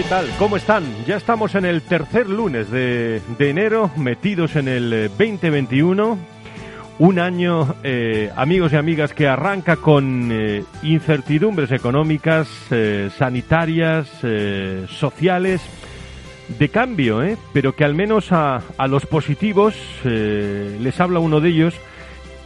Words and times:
¿Qué 0.00 0.08
tal? 0.08 0.30
¿Cómo 0.38 0.56
están? 0.56 0.82
Ya 1.04 1.18
estamos 1.18 1.54
en 1.54 1.66
el 1.66 1.82
tercer 1.82 2.26
lunes 2.26 2.70
de, 2.70 3.20
enero, 3.38 3.90
metidos 3.98 4.56
en 4.56 4.66
el 4.66 5.10
2021. 5.10 6.18
Un 7.00 7.18
año, 7.18 7.74
eh, 7.82 8.30
amigos 8.34 8.72
y 8.72 8.76
amigas, 8.76 9.12
que 9.12 9.28
arranca 9.28 9.76
con 9.76 10.30
eh, 10.32 10.64
incertidumbres 10.82 11.70
económicas, 11.70 12.48
eh, 12.70 13.10
sanitarias, 13.18 14.08
eh, 14.22 14.86
sociales, 14.88 15.60
de 16.58 16.70
cambio, 16.70 17.22
¿eh? 17.22 17.36
pero 17.52 17.76
que 17.76 17.84
al 17.84 17.94
menos 17.94 18.32
a, 18.32 18.62
a 18.78 18.86
los 18.86 19.04
positivos 19.04 19.74
eh, 20.06 20.78
les 20.80 20.98
habla 20.98 21.18
uno 21.18 21.42
de 21.42 21.50
ellos 21.50 21.74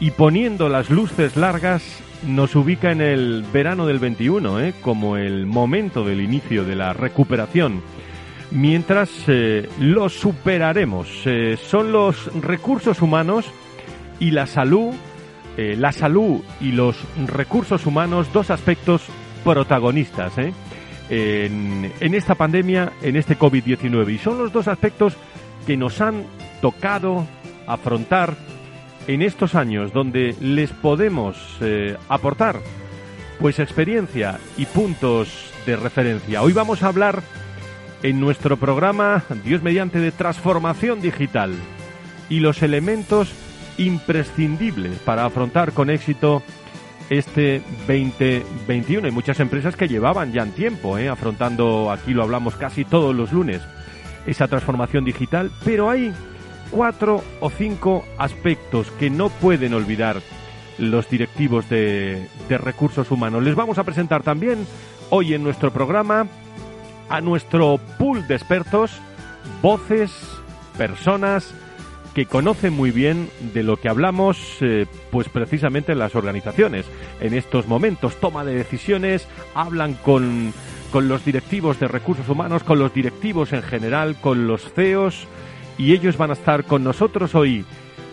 y 0.00 0.10
poniendo 0.10 0.68
las 0.68 0.90
luces 0.90 1.36
largas 1.36 1.84
nos 2.22 2.54
ubica 2.54 2.92
en 2.92 3.00
el 3.00 3.44
verano 3.52 3.86
del 3.86 3.98
21, 3.98 4.60
¿eh? 4.60 4.74
como 4.80 5.16
el 5.16 5.46
momento 5.46 6.04
del 6.04 6.20
inicio 6.20 6.64
de 6.64 6.76
la 6.76 6.92
recuperación. 6.92 7.82
Mientras 8.50 9.10
eh, 9.26 9.68
lo 9.78 10.08
superaremos, 10.08 11.08
eh, 11.24 11.58
son 11.60 11.92
los 11.92 12.32
recursos 12.40 13.02
humanos 13.02 13.46
y 14.20 14.30
la 14.30 14.46
salud, 14.46 14.94
la 15.56 15.92
salud 15.92 16.40
y 16.60 16.72
los 16.72 16.96
recursos 17.28 17.86
humanos, 17.86 18.32
dos 18.32 18.50
aspectos 18.50 19.02
protagonistas 19.44 20.32
en, 20.36 21.92
en 22.00 22.14
esta 22.14 22.34
pandemia, 22.34 22.92
en 23.02 23.14
este 23.14 23.38
COVID-19. 23.38 24.14
Y 24.14 24.18
son 24.18 24.38
los 24.38 24.52
dos 24.52 24.66
aspectos 24.66 25.14
que 25.64 25.76
nos 25.76 26.00
han 26.00 26.24
tocado 26.60 27.26
afrontar 27.66 28.36
en 29.06 29.22
estos 29.22 29.54
años 29.54 29.92
donde 29.92 30.34
les 30.40 30.70
podemos 30.70 31.36
eh, 31.60 31.96
aportar 32.08 32.60
pues 33.38 33.58
experiencia 33.58 34.38
y 34.56 34.66
puntos 34.66 35.50
de 35.66 35.76
referencia. 35.76 36.42
Hoy 36.42 36.52
vamos 36.52 36.82
a 36.82 36.88
hablar 36.88 37.22
en 38.02 38.20
nuestro 38.20 38.56
programa 38.56 39.24
Dios 39.44 39.62
mediante 39.62 39.98
de 39.98 40.12
transformación 40.12 41.00
digital 41.00 41.52
y 42.28 42.40
los 42.40 42.62
elementos 42.62 43.32
imprescindibles 43.76 44.98
para 45.00 45.24
afrontar 45.24 45.72
con 45.72 45.90
éxito 45.90 46.42
este 47.10 47.60
2021. 47.86 49.06
Hay 49.06 49.12
muchas 49.12 49.40
empresas 49.40 49.76
que 49.76 49.88
llevaban 49.88 50.32
ya 50.32 50.42
en 50.42 50.52
tiempo 50.52 50.96
eh, 50.96 51.08
afrontando, 51.08 51.90
aquí 51.90 52.14
lo 52.14 52.22
hablamos 52.22 52.56
casi 52.56 52.84
todos 52.84 53.14
los 53.14 53.32
lunes, 53.32 53.60
esa 54.26 54.48
transformación 54.48 55.04
digital, 55.04 55.50
pero 55.64 55.90
hay 55.90 56.12
cuatro 56.70 57.22
o 57.40 57.50
cinco 57.50 58.04
aspectos 58.18 58.90
que 58.92 59.10
no 59.10 59.28
pueden 59.28 59.74
olvidar 59.74 60.20
los 60.78 61.08
directivos 61.08 61.68
de, 61.68 62.28
de, 62.48 62.58
recursos 62.58 63.10
humanos. 63.10 63.42
Les 63.42 63.54
vamos 63.54 63.78
a 63.78 63.84
presentar 63.84 64.22
también 64.22 64.66
hoy 65.10 65.34
en 65.34 65.44
nuestro 65.44 65.72
programa 65.72 66.26
a 67.08 67.20
nuestro 67.20 67.78
pool 67.98 68.26
de 68.26 68.34
expertos, 68.34 68.92
voces, 69.62 70.12
personas 70.76 71.54
que 72.14 72.26
conocen 72.26 72.72
muy 72.72 72.92
bien 72.92 73.28
de 73.52 73.64
lo 73.64 73.76
que 73.76 73.88
hablamos, 73.88 74.38
eh, 74.60 74.86
pues 75.10 75.28
precisamente 75.28 75.92
en 75.92 75.98
las 75.98 76.14
organizaciones. 76.14 76.86
En 77.20 77.34
estos 77.34 77.66
momentos, 77.66 78.16
toma 78.20 78.44
de 78.44 78.54
decisiones, 78.54 79.26
hablan 79.54 79.94
con, 79.94 80.54
con 80.92 81.08
los 81.08 81.24
directivos 81.24 81.80
de 81.80 81.88
recursos 81.88 82.28
humanos, 82.28 82.62
con 82.62 82.78
los 82.78 82.94
directivos 82.94 83.52
en 83.52 83.62
general, 83.62 84.16
con 84.20 84.46
los 84.46 84.72
CEOs, 84.72 85.26
y 85.78 85.92
ellos 85.92 86.16
van 86.16 86.30
a 86.30 86.34
estar 86.34 86.64
con 86.64 86.84
nosotros 86.84 87.34
hoy. 87.34 87.64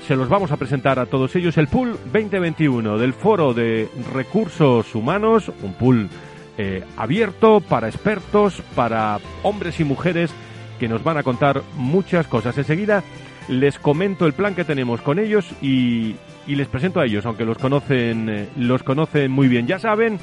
Se 0.07 0.15
los 0.15 0.29
vamos 0.29 0.51
a 0.51 0.57
presentar 0.57 0.99
a 0.99 1.05
todos 1.05 1.35
ellos 1.35 1.57
el 1.57 1.67
pool 1.67 1.97
2021 2.11 2.97
del 2.97 3.13
Foro 3.13 3.53
de 3.53 3.87
Recursos 4.13 4.93
Humanos, 4.95 5.51
un 5.61 5.73
pool 5.73 6.09
eh, 6.57 6.83
abierto 6.97 7.61
para 7.61 7.87
expertos, 7.87 8.61
para 8.75 9.19
hombres 9.43 9.79
y 9.79 9.83
mujeres 9.83 10.31
que 10.79 10.87
nos 10.87 11.03
van 11.03 11.17
a 11.17 11.23
contar 11.23 11.61
muchas 11.77 12.27
cosas. 12.27 12.57
Enseguida 12.57 13.03
les 13.47 13.79
comento 13.79 14.25
el 14.25 14.33
plan 14.33 14.55
que 14.55 14.65
tenemos 14.65 15.01
con 15.01 15.19
ellos 15.19 15.45
y, 15.61 16.15
y 16.47 16.55
les 16.55 16.67
presento 16.67 16.99
a 16.99 17.05
ellos, 17.05 17.25
aunque 17.25 17.45
los 17.45 17.57
conocen, 17.57 18.29
eh, 18.29 18.49
los 18.57 18.83
conocen 18.83 19.31
muy 19.31 19.47
bien. 19.47 19.67
Ya 19.67 19.79
saben 19.79 20.19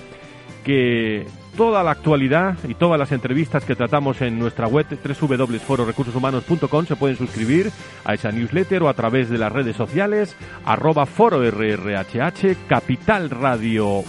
que 0.64 1.26
toda 1.58 1.82
la 1.82 1.90
actualidad 1.90 2.56
y 2.68 2.74
todas 2.74 3.00
las 3.00 3.10
entrevistas 3.10 3.64
que 3.64 3.74
tratamos 3.74 4.22
en 4.22 4.38
nuestra 4.38 4.68
web 4.68 4.86
www.fororecursoshumanos.com 5.20 6.86
se 6.86 6.94
pueden 6.94 7.16
suscribir 7.16 7.72
a 8.04 8.14
esa 8.14 8.30
newsletter 8.30 8.84
o 8.84 8.88
a 8.88 8.94
través 8.94 9.28
de 9.28 9.38
las 9.38 9.50
redes 9.50 9.74
sociales 9.74 10.36
arroba 10.64 11.04
foro 11.04 11.42
rrhh, 11.42 12.56
Capital 12.68 13.30
Radio 13.30 14.04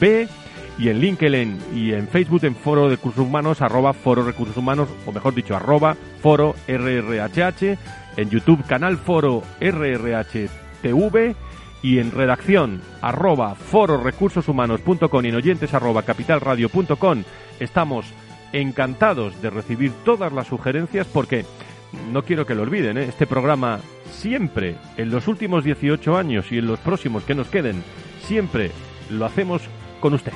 B 0.00 0.26
y 0.78 0.88
en 0.88 0.98
LinkedIn 0.98 1.58
y 1.74 1.92
en 1.92 2.08
Facebook 2.08 2.42
en 2.44 2.56
Foro 2.56 2.84
de 2.84 2.96
Recursos 2.96 3.22
Humanos 3.22 3.60
arroba 3.60 3.92
Foro 3.92 4.24
Recursos 4.24 4.56
Humanos 4.56 4.88
o 5.04 5.12
mejor 5.12 5.34
dicho 5.34 5.54
arroba 5.54 5.98
Foro 6.22 6.54
RRHH 6.66 7.76
en 8.16 8.30
YouTube 8.30 8.64
canal 8.66 8.96
Foro 8.96 9.42
RRH 9.60 10.48
TV 10.80 11.36
y 11.84 11.98
en 11.98 12.12
redacción 12.12 12.80
arroba 13.02 13.54
fororecursoshumanos.com 13.54 15.24
y 15.24 15.28
en 15.28 15.34
oyentes 15.34 15.74
arroba 15.74 16.02
capitalradio.com 16.02 17.24
estamos 17.60 18.06
encantados 18.54 19.40
de 19.42 19.50
recibir 19.50 19.92
todas 20.02 20.32
las 20.32 20.46
sugerencias 20.46 21.06
porque 21.06 21.44
no 22.10 22.22
quiero 22.22 22.46
que 22.46 22.54
lo 22.54 22.62
olviden, 22.62 22.96
¿eh? 22.96 23.04
este 23.04 23.26
programa 23.26 23.80
siempre, 24.10 24.76
en 24.96 25.10
los 25.10 25.28
últimos 25.28 25.62
18 25.62 26.16
años 26.16 26.50
y 26.50 26.56
en 26.56 26.66
los 26.66 26.80
próximos 26.80 27.22
que 27.24 27.34
nos 27.34 27.48
queden, 27.48 27.84
siempre 28.22 28.70
lo 29.10 29.26
hacemos 29.26 29.60
con 30.00 30.14
usted. 30.14 30.32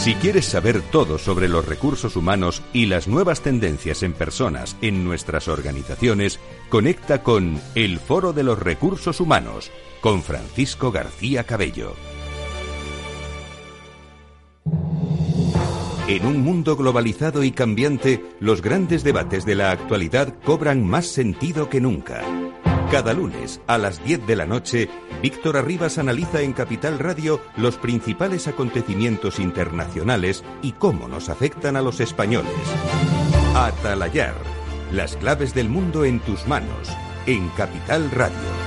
Si 0.00 0.14
quieres 0.14 0.46
saber 0.46 0.80
todo 0.80 1.18
sobre 1.18 1.46
los 1.46 1.66
recursos 1.66 2.16
humanos 2.16 2.62
y 2.72 2.86
las 2.86 3.06
nuevas 3.06 3.42
tendencias 3.42 4.02
en 4.02 4.14
personas 4.14 4.74
en 4.80 5.04
nuestras 5.04 5.46
organizaciones, 5.46 6.40
conecta 6.70 7.22
con 7.22 7.60
El 7.74 7.98
Foro 7.98 8.32
de 8.32 8.42
los 8.42 8.58
Recursos 8.58 9.20
Humanos 9.20 9.70
con 10.00 10.22
Francisco 10.22 10.90
García 10.90 11.44
Cabello. 11.44 11.96
En 16.08 16.24
un 16.24 16.40
mundo 16.40 16.76
globalizado 16.76 17.44
y 17.44 17.52
cambiante, 17.52 18.24
los 18.40 18.62
grandes 18.62 19.04
debates 19.04 19.44
de 19.44 19.54
la 19.54 19.70
actualidad 19.70 20.34
cobran 20.46 20.82
más 20.82 21.08
sentido 21.08 21.68
que 21.68 21.82
nunca. 21.82 22.22
Cada 22.90 23.12
lunes 23.12 23.60
a 23.68 23.78
las 23.78 24.02
10 24.02 24.26
de 24.26 24.34
la 24.34 24.46
noche, 24.46 24.88
Víctor 25.22 25.56
Arribas 25.56 25.98
analiza 25.98 26.42
en 26.42 26.52
Capital 26.52 26.98
Radio 26.98 27.40
los 27.56 27.76
principales 27.76 28.48
acontecimientos 28.48 29.38
internacionales 29.38 30.42
y 30.60 30.72
cómo 30.72 31.06
nos 31.06 31.28
afectan 31.28 31.76
a 31.76 31.82
los 31.82 32.00
españoles. 32.00 32.50
Atalayar, 33.54 34.34
las 34.90 35.14
claves 35.16 35.54
del 35.54 35.68
mundo 35.68 36.04
en 36.04 36.18
tus 36.18 36.48
manos, 36.48 36.88
en 37.26 37.48
Capital 37.50 38.10
Radio. 38.10 38.60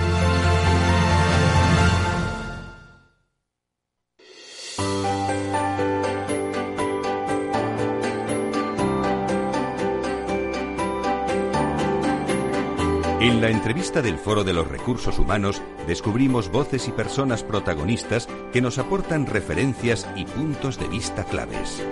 En 13.23 13.39
la 13.39 13.49
entrevista 13.49 13.72
del 14.01 14.17
Foro 14.17 14.43
de 14.43 14.53
los 14.53 14.67
Recursos 14.67 15.19
Humanos 15.19 15.61
descubrimos 15.85 16.49
voces 16.49 16.87
y 16.87 16.91
personas 16.91 17.43
protagonistas 17.43 18.27
que 18.51 18.61
nos 18.61 18.79
aportan 18.79 19.27
referencias 19.27 20.09
y 20.15 20.25
puntos 20.25 20.79
de 20.79 20.87
vista 20.87 21.23
claves. 21.23 21.83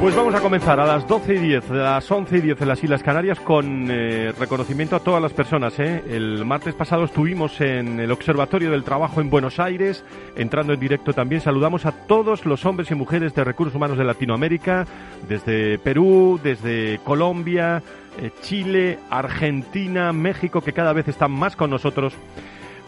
Pues 0.00 0.14
vamos 0.14 0.34
a 0.34 0.40
comenzar 0.40 0.78
a 0.78 0.84
las 0.84 1.08
12 1.08 1.34
y 1.34 1.38
10, 1.38 1.70
a 1.70 1.74
las 1.74 2.10
11 2.10 2.36
y 2.36 2.40
10 2.42 2.60
en 2.60 2.68
las 2.68 2.84
Islas 2.84 3.02
Canarias 3.02 3.40
con 3.40 3.90
eh, 3.90 4.30
reconocimiento 4.38 4.94
a 4.94 5.00
todas 5.00 5.22
las 5.22 5.32
personas. 5.32 5.78
¿eh? 5.78 6.04
El 6.06 6.44
martes 6.44 6.74
pasado 6.74 7.04
estuvimos 7.04 7.60
en 7.62 7.98
el 7.98 8.12
Observatorio 8.12 8.70
del 8.70 8.84
Trabajo 8.84 9.22
en 9.22 9.30
Buenos 9.30 9.58
Aires, 9.58 10.04
entrando 10.36 10.74
en 10.74 10.80
directo 10.80 11.14
también. 11.14 11.40
Saludamos 11.40 11.86
a 11.86 11.92
todos 11.92 12.44
los 12.44 12.66
hombres 12.66 12.90
y 12.90 12.94
mujeres 12.94 13.34
de 13.34 13.42
recursos 13.42 13.74
humanos 13.74 13.96
de 13.96 14.04
Latinoamérica, 14.04 14.86
desde 15.28 15.78
Perú, 15.78 16.38
desde 16.42 17.00
Colombia, 17.02 17.82
eh, 18.18 18.30
Chile, 18.42 18.98
Argentina, 19.10 20.12
México, 20.12 20.60
que 20.60 20.72
cada 20.72 20.92
vez 20.92 21.08
están 21.08 21.32
más 21.32 21.56
con 21.56 21.70
nosotros 21.70 22.14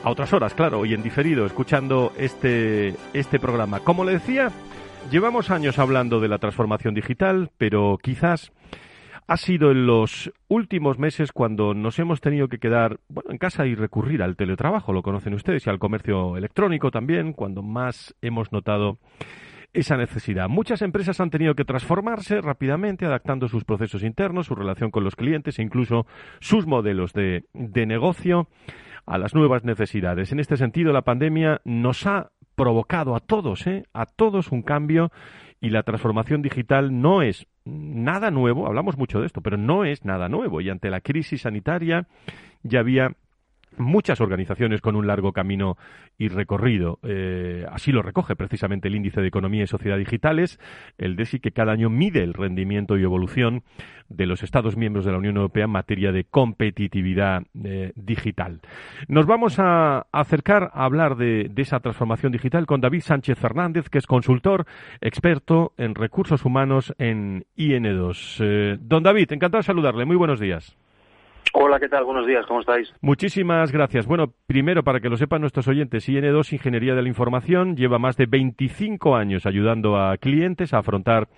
a 0.05 0.11
otras 0.11 0.33
horas, 0.33 0.55
claro, 0.55 0.85
y 0.85 0.95
en 0.95 1.03
diferido, 1.03 1.45
escuchando 1.45 2.13
este, 2.17 2.95
este 3.13 3.39
programa. 3.39 3.81
Como 3.81 4.05
le 4.05 4.13
decía, 4.13 4.53
Llevamos 5.11 5.51
años 5.51 5.79
hablando 5.79 6.21
de 6.21 6.29
la 6.29 6.37
transformación 6.37 6.93
digital, 6.93 7.51
pero 7.57 7.99
quizás 8.03 8.53
ha 9.27 9.39
sido 9.39 9.71
en 9.71 9.87
los 9.87 10.31
últimos 10.49 10.99
meses 10.99 11.33
cuando 11.33 11.73
nos 11.73 11.99
hemos 11.99 12.21
tenido 12.21 12.49
que 12.49 12.59
quedar 12.59 13.01
bueno, 13.09 13.31
en 13.31 13.39
casa 13.39 13.65
y 13.65 13.75
recurrir 13.75 14.23
al 14.23 14.37
teletrabajo, 14.37 14.93
lo 14.93 15.03
conocen 15.03 15.33
ustedes, 15.33 15.67
y 15.67 15.71
al 15.71 15.79
comercio 15.79 16.37
electrónico 16.37 16.91
también, 16.91 17.33
cuando 17.33 17.63
más 17.63 18.15
hemos 18.21 18.53
notado 18.53 18.99
esa 19.79 19.97
necesidad. 19.97 20.49
Muchas 20.49 20.83
empresas 20.83 21.21
han 21.21 21.31
tenido 21.31 21.55
que 21.55 21.65
transformarse 21.65 22.41
rápidamente, 22.41 23.07
adaptando 23.07 23.49
sus 23.49 23.65
procesos 23.65 24.03
internos, 24.03 24.47
su 24.47 24.55
relación 24.55 24.91
con 24.91 25.05
los 25.05 25.17
clientes 25.17 25.59
e 25.59 25.63
incluso 25.63 26.07
sus 26.41 26.67
modelos 26.67 27.13
de, 27.13 27.45
de 27.55 27.87
negocio 27.87 28.49
a 29.07 29.19
las 29.19 29.35
nuevas 29.35 29.65
necesidades. 29.65 30.33
En 30.33 30.41
este 30.41 30.57
sentido, 30.57 30.93
la 30.93 31.03
pandemia 31.03 31.61
nos 31.65 32.07
ha 32.07 32.31
provocado 32.55 33.15
a 33.15 33.21
todos, 33.21 33.67
¿eh? 33.67 33.85
a 33.95 34.05
todos 34.05 34.51
un 34.51 34.63
cambio 34.63 35.13
y 35.61 35.71
la 35.71 35.85
transformación 35.85 36.43
digital 36.43 37.01
no 37.01 37.23
es 37.23 37.47
nada 37.65 38.31
nuevo, 38.31 38.67
hablamos 38.67 38.99
mucho 38.99 39.21
de 39.21 39.27
esto, 39.27 39.43
pero 39.43 39.57
no 39.57 39.85
es 39.85 40.05
nada 40.05 40.29
nuevo 40.29 40.61
y 40.61 40.69
ante 40.69 40.91
la 40.91 41.01
crisis 41.01 41.43
sanitaria 41.43 42.09
ya 42.63 42.81
había 42.81 43.13
muchas 43.81 44.21
organizaciones 44.21 44.81
con 44.81 44.97
un 44.97 45.07
largo 45.07 45.33
camino 45.33 45.77
y 46.17 46.29
recorrido. 46.29 46.99
Eh, 47.03 47.67
así 47.71 47.93
lo 47.93 48.03
recoge 48.03 48.37
precisamente 48.37 48.89
el 48.89 48.97
Índice 48.97 49.21
de 49.21 49.29
Economía 49.29 49.65
y 49.65 49.67
Sociedad 49.67 49.99
Digitales, 49.99 50.59
el 50.99 51.17
DESI, 51.17 51.41
que 51.41 51.53
cada 51.53 51.73
año 51.73 51.91
mide 51.91 52.23
el 52.23 52.35
rendimiento 52.35 52.97
y 52.97 53.03
evolución 53.03 53.63
de 54.09 54.27
los 54.27 54.43
Estados 54.43 54.77
miembros 54.77 55.05
de 55.05 55.13
la 55.13 55.19
Unión 55.19 55.37
Europea 55.37 55.65
en 55.65 55.71
materia 55.71 56.13
de 56.13 56.25
competitividad 56.25 57.43
eh, 57.63 57.93
digital. 57.95 58.61
Nos 59.07 59.27
vamos 59.27 59.59
a 59.59 60.07
acercar 60.13 60.71
a 60.73 60.85
hablar 60.85 61.17
de, 61.17 61.51
esa 61.57 61.81
transformación 61.81 62.33
digital 62.33 62.67
con 62.67 62.81
David 62.81 63.03
Sánchez 63.03 63.39
Fernández, 63.39 63.89
que 63.91 63.99
es 63.99 64.07
consultor 64.07 64.65
experto 65.01 65.73
en 65.77 65.95
recursos 65.95 66.45
humanos 66.45 66.95
en 66.99 67.45
IN2. 67.57 68.39
Eh, 68.41 68.79
don 68.81 69.03
David, 69.03 69.33
encantado 69.33 69.61
de 69.61 69.67
saludarle. 69.67 70.05
Muy 70.05 70.17
buenos 70.17 70.41
días. 70.41 70.77
Hola, 71.55 71.81
¿qué 71.81 71.89
tal? 71.89 72.05
Buenos 72.05 72.27
días, 72.27 72.45
¿cómo 72.47 72.61
estáis? 72.61 72.93
Muchísimas 73.01 73.73
gracias. 73.73 74.07
Bueno, 74.07 74.33
primero, 74.47 74.83
para 74.83 75.01
que 75.01 75.09
lo 75.09 75.17
sepan 75.17 75.41
nuestros 75.41 75.67
oyentes, 75.69 76.09
IN2 76.09 76.53
Ingeniería 76.53 76.95
de 76.95 77.03
la 77.03 77.09
Información 77.09 77.77
lleva 77.77 77.99
más 77.99 78.17
de 78.17 78.27
25 78.27 79.17
años 79.17 79.47
ayudando 79.47 79.97
a 79.97 80.17
clientes 80.19 80.75
a 80.75 80.79
afrontar 80.79 81.29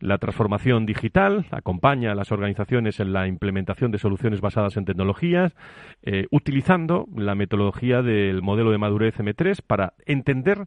la 0.00 0.18
transformación 0.18 0.86
digital, 0.86 1.46
acompaña 1.50 2.12
a 2.12 2.14
las 2.14 2.30
organizaciones 2.30 3.00
en 3.00 3.12
la 3.12 3.26
implementación 3.26 3.90
de 3.90 3.98
soluciones 3.98 4.40
basadas 4.40 4.76
en 4.76 4.84
tecnologías, 4.84 5.54
eh, 6.02 6.26
utilizando 6.30 7.06
la 7.16 7.34
metodología 7.34 8.02
del 8.02 8.42
modelo 8.42 8.70
de 8.70 8.78
madurez 8.78 9.18
M3 9.18 9.62
para 9.66 9.94
entender 10.04 10.66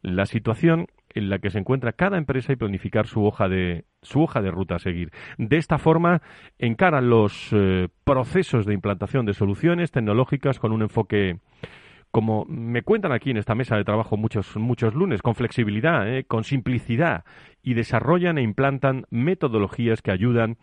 la 0.00 0.26
situación 0.26 0.86
en 1.18 1.28
la 1.28 1.38
que 1.38 1.50
se 1.50 1.58
encuentra 1.58 1.92
cada 1.92 2.16
empresa 2.16 2.52
y 2.52 2.56
planificar 2.56 3.06
su 3.06 3.24
hoja 3.24 3.48
de 3.48 3.84
su 4.02 4.22
hoja 4.22 4.40
de 4.40 4.50
ruta 4.50 4.76
a 4.76 4.78
seguir. 4.78 5.10
De 5.36 5.56
esta 5.56 5.78
forma 5.78 6.22
encaran 6.58 7.10
los 7.10 7.48
eh, 7.52 7.88
procesos 8.04 8.64
de 8.64 8.74
implantación 8.74 9.26
de 9.26 9.34
soluciones 9.34 9.90
tecnológicas 9.90 10.58
con 10.58 10.72
un 10.72 10.82
enfoque 10.82 11.38
como 12.10 12.44
me 12.46 12.82
cuentan 12.82 13.12
aquí 13.12 13.30
en 13.30 13.36
esta 13.36 13.54
mesa 13.54 13.76
de 13.76 13.84
trabajo 13.84 14.16
muchos 14.16 14.56
muchos 14.56 14.94
lunes, 14.94 15.22
con 15.22 15.34
flexibilidad, 15.34 16.08
eh, 16.08 16.24
con 16.24 16.44
simplicidad 16.44 17.24
y 17.62 17.74
desarrollan 17.74 18.38
e 18.38 18.42
implantan 18.42 19.04
metodologías 19.10 20.02
que 20.02 20.10
ayudan 20.10 20.56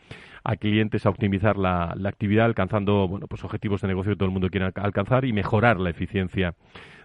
a 0.44 0.56
clientes 0.56 1.06
a 1.06 1.10
optimizar 1.10 1.58
la, 1.58 1.94
la 1.98 2.10
actividad 2.10 2.46
alcanzando 2.46 3.08
bueno, 3.08 3.28
pues 3.28 3.44
objetivos 3.44 3.82
de 3.82 3.88
negocio 3.88 4.14
que 4.14 4.18
todo 4.18 4.28
el 4.28 4.34
mundo 4.34 4.50
quiere 4.50 4.72
alcanzar 4.76 5.26
y 5.26 5.34
mejorar 5.34 5.80
la 5.80 5.90
eficiencia 5.90 6.56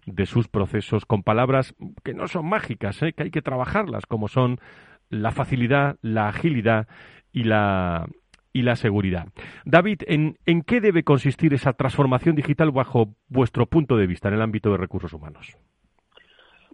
de 0.06 0.26
sus 0.26 0.48
procesos 0.48 1.04
con 1.04 1.22
palabras 1.22 1.74
que 2.02 2.14
no 2.14 2.28
son 2.28 2.46
mágicas, 2.46 3.02
¿eh? 3.02 3.12
que 3.12 3.24
hay 3.24 3.30
que 3.30 3.42
trabajarlas, 3.42 4.06
como 4.06 4.28
son 4.28 4.58
la 5.10 5.32
facilidad, 5.32 5.96
la 6.02 6.28
agilidad 6.28 6.88
y 7.32 7.44
la, 7.44 8.06
y 8.52 8.62
la 8.62 8.76
seguridad. 8.76 9.26
David, 9.64 10.02
¿en, 10.06 10.38
¿en 10.46 10.62
qué 10.62 10.80
debe 10.80 11.02
consistir 11.02 11.54
esa 11.54 11.72
transformación 11.72 12.34
digital 12.34 12.70
bajo 12.70 13.08
vuestro 13.28 13.66
punto 13.66 13.96
de 13.96 14.06
vista 14.06 14.28
en 14.28 14.34
el 14.34 14.42
ámbito 14.42 14.70
de 14.70 14.76
recursos 14.76 15.12
humanos? 15.12 15.56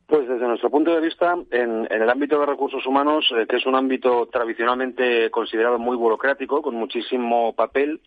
Pues 0.06 0.28
desde 0.28 0.46
nuestro 0.46 0.70
punto 0.70 0.94
de 0.94 1.00
vista, 1.00 1.34
en, 1.50 1.88
el 1.90 2.08
ámbito 2.08 2.38
de 2.38 2.46
recursos 2.46 2.86
humanos, 2.86 3.26
eh, 3.36 3.46
que 3.48 3.56
es 3.56 3.66
un 3.66 3.74
ámbito 3.74 4.28
tradicionalmente 4.28 5.30
considerado 5.30 5.78
muy 5.78 5.96
burocrático, 5.96 6.62
con 6.62 6.76
muchísimo 6.76 7.54
papel, 7.54 8.00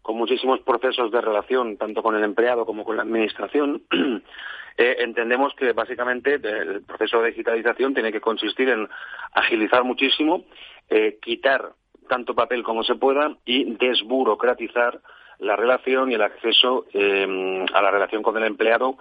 con 0.00 0.16
muchísimos 0.16 0.60
procesos 0.60 1.12
de 1.12 1.20
relación, 1.20 1.76
tanto 1.76 2.02
con 2.02 2.16
el 2.16 2.24
empleado 2.24 2.64
como 2.64 2.84
con 2.84 2.96
la 2.96 3.02
administración, 3.02 3.82
Eh, 4.78 4.96
entendemos 5.00 5.54
que 5.54 5.72
básicamente 5.72 6.36
el 6.36 6.82
proceso 6.82 7.20
de 7.20 7.30
digitalización 7.30 7.94
tiene 7.94 8.12
que 8.12 8.20
consistir 8.20 8.68
en 8.70 8.88
agilizar 9.32 9.84
muchísimo, 9.84 10.44
eh, 10.88 11.18
quitar 11.20 11.72
tanto 12.08 12.34
papel 12.34 12.62
como 12.62 12.82
se 12.84 12.94
pueda 12.94 13.36
y 13.44 13.74
desburocratizar 13.76 15.00
la 15.38 15.56
relación 15.56 16.10
y 16.10 16.14
el 16.14 16.22
acceso 16.22 16.86
eh, 16.92 17.64
a 17.74 17.82
la 17.82 17.90
relación 17.90 18.22
con 18.22 18.36
el 18.36 18.44
empleado 18.44 18.96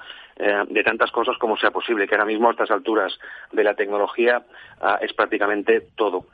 de 0.69 0.83
tantas 0.83 1.11
cosas 1.11 1.37
como 1.37 1.55
sea 1.55 1.69
posible, 1.69 2.07
que 2.07 2.15
ahora 2.15 2.25
mismo 2.25 2.47
a 2.47 2.51
estas 2.51 2.71
alturas 2.71 3.13
de 3.51 3.63
la 3.63 3.75
tecnología 3.75 4.43
ah, 4.81 4.97
es 4.99 5.13
prácticamente 5.13 5.89
todo. 5.95 6.25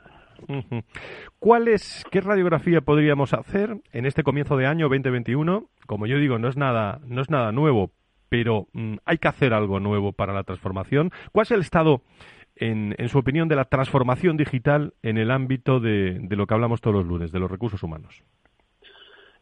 ¿Cuál 1.38 1.68
es, 1.68 2.04
qué 2.10 2.20
radiografía 2.20 2.80
podríamos 2.80 3.34
hacer 3.34 3.76
en 3.92 4.06
este 4.06 4.22
comienzo 4.22 4.56
de 4.56 4.66
año 4.66 4.88
2021? 4.88 5.68
Como 5.86 6.06
yo 6.06 6.18
digo, 6.18 6.38
no 6.38 6.48
es 6.48 6.56
nada, 6.56 7.00
no 7.06 7.22
es 7.22 7.30
nada 7.30 7.52
nuevo, 7.52 7.90
pero 8.28 8.66
mm, 8.72 8.96
hay 9.04 9.18
que 9.18 9.28
hacer 9.28 9.54
algo 9.54 9.80
nuevo 9.80 10.12
para 10.12 10.32
la 10.32 10.44
transformación. 10.44 11.10
¿Cuál 11.32 11.44
es 11.44 11.50
el 11.52 11.60
estado, 11.60 12.02
en, 12.60 13.08
su 13.08 13.18
opinión, 13.18 13.48
de 13.48 13.56
la 13.56 13.64
transformación 13.64 14.36
digital 14.36 14.94
en 15.02 15.18
el 15.18 15.30
ámbito 15.30 15.80
de, 15.80 16.20
lo 16.30 16.46
que 16.46 16.54
hablamos 16.54 16.80
todos 16.80 16.96
los 16.96 17.06
lunes, 17.06 17.32
de 17.32 17.38
los 17.38 17.50
recursos 17.50 17.82
humanos? 17.82 18.22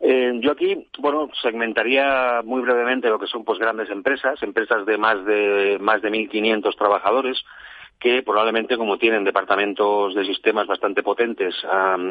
Eh, 0.01 0.33
yo 0.41 0.53
aquí, 0.53 0.89
bueno, 0.99 1.31
segmentaría 1.43 2.43
muy 2.45 2.61
brevemente 2.63 3.09
lo 3.09 3.19
que 3.19 3.27
son 3.27 3.45
pues 3.45 3.59
grandes 3.59 3.91
empresas, 3.91 4.43
empresas 4.43 4.85
de 4.85 4.99
más 4.99 5.25
de 5.25 5.79
más 5.81 6.03
de 6.03 6.11
1.500 6.11 6.77
trabajadores, 6.77 7.43
que 7.99 8.23
probablemente 8.23 8.77
como 8.77 8.99
tienen 8.99 9.25
departamentos 9.25 10.15
de 10.15 10.27
sistemas 10.27 10.67
bastante 10.67 11.03
potentes 11.03 11.55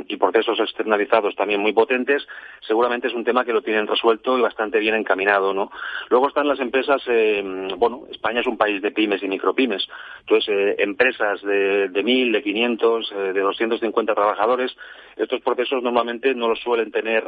y 0.07 0.17
procesos 0.17 0.59
externalizados 0.59 1.35
también 1.35 1.61
muy 1.61 1.73
potentes, 1.73 2.25
seguramente 2.67 3.07
es 3.07 3.13
un 3.13 3.23
tema 3.23 3.45
que 3.45 3.53
lo 3.53 3.61
tienen 3.61 3.85
resuelto 3.85 4.37
y 4.37 4.41
bastante 4.41 4.79
bien 4.79 4.95
encaminado, 4.95 5.53
¿no? 5.53 5.71
Luego 6.09 6.27
están 6.27 6.47
las 6.47 6.59
empresas, 6.59 7.03
eh, 7.07 7.43
bueno, 7.77 8.03
España 8.09 8.41
es 8.41 8.47
un 8.47 8.57
país 8.57 8.81
de 8.81 8.91
pymes 8.91 9.21
y 9.21 9.27
micropymes, 9.27 9.87
entonces 10.21 10.49
eh, 10.49 10.75
empresas 10.79 11.41
de, 11.43 11.89
de 11.89 12.03
1.000, 12.03 12.31
de 12.31 12.43
500, 12.43 13.11
eh, 13.11 13.15
de 13.33 13.41
250 13.41 14.15
trabajadores, 14.15 14.75
estos 15.17 15.41
procesos 15.41 15.83
normalmente 15.83 16.33
no 16.33 16.49
los 16.49 16.59
suelen 16.59 16.91
tener 16.91 17.23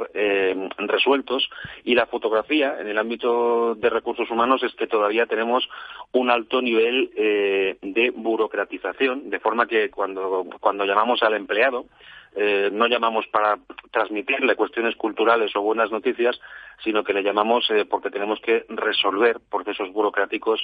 resueltos 0.78 1.50
y 1.86 1.96
la 1.96 2.06
fotografía 2.06 2.76
en 2.82 2.88
el 2.88 2.98
ámbito 2.98 3.76
de 3.76 3.90
recursos 3.90 4.30
humanos 4.30 4.62
es 4.62 4.76
que 4.76 4.88
todavía 4.88 5.26
tenemos 5.26 5.70
un 6.12 6.30
alto 6.30 6.62
nivel 6.62 7.10
de 7.16 8.12
burocracia 8.14 8.47
de 8.50 9.40
forma 9.40 9.68
que 9.68 9.90
cuando, 9.90 10.46
cuando 10.60 10.86
llamamos 10.86 11.22
al 11.24 11.36
empleado, 11.36 11.86
eh, 12.40 12.70
no 12.72 12.86
llamamos 12.86 13.26
para 13.28 13.58
transmitirle 13.90 14.56
cuestiones 14.56 14.96
culturales 14.96 15.56
o 15.56 15.62
buenas 15.62 15.90
noticias, 15.90 16.40
sino 16.84 17.04
que 17.04 17.12
le 17.12 17.24
llamamos 17.24 17.68
eh, 17.72 17.86
porque 17.86 18.12
tenemos 18.12 18.40
que 18.42 18.64
resolver 18.70 19.40
procesos 19.50 19.92
burocráticos 19.92 20.64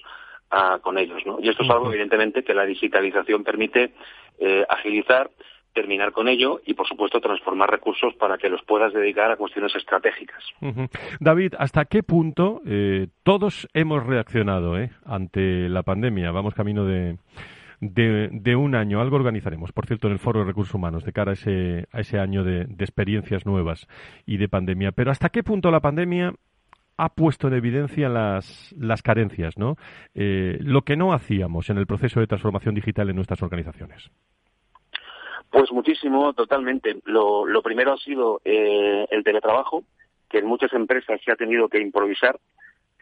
ah, 0.52 0.78
con 0.84 1.00
ellos. 1.00 1.26
¿no? 1.26 1.40
Y 1.42 1.50
esto 1.50 1.64
es 1.64 1.70
algo, 1.72 1.90
evidentemente, 1.90 2.44
que 2.44 2.54
la 2.54 2.66
digitalización 2.66 3.44
permite 3.44 3.94
eh, 4.40 4.64
agilizar 4.70 5.32
terminar 5.74 6.12
con 6.12 6.28
ello 6.28 6.62
y, 6.64 6.76
por 6.76 6.88
supuesto, 6.88 7.20
transformar 7.20 7.72
recursos 7.72 8.14
para 8.14 8.38
que 8.38 8.48
los 8.48 8.62
puedas 8.62 8.94
dedicar 8.94 9.32
a 9.32 9.38
cuestiones 9.38 9.76
estratégicas. 9.76 10.44
David, 11.20 11.56
¿hasta 11.58 11.86
qué 11.86 12.04
punto 12.04 12.62
todos 13.24 13.68
hemos 13.74 14.06
reaccionado 14.06 14.76
ante 15.04 15.68
la 15.70 15.82
pandemia? 15.82 16.30
Vamos 16.30 16.54
camino 16.54 16.86
de, 16.86 17.18
de, 17.92 18.56
un 18.56 18.76
año. 18.76 19.02
Algo 19.02 19.16
organizaremos, 19.18 19.72
por 19.72 19.86
cierto, 19.86 20.08
en 20.08 20.14
el 20.14 20.20
Foro 20.20 20.40
de 20.40 20.46
Recursos 20.46 20.74
Humanos, 20.74 21.04
de 21.04 21.12
cara 21.12 21.32
a 21.32 21.34
ese, 21.34 21.88
a 21.92 22.00
ese 22.00 22.20
año 22.20 22.44
de, 22.44 22.62
experiencias 22.80 23.46
nuevas 23.46 23.88
y 24.26 24.38
de 24.38 24.48
pandemia. 24.48 24.92
Pero 24.92 25.12
¿hasta 25.12 25.30
qué 25.30 25.44
punto 25.44 25.72
la 25.72 25.82
pandemia 25.82 26.34
ha 26.98 27.10
puesto 27.10 27.48
en 27.48 27.56
evidencia 27.56 28.08
las, 28.08 28.74
las 28.78 29.02
carencias, 29.02 29.58
¿no? 29.58 29.76
Eh, 30.14 30.58
lo 30.62 30.84
que 30.84 30.96
no 30.96 31.12
hacíamos 31.12 31.70
en 31.70 31.78
el 31.78 31.88
proceso 31.88 32.20
de 32.20 32.28
transformación 32.28 32.76
digital 32.76 33.10
en 33.10 33.16
nuestras 33.16 33.42
organizaciones. 33.42 34.12
Pues 35.50 35.72
muchísimo, 35.72 36.34
totalmente. 36.34 36.98
Lo, 37.06 37.62
primero 37.64 37.94
ha 37.94 37.98
sido 37.98 38.42
eh, 38.46 39.06
el 39.10 39.24
teletrabajo, 39.24 39.84
que 40.30 40.40
en 40.40 40.48
muchas 40.48 40.74
empresas 40.74 41.20
se 41.24 41.32
ha 41.32 41.36
tenido 41.36 41.68
que 41.68 41.80
improvisar, 41.80 42.40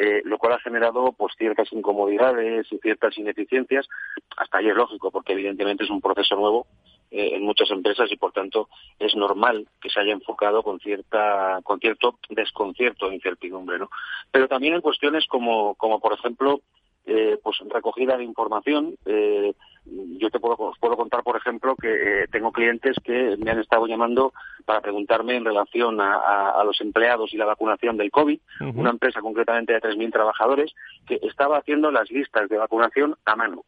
eh, 0.03 0.23
lo 0.25 0.39
cual 0.39 0.53
ha 0.53 0.59
generado 0.59 1.11
pues 1.11 1.35
ciertas 1.37 1.71
incomodidades 1.71 2.65
y 2.71 2.79
ciertas 2.79 3.15
ineficiencias. 3.19 3.87
Hasta 4.35 4.57
ahí 4.57 4.67
es 4.67 4.75
lógico, 4.75 5.11
porque 5.11 5.33
evidentemente 5.33 5.83
es 5.83 5.91
un 5.91 6.01
proceso 6.01 6.35
nuevo 6.35 6.65
eh, 7.11 7.35
en 7.35 7.43
muchas 7.43 7.69
empresas 7.69 8.11
y 8.11 8.17
por 8.17 8.31
tanto 8.31 8.67
es 8.97 9.15
normal 9.15 9.67
que 9.79 9.91
se 9.91 9.99
haya 9.99 10.13
enfocado 10.13 10.63
con 10.63 10.79
cierta 10.79 11.59
con 11.63 11.79
cierto 11.79 12.17
desconcierto 12.29 13.11
e 13.11 13.15
incertidumbre, 13.15 13.77
¿no? 13.77 13.91
Pero 14.31 14.47
también 14.47 14.73
en 14.73 14.81
cuestiones 14.81 15.27
como 15.27 15.75
como 15.75 15.99
por 15.99 16.13
ejemplo 16.13 16.61
eh, 17.05 17.39
pues 17.43 17.57
recogida 17.69 18.15
de 18.15 18.23
información. 18.23 18.95
Eh, 19.05 19.53
yo 19.85 20.29
te 20.29 20.39
puedo, 20.39 20.73
puedo 20.79 20.95
contar, 20.95 21.23
por 21.23 21.35
ejemplo, 21.35 21.75
que 21.75 21.89
eh, 22.23 22.27
tengo 22.31 22.51
clientes 22.51 22.95
que 23.03 23.35
me 23.37 23.49
han 23.49 23.59
estado 23.59 23.87
llamando 23.87 24.33
para 24.65 24.81
preguntarme 24.81 25.35
en 25.35 25.45
relación 25.45 25.99
a, 25.99 26.61
los 26.63 26.79
empleados 26.79 27.33
y 27.33 27.37
la 27.37 27.45
vacunación 27.45 27.97
del 27.97 28.11
COVID, 28.11 28.39
una 28.75 28.91
empresa 28.91 29.21
concretamente 29.21 29.73
de 29.73 29.81
3.000 29.81 30.11
trabajadores 30.11 30.71
que 31.07 31.19
estaba 31.23 31.57
haciendo 31.57 31.89
las 31.89 32.11
listas 32.11 32.47
de 32.47 32.57
vacunación 32.57 33.15
a 33.25 33.35
mano. 33.35 33.63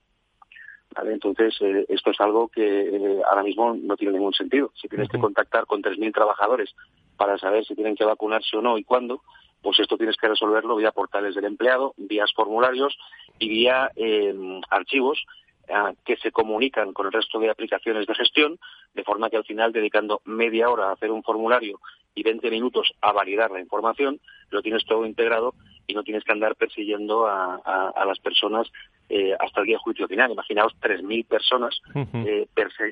Entonces, 1.04 1.58
esto 1.90 2.12
es 2.12 2.22
algo 2.22 2.50
que 2.50 3.20
ahora 3.28 3.42
mismo 3.42 3.76
no 3.76 3.98
tiene 3.98 4.14
ningún 4.14 4.34
sentido. 4.34 4.72
Si 4.76 4.88
tienes 4.88 5.10
que 5.10 5.18
contactar 5.18 5.66
con 5.66 5.82
3.000 5.82 6.14
trabajadores 6.14 6.76
para 7.18 7.40
saber 7.40 7.66
si 7.66 7.74
tienen 7.74 7.96
que 7.96 8.06
vacunarse 8.06 8.56
o 8.56 8.62
no 8.62 8.78
y 8.78 8.84
cuándo, 8.84 9.24
pues 9.64 9.80
esto 9.80 9.98
tienes 9.98 10.18
que 10.18 10.28
resolverlo 10.28 10.76
vía 10.76 10.92
portales 10.92 11.34
del 11.34 11.46
empleado, 11.46 11.94
vía 11.98 12.26
formularios 12.36 12.96
y 13.40 13.48
vía 13.48 13.90
eh, 13.96 14.62
archivos 14.70 15.26
eh, 15.68 15.74
que 16.06 16.18
se 16.18 16.32
comunican 16.32 16.92
con 16.92 17.08
el 17.08 17.14
resto 17.14 17.40
de 17.40 17.50
aplicaciones 17.50 18.06
de 18.06 18.14
gestión, 18.14 18.60
de 18.94 19.04
forma 19.04 19.30
que 19.30 19.38
al 19.38 19.46
final, 19.46 19.72
dedicando 19.72 20.22
media 20.26 20.70
hora 20.70 20.90
a 20.90 20.92
hacer 20.92 21.10
un 21.12 21.24
formulario 21.24 21.80
y 22.14 22.24
20 22.24 22.52
minutos 22.52 22.94
a 23.02 23.14
validar 23.14 23.52
la 23.52 23.62
información, 23.62 24.20
lo 24.50 24.62
tienes 24.62 24.86
todo 24.86 25.06
integrado 25.06 25.56
y 25.88 25.94
no 25.94 26.04
tienes 26.04 26.24
que 26.26 26.34
andar 26.34 26.56
persiguiendo 26.56 27.26
a, 27.26 27.94
las 28.06 28.20
personas 28.20 28.68
eh, 29.10 29.34
hasta 29.40 29.62
el 29.62 29.68
día 29.68 29.78
de 29.78 29.84
juicio 29.84 30.08
final. 30.08 30.32
Imaginaos 30.32 30.74
3.000 30.82 31.26
personas, 31.26 31.82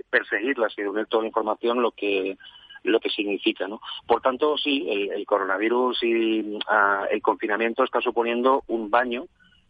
perseguirlas 0.10 0.74
y 0.78 0.82
reunir 0.82 1.06
toda 1.08 1.24
la 1.24 1.28
información, 1.28 1.82
lo 1.82 1.92
que 1.92 2.38
lo 2.84 3.00
que 3.00 3.10
significa. 3.10 3.68
¿no? 3.68 3.82
Por 4.08 4.22
tanto, 4.22 4.58
sí, 4.58 4.88
el, 4.90 5.26
coronavirus 5.26 6.04
y 6.04 6.60
ah, 6.68 7.06
el 7.10 7.22
confinamiento 7.22 7.84
está 7.84 8.02
suponiendo 8.02 8.64
un 8.68 8.90
baño 8.90 9.26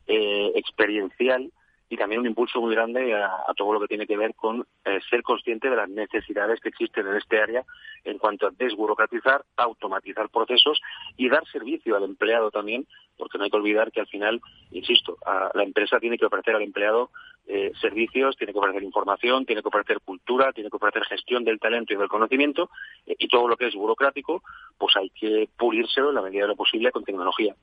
eh, 0.08 0.52
experiencial 0.56 1.52
y 1.92 1.98
también 1.98 2.22
un 2.22 2.28
impulso 2.28 2.62
muy 2.62 2.74
grande 2.74 3.14
a, 3.14 3.54
todo 3.58 3.74
lo 3.74 3.82
que 3.82 3.88
tiene 3.90 4.08
que 4.08 4.16
ver 4.16 4.34
con 4.34 4.66
eh, 4.86 5.00
ser 5.10 5.22
consciente 5.24 5.70
de 5.70 5.76
las 5.76 5.90
necesidades 5.90 6.62
que 6.62 6.70
existen 6.70 7.06
en 7.06 7.18
este 7.18 7.38
área 7.38 7.66
en 8.06 8.18
cuanto 8.18 8.48
a 8.48 8.52
desburocratizar, 8.52 9.44
automatizar 9.58 10.30
procesos 10.30 10.80
y 11.18 11.28
dar 11.28 11.46
servicio 11.52 11.98
al 11.98 12.04
empleado 12.04 12.50
también, 12.50 12.88
porque 13.18 13.38
no 13.38 13.44
hay 13.44 13.50
que 13.50 13.58
olvidar 13.58 13.92
que 13.92 14.00
al 14.00 14.08
final, 14.08 14.40
insisto, 14.72 15.18
la 15.54 15.64
empresa 15.64 16.00
tiene 16.00 16.18
que 16.18 16.26
ofrecer 16.26 16.56
al 16.56 16.62
empleado 16.62 17.12
eh, 17.46 17.74
servicios, 17.82 18.38
tiene 18.38 18.54
que 18.54 18.60
ofrecer 18.60 18.84
información, 18.84 19.46
tiene 19.46 19.62
que 19.62 19.68
ofrecer 19.68 20.00
cultura, 20.00 20.54
tiene 20.54 20.70
que 20.70 20.78
ofrecer 20.78 21.04
gestión 21.04 21.44
del 21.44 21.60
talento 21.60 21.94
y 21.94 21.98
del 21.98 22.08
conocimiento 22.08 22.70
eh, 23.06 23.18
y 23.20 23.28
todo 23.28 23.50
lo 23.50 23.58
que 23.58 23.68
es 23.68 23.76
burocrático, 23.76 24.44
pues 24.78 24.96
hay 24.96 25.10
que 25.10 25.50
pulírselo 25.58 26.10
en 26.10 26.16
la 26.16 26.22
medida 26.22 26.44
de 26.44 26.48
lo 26.48 26.56
posible 26.56 26.90
con 26.90 27.04
tecnología. 27.04 27.54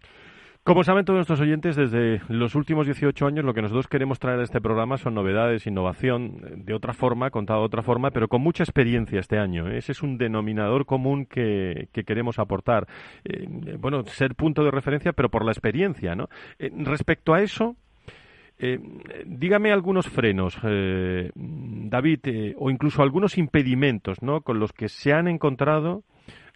Como 0.69 0.85
saben 0.85 1.07
todos 1.07 1.17
nuestros 1.17 1.41
oyentes, 1.41 1.77
desde 1.77 2.21
los 2.29 2.55
últimos 2.55 2.85
18 2.85 3.27
años 3.27 3.43
lo 3.43 3.55
que 3.55 3.63
nosotros 3.63 3.89
queremos 3.89 4.19
traer 4.19 4.41
a 4.41 4.43
este 4.43 4.61
programa 4.61 4.99
son 4.99 5.15
novedades, 5.15 5.67
innovación, 5.67 6.43
eh, 6.45 6.55
de 6.59 6.75
otra 6.75 6.93
forma, 6.93 7.31
contado 7.31 7.61
de 7.61 7.67
otra 7.69 7.83
forma, 7.83 8.11
pero 8.11 8.29
con 8.29 8.43
mucha 8.43 8.65
experiencia 8.65 9.19
este 9.19 9.39
año. 9.39 9.67
¿eh? 9.67 9.79
Ese 9.79 9.93
es 9.93 10.03
un 10.03 10.19
denominador 10.19 10.85
común 10.85 11.25
que, 11.25 11.89
queremos 12.07 12.39
aportar. 12.39 12.87
Eh, 13.25 13.47
bueno, 13.79 14.05
ser 14.05 14.35
punto 14.35 14.63
de 14.63 14.71
referencia, 14.71 15.15
pero 15.15 15.31
por 15.31 15.43
la 15.43 15.53
experiencia, 15.53 16.15
¿no? 16.15 16.29
respecto 16.59 17.33
a 17.33 17.41
eso, 17.41 17.75
dígame 19.25 19.73
algunos 19.73 20.07
frenos, 20.07 20.59
David, 20.63 22.55
o 22.59 22.71
incluso 22.71 23.03
algunos 23.03 23.39
impedimentos, 23.39 24.21
¿no? 24.21 24.43
Con 24.43 24.59
los 24.59 24.75
que 24.75 24.91
se 24.91 25.15
han 25.15 25.29
encontrado 25.29 26.03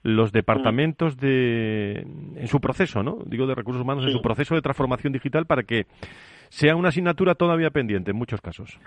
los 0.02 0.32
departamentos 0.32 1.16
de 1.16 2.00
en 2.36 2.48
su 2.48 2.60
proceso, 2.60 3.02
¿no? 3.02 3.18
Digo 3.26 3.46
de 3.46 3.54
recursos 3.54 3.82
humanos 3.82 4.04
en 4.04 4.12
su 4.12 4.20
proceso 4.20 4.54
de 4.54 4.62
transformación 4.62 5.12
digital 5.12 5.46
para 5.46 5.62
que 5.62 5.86
sea 6.48 6.76
una 6.76 6.88
asignatura 6.88 7.34
todavía 7.34 7.70
pendiente 7.70 8.10
en 8.10 8.16
muchos 8.16 8.40
casos. 8.40 8.78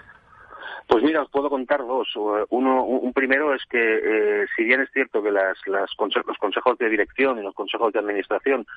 Pues 0.87 1.03
mira, 1.03 1.23
os 1.23 1.29
puedo 1.31 1.49
contar 1.49 1.79
dos. 1.79 2.07
Uno, 2.49 2.85
un 2.85 3.11
primero 3.11 3.55
es 3.55 3.63
que, 3.67 3.79
eh, 3.79 4.45
si 4.55 4.63
bien 4.63 4.81
es 4.81 4.89
cierto 4.91 5.23
que 5.23 5.31
las, 5.31 5.57
las 5.65 5.89
los 5.97 6.37
consejos 6.37 6.77
de 6.77 6.89
dirección 6.89 7.39
y 7.39 7.41
los 7.41 7.55
consejos 7.55 7.91
de 7.91 7.99
administración 7.99 8.67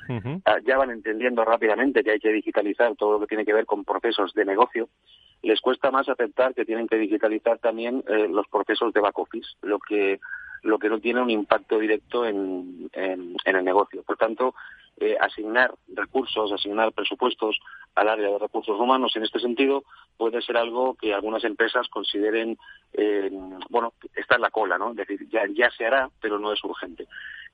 ah, 0.47 0.57
ya 0.67 0.79
van 0.79 0.91
entendiendo 0.91 1.45
rápidamente 1.45 2.03
que 2.03 2.13
hay 2.13 2.19
que 2.19 2.33
digitalizar 2.33 2.97
todo 2.97 3.13
lo 3.13 3.21
que 3.21 3.27
tiene 3.27 3.45
que 3.45 3.53
ver 3.53 3.67
con 3.67 3.85
procesos 3.85 4.33
de 4.33 4.47
negocio, 4.47 4.89
les 5.43 5.61
cuesta 5.61 5.91
más 5.91 6.09
aceptar 6.09 6.55
que 6.55 6.65
tienen 6.65 6.89
que 6.89 6.97
digitalizar 6.97 7.59
también 7.59 8.03
eh, 8.09 8.27
los 8.29 8.49
procesos 8.49 8.93
de 8.95 9.01
back 9.01 9.19
office, 9.19 9.49
lo 9.61 9.79
que 9.79 10.19
lo 10.63 10.79
que 10.79 10.89
no 10.89 11.01
tiene 11.01 11.23
un 11.23 11.31
impacto 11.31 11.79
directo 11.79 12.27
en, 12.27 12.91
en, 12.93 13.37
el 13.45 13.65
negocio. 13.65 14.03
Por 14.03 14.17
tanto, 14.17 14.55
eh, 14.99 15.17
asignar 15.21 15.75
recursos, 15.95 16.53
asignar 16.53 16.93
presupuestos 16.93 17.59
al 17.95 18.09
área 18.09 18.31
de 18.31 18.39
recursos 18.39 18.79
humanos 18.79 19.15
en 19.17 19.25
este 19.25 19.41
sentido 19.41 19.85
puede 20.17 20.43
ser 20.43 20.57
algo 20.57 20.95
que 20.95 21.15
algunas 21.15 21.45
empresas 21.45 21.89
consideren, 21.89 22.59
eh, 22.93 23.31
bueno, 23.71 23.95
está 24.15 24.35
en 24.35 24.43
la 24.43 24.51
cola, 24.51 24.77
¿no? 24.77 24.91
Es 24.91 24.97
decir, 24.97 25.29
ya, 25.31 25.43
ya 25.53 25.71
se 25.71 25.87
hará, 25.87 26.11
pero 26.21 26.39
no 26.39 26.53
es 26.53 26.63
urgente. 26.65 27.07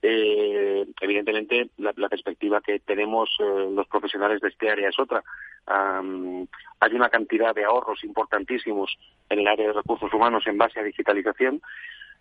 Eh, 0.02 0.86
evidentemente, 1.00 1.70
la, 1.78 1.92
perspectiva 2.08 2.60
que 2.60 2.80
tenemos 2.80 3.30
eh, 3.38 3.70
los 3.74 3.86
profesionales 3.86 4.40
de 4.40 4.48
este 4.48 4.70
área 4.70 4.88
es 4.88 4.98
otra. 4.98 5.22
hay 5.66 6.94
una 6.94 7.08
cantidad 7.08 7.54
de 7.54 7.64
ahorros 7.64 8.04
importantísimos 8.04 8.98
en 9.30 9.38
el 9.40 9.46
área 9.46 9.68
de 9.68 9.72
recursos 9.72 10.12
humanos 10.12 10.46
en 10.46 10.58
base 10.58 10.80
a 10.80 10.82
digitalización. 10.82 11.62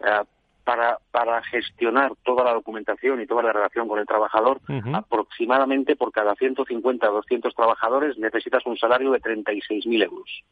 Ah, 0.01 0.23
para, 0.63 0.97
para 1.11 1.43
gestionar 1.43 2.13
toda 2.23 2.43
la 2.43 2.53
documentación 2.53 3.21
y 3.21 3.27
toda 3.27 3.43
la 3.43 3.53
relación 3.53 3.87
con 3.87 3.99
el 3.99 4.05
trabajador, 4.05 4.59
aproximadamente 4.93 5.95
por 5.95 6.11
cada 6.11 6.35
150 6.35 7.09
o 7.09 7.13
200 7.15 7.53
trabajadores 7.53 8.17
necesitas 8.17 8.65
un 8.65 8.77
salario 8.77 9.11
de 9.11 9.21
36.000 9.21 10.03
euros. 10.03 10.43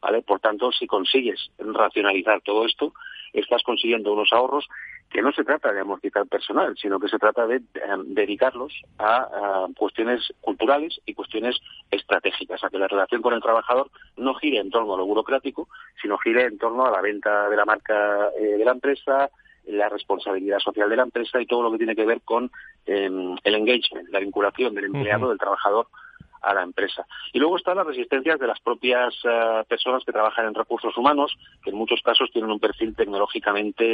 ¿Vale? 0.00 0.20
Por 0.20 0.38
tanto, 0.40 0.70
si 0.70 0.86
consigues 0.86 1.50
racionalizar 1.58 2.42
todo 2.42 2.66
esto, 2.66 2.92
estás 3.32 3.62
consiguiendo 3.62 4.12
unos 4.12 4.32
ahorros 4.32 4.68
que 5.10 5.22
no 5.22 5.32
se 5.32 5.44
trata 5.44 5.72
de 5.72 5.80
amortizar 5.80 6.26
personal, 6.26 6.76
sino 6.76 6.98
que 6.98 7.08
se 7.08 7.18
trata 7.18 7.46
de, 7.46 7.62
dedicarlos 8.06 8.72
a, 8.98 9.66
cuestiones 9.76 10.32
culturales 10.40 11.00
y 11.06 11.14
cuestiones 11.14 11.56
estratégicas, 11.90 12.62
a 12.64 12.68
que 12.68 12.78
la 12.78 12.88
relación 12.88 13.22
con 13.22 13.32
el 13.32 13.40
trabajador 13.40 13.90
no 14.16 14.34
gire 14.34 14.58
en 14.58 14.70
torno 14.70 14.94
a 14.94 14.96
lo 14.96 15.06
burocrático, 15.06 15.68
sino 16.02 16.18
gire 16.18 16.42
en 16.46 16.58
torno 16.58 16.84
a 16.84 16.90
la 16.90 17.00
venta 17.00 17.48
de 17.48 17.56
la 17.56 17.64
marca 17.64 18.30
eh, 18.38 18.56
de 18.58 18.64
la 18.64 18.72
empresa, 18.72 19.30
la 19.66 19.88
responsabilidad 19.88 20.58
social 20.58 20.88
de 20.88 20.96
la 20.96 21.02
empresa 21.04 21.40
y 21.40 21.46
todo 21.46 21.62
lo 21.62 21.72
que 21.72 21.78
tiene 21.78 21.96
que 21.96 22.04
ver 22.04 22.20
con 22.22 22.50
em, 22.86 23.36
el 23.42 23.54
engagement, 23.54 24.08
la 24.10 24.20
vinculación 24.20 24.74
del 24.74 24.86
empleado, 24.86 25.28
del 25.28 25.38
trabajador 25.38 25.86
a 26.44 26.54
la 26.54 26.62
empresa. 26.62 27.06
Y 27.32 27.38
luego 27.38 27.56
están 27.56 27.78
las 27.78 27.86
resistencias 27.86 28.38
de 28.38 28.46
las 28.46 28.60
propias 28.60 29.14
eh, 29.24 29.62
personas 29.66 30.04
que 30.04 30.12
trabajan 30.12 30.46
en 30.46 30.54
recursos 30.54 30.96
humanos, 30.96 31.34
que 31.62 31.70
en 31.70 31.76
muchos 31.76 32.02
casos 32.02 32.30
tienen 32.30 32.50
un 32.50 32.60
perfil 32.60 32.94
tecnológicamente 32.94 33.84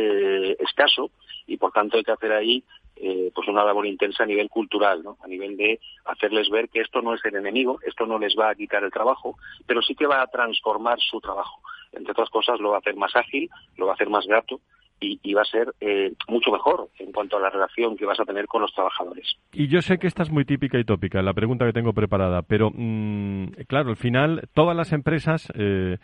eh, 0.51 0.57
escaso 0.59 1.11
y 1.47 1.57
por 1.57 1.73
tanto 1.73 1.97
hay 1.97 2.03
que 2.03 2.13
hacer 2.13 2.33
ahí 2.33 2.65
eh, 2.97 3.31
pues 3.35 3.49
una 3.49 3.65
labor 3.65 3.87
intensa 3.87 4.25
a 4.25 4.27
nivel 4.27 4.51
cultural, 4.51 5.03
¿no? 5.03 5.17
a 5.23 5.29
nivel 5.29 5.57
de 5.57 5.81
hacerles 6.05 6.51
ver 6.51 6.69
que 6.69 6.81
esto 6.81 7.01
no 7.01 7.15
es 7.15 7.25
el 7.25 7.37
enemigo, 7.37 7.79
esto 7.87 8.05
no 8.05 8.19
les 8.19 8.35
va 8.37 8.51
a 8.51 8.55
quitar 8.55 8.83
el 8.83 8.91
trabajo, 8.91 9.37
pero 9.67 9.81
sí 9.81 9.95
que 9.95 10.07
va 10.07 10.21
a 10.21 10.27
transformar 10.27 10.99
su 11.01 11.21
trabajo. 11.21 11.61
Entre 11.93 12.13
otras 12.13 12.31
cosas 12.31 12.61
lo 12.61 12.71
va 12.71 12.77
a 12.77 12.81
hacer 12.81 12.97
más 12.97 13.15
ágil, 13.17 13.49
lo 13.77 13.87
va 13.87 13.93
a 13.93 13.95
hacer 13.95 14.11
más 14.11 14.27
grato 14.27 14.61
y, 15.01 15.35
va 15.35 15.43
a 15.43 15.47
ser 15.47 15.73
eh, 15.81 16.13
mucho 16.29 16.51
mejor 16.51 16.89
en 16.99 17.13
cuanto 17.13 17.37
a 17.37 17.41
la 17.41 17.51
relación 17.51 17.97
que 17.97 18.05
vas 18.05 18.21
a 18.21 18.25
tener 18.25 18.47
con 18.47 18.63
los 18.63 18.73
trabajadores. 18.75 19.35
Y 19.53 19.69
yo 19.69 19.81
sé 19.81 19.99
que 19.99 20.07
esta 20.07 20.23
es 20.23 20.31
muy 20.31 20.45
típica 20.45 20.79
y 20.79 20.85
tópica, 20.85 21.23
la 21.23 21.35
pregunta 21.35 21.67
que 21.67 21.73
tengo 21.73 21.93
preparada, 21.93 22.43
pero 22.43 22.71
mm, 22.73 23.47
claro, 23.67 23.91
al 23.91 23.97
final 23.97 24.49
todas 24.55 24.77
las 24.77 24.93
empresas... 24.93 25.51
Eh, 25.55 25.97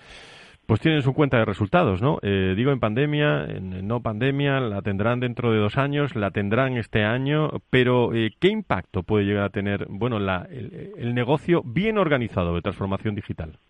pues 0.67 0.81
tienen 0.81 1.03
su 1.03 1.15
cuenta 1.15 1.39
de 1.39 1.45
resultados, 1.45 2.03
¿no? 2.03 2.19
Eh, 2.23 2.55
digo 2.57 2.73
en 2.73 2.81
pandemia, 2.81 3.45
en 3.45 3.87
no 3.87 4.03
pandemia, 4.03 4.59
la 4.59 4.83
tendrán 4.83 5.21
dentro 5.21 5.53
de 5.53 5.61
dos 5.61 5.79
años, 5.79 6.17
la 6.17 6.33
tendrán 6.33 6.77
este 6.77 7.05
año, 7.05 7.51
pero 7.71 8.11
¿qué 8.11 8.49
impacto 8.49 9.05
puede 9.05 9.27
llegar 9.27 9.45
a 9.45 9.51
tener, 9.51 9.87
bueno, 9.89 10.17
el 10.17 11.15
negocio 11.15 11.63
bien 11.65 11.99
organizado 11.99 12.53
de 12.57 12.63
transformación 12.63 13.15
digital? 13.15 13.61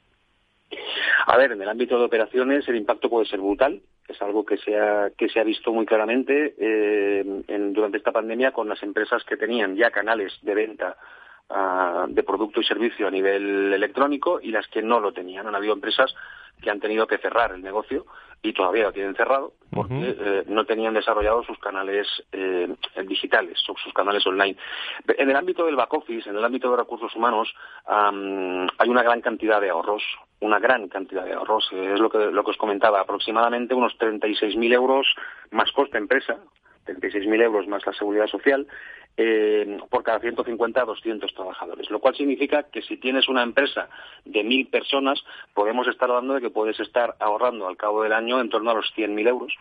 A 1.26 1.36
ver, 1.36 1.52
en 1.52 1.60
el 1.60 1.68
ámbito 1.68 1.98
de 1.98 2.04
operaciones 2.04 2.66
el 2.68 2.76
impacto 2.76 3.10
puede 3.10 3.26
ser 3.26 3.40
brutal, 3.40 3.82
es 4.08 4.22
algo 4.22 4.44
que 4.44 4.56
se 4.58 4.78
ha, 4.78 5.10
que 5.16 5.28
se 5.28 5.40
ha 5.40 5.44
visto 5.44 5.72
muy 5.72 5.86
claramente 5.86 6.54
eh, 6.58 7.24
durante 7.70 7.98
esta 7.98 8.12
pandemia 8.12 8.52
con 8.52 8.68
las 8.68 8.82
empresas 8.82 9.24
que 9.24 9.36
tenían 9.36 9.76
ya 9.76 9.90
canales 9.90 10.32
de 10.42 10.54
venta 10.54 10.96
ah, 11.50 12.06
de 12.08 12.22
producto 12.22 12.60
y 12.60 12.64
servicio 12.64 13.08
a 13.08 13.10
nivel 13.10 13.72
electrónico 13.72 14.40
y 14.40 14.50
las 14.50 14.66
que 14.68 14.82
no 14.82 15.00
lo 15.00 15.12
tenían. 15.12 15.46
Han 15.46 15.54
habido 15.54 15.74
empresas 15.74 16.14
que 16.62 16.70
han 16.70 16.80
tenido 16.80 17.06
que 17.06 17.18
cerrar 17.18 17.52
el 17.52 17.62
negocio 17.62 18.06
y 18.42 18.52
todavía 18.52 18.84
lo 18.84 18.92
tienen 18.92 19.14
cerrado 19.14 19.54
porque 19.70 20.16
eh, 20.18 20.44
no 20.46 20.64
tenían 20.64 20.94
desarrollados 20.94 21.46
sus 21.46 21.58
canales 21.58 22.06
eh, 22.32 22.68
digitales, 23.06 23.58
sus 23.58 23.92
canales 23.92 24.26
online. 24.26 24.56
En 25.18 25.28
el 25.28 25.36
ámbito 25.36 25.66
del 25.66 25.76
back 25.76 25.92
office, 25.92 26.30
en 26.30 26.36
el 26.36 26.44
ámbito 26.44 26.70
de 26.70 26.76
recursos 26.76 27.14
humanos, 27.14 27.52
hay 27.86 28.88
una 28.88 29.02
gran 29.02 29.20
cantidad 29.20 29.60
de 29.60 29.70
ahorros, 29.70 30.02
una 30.40 30.58
gran 30.58 30.88
cantidad 30.88 31.24
de 31.24 31.32
ahorros. 31.32 31.68
es 31.72 32.00
lo 32.00 32.10
que, 32.10 32.18
lo 32.18 32.44
que 32.44 32.50
os 32.50 32.56
comentaba, 32.56 33.00
aproximadamente 33.00 33.74
unos 33.74 33.98
36.000 33.98 34.72
euros 34.72 35.06
más 35.50 35.72
coste 35.72 35.98
empresa, 35.98 36.36
36.000 36.86 37.42
euros 37.42 37.66
más 37.66 37.84
la 37.86 37.92
seguridad 37.92 38.26
social, 38.26 38.66
eh, 39.18 39.78
por 39.88 40.02
cada 40.02 40.20
150 40.20 40.80
a 40.80 40.84
200 40.84 41.32
trabajadores. 41.32 41.90
Lo 41.90 42.00
cual 42.00 42.14
significa 42.14 42.64
que 42.64 42.82
si 42.82 42.98
tienes 42.98 43.28
una 43.28 43.42
empresa 43.42 43.88
de 44.24 44.44
1.000 44.44 44.70
personas, 44.70 45.24
podemos 45.54 45.88
estar 45.88 46.10
hablando 46.10 46.34
de 46.34 46.42
que 46.42 46.50
puedes 46.50 46.78
estar 46.80 47.16
ahorrando 47.18 47.66
al 47.66 47.78
cabo 47.78 48.02
del 48.02 48.12
año 48.12 48.40
en 48.40 48.50
torno 48.50 48.70
a 48.70 48.74
los 48.74 48.92
100.000 48.94 49.28
euros. 49.28 49.54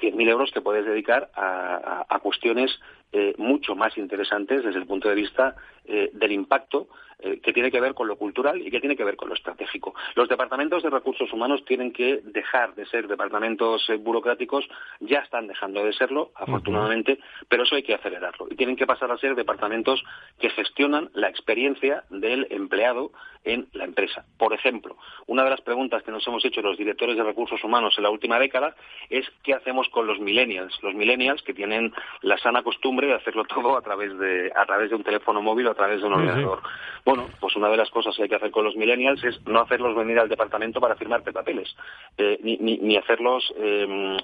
100.000 0.00 0.30
euros 0.30 0.50
que 0.50 0.62
puedes 0.62 0.86
dedicar 0.86 1.30
a, 1.34 2.18
cuestiones 2.22 2.70
eh, 3.12 3.34
mucho 3.38 3.74
más 3.74 3.96
interesantes 3.98 4.64
desde 4.64 4.78
el 4.78 4.86
punto 4.86 5.08
de 5.08 5.14
vista 5.14 5.56
eh, 5.84 6.10
del 6.12 6.32
impacto 6.32 6.88
eh, 7.18 7.40
que 7.40 7.52
tiene 7.52 7.70
que 7.70 7.80
ver 7.80 7.92
con 7.92 8.08
lo 8.08 8.16
cultural 8.16 8.60
y 8.64 8.70
que 8.70 8.80
tiene 8.80 8.96
que 8.96 9.04
ver 9.04 9.16
con 9.16 9.28
lo 9.28 9.34
estratégico. 9.34 9.94
Los 10.14 10.28
departamentos 10.28 10.82
de 10.82 10.90
recursos 10.90 11.30
humanos 11.32 11.64
tienen 11.66 11.92
que 11.92 12.20
dejar 12.24 12.74
de 12.74 12.86
ser 12.86 13.08
departamentos 13.08 13.86
burocráticos, 14.00 14.66
ya 15.00 15.18
están 15.18 15.46
dejando 15.48 15.84
de 15.84 15.92
serlo, 15.92 16.30
afortunadamente, 16.34 17.18
pero 17.48 17.64
eso 17.64 17.74
hay 17.74 17.82
que 17.82 17.94
acelerarlo. 17.94 18.46
Y 18.50 18.54
tienen 18.54 18.76
que 18.76 18.86
pasar 18.86 19.10
a 19.10 19.18
ser 19.18 19.34
departamentos 19.34 20.02
que 20.38 20.48
gestionan 20.50 21.10
la 21.12 21.28
experiencia 21.28 22.04
del 22.08 22.46
empleado 22.50 23.12
en 23.44 23.68
la 23.72 23.84
empresa. 23.84 24.24
Por 24.38 24.52
ejemplo, 24.52 24.96
una 25.26 25.44
de 25.44 25.50
las 25.50 25.60
preguntas 25.60 26.02
que 26.02 26.10
nos 26.10 26.26
hemos 26.26 26.44
hecho 26.44 26.60
los 26.62 26.76
directores 26.76 27.16
de 27.16 27.22
recursos 27.22 27.62
humanos 27.64 27.94
en 27.96 28.04
la 28.04 28.10
última 28.10 28.38
década 28.38 28.74
es 29.08 29.26
qué 29.42 29.54
hacemos 29.54 29.88
con 29.88 30.06
los 30.06 30.20
millennials. 30.20 30.78
Los 30.82 30.94
millennials 30.94 31.42
que 31.42 31.54
tienen 31.54 31.92
la 32.22 32.38
sana 32.38 32.62
costumbre 32.62 32.99
de 33.06 33.14
hacerlo 33.14 33.44
todo 33.44 33.76
a 33.76 33.82
través 33.82 34.16
de, 34.18 34.52
a 34.54 34.64
través 34.66 34.90
de 34.90 34.96
un 34.96 35.02
teléfono 35.02 35.42
móvil 35.42 35.66
o 35.66 35.70
a 35.70 35.74
través 35.74 36.00
de 36.00 36.06
un 36.06 36.14
ordenador. 36.14 36.62
Bueno, 37.04 37.28
pues 37.40 37.56
una 37.56 37.68
de 37.68 37.76
las 37.76 37.90
cosas 37.90 38.14
que 38.16 38.24
hay 38.24 38.28
que 38.28 38.36
hacer 38.36 38.50
con 38.50 38.64
los 38.64 38.76
millennials 38.76 39.22
es 39.24 39.40
no 39.46 39.60
hacerlos 39.60 39.96
venir 39.96 40.18
al 40.18 40.28
departamento 40.28 40.80
para 40.80 40.96
firmar 40.96 41.22
papeles, 41.22 41.74
eh, 42.18 42.38
ni, 42.42 42.56
ni, 42.58 42.96
hacerlos 42.96 43.52
em, 43.56 44.18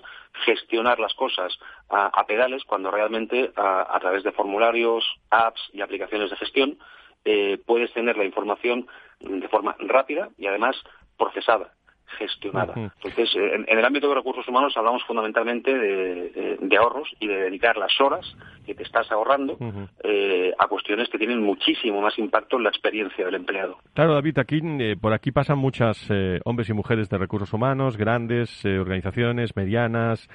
gestionar 0.44 0.98
las 0.98 1.14
cosas 1.14 1.56
a, 1.88 2.24
pedales 2.26 2.64
cuando 2.64 2.90
realmente 2.90 3.52
a, 3.56 3.98
través 4.00 4.24
de 4.24 4.32
formularios, 4.32 5.04
apps 5.30 5.60
y 5.72 5.80
aplicaciones 5.80 6.30
de 6.30 6.36
gestión 6.36 6.78
eh, 7.24 7.58
puedes 7.64 7.92
tener 7.92 8.16
la 8.16 8.24
información 8.24 8.86
de 9.20 9.48
forma 9.48 9.76
rápida 9.78 10.28
y 10.36 10.46
además 10.46 10.76
procesada 11.16 11.75
gestionada. 12.18 12.74
Entonces, 12.76 13.30
en, 13.34 13.66
el 13.68 13.84
ámbito 13.84 14.08
de 14.08 14.14
recursos 14.14 14.46
humanos 14.48 14.76
hablamos 14.76 15.02
fundamentalmente 15.04 15.72
de, 15.72 16.76
ahorros 16.76 17.08
y 17.20 17.26
de 17.26 17.36
dedicar 17.42 17.76
las 17.76 17.98
horas 18.00 18.26
que 18.66 18.74
te 18.74 18.82
estás 18.82 19.10
ahorrando 19.10 19.56
eh, 20.02 20.52
a 20.58 20.68
cuestiones 20.68 21.08
que 21.08 21.18
tienen 21.18 21.42
muchísimo 21.42 22.00
más 22.00 22.18
impacto 22.18 22.56
en 22.56 22.64
la 22.64 22.68
experiencia 22.68 23.24
del 23.24 23.36
empleado. 23.36 23.78
Claro, 23.94 24.14
David, 24.14 24.38
aquí 24.38 24.60
eh, 24.62 24.96
por 25.00 25.14
aquí 25.14 25.32
pasan 25.32 25.58
muchas 25.58 26.06
eh, 26.10 26.40
hombres 26.44 26.68
y 26.68 26.74
mujeres 26.74 27.08
de 27.08 27.18
recursos 27.18 27.52
humanos, 27.52 27.96
grandes 27.96 28.64
organizaciones, 28.64 29.56
medianas, 29.56 30.28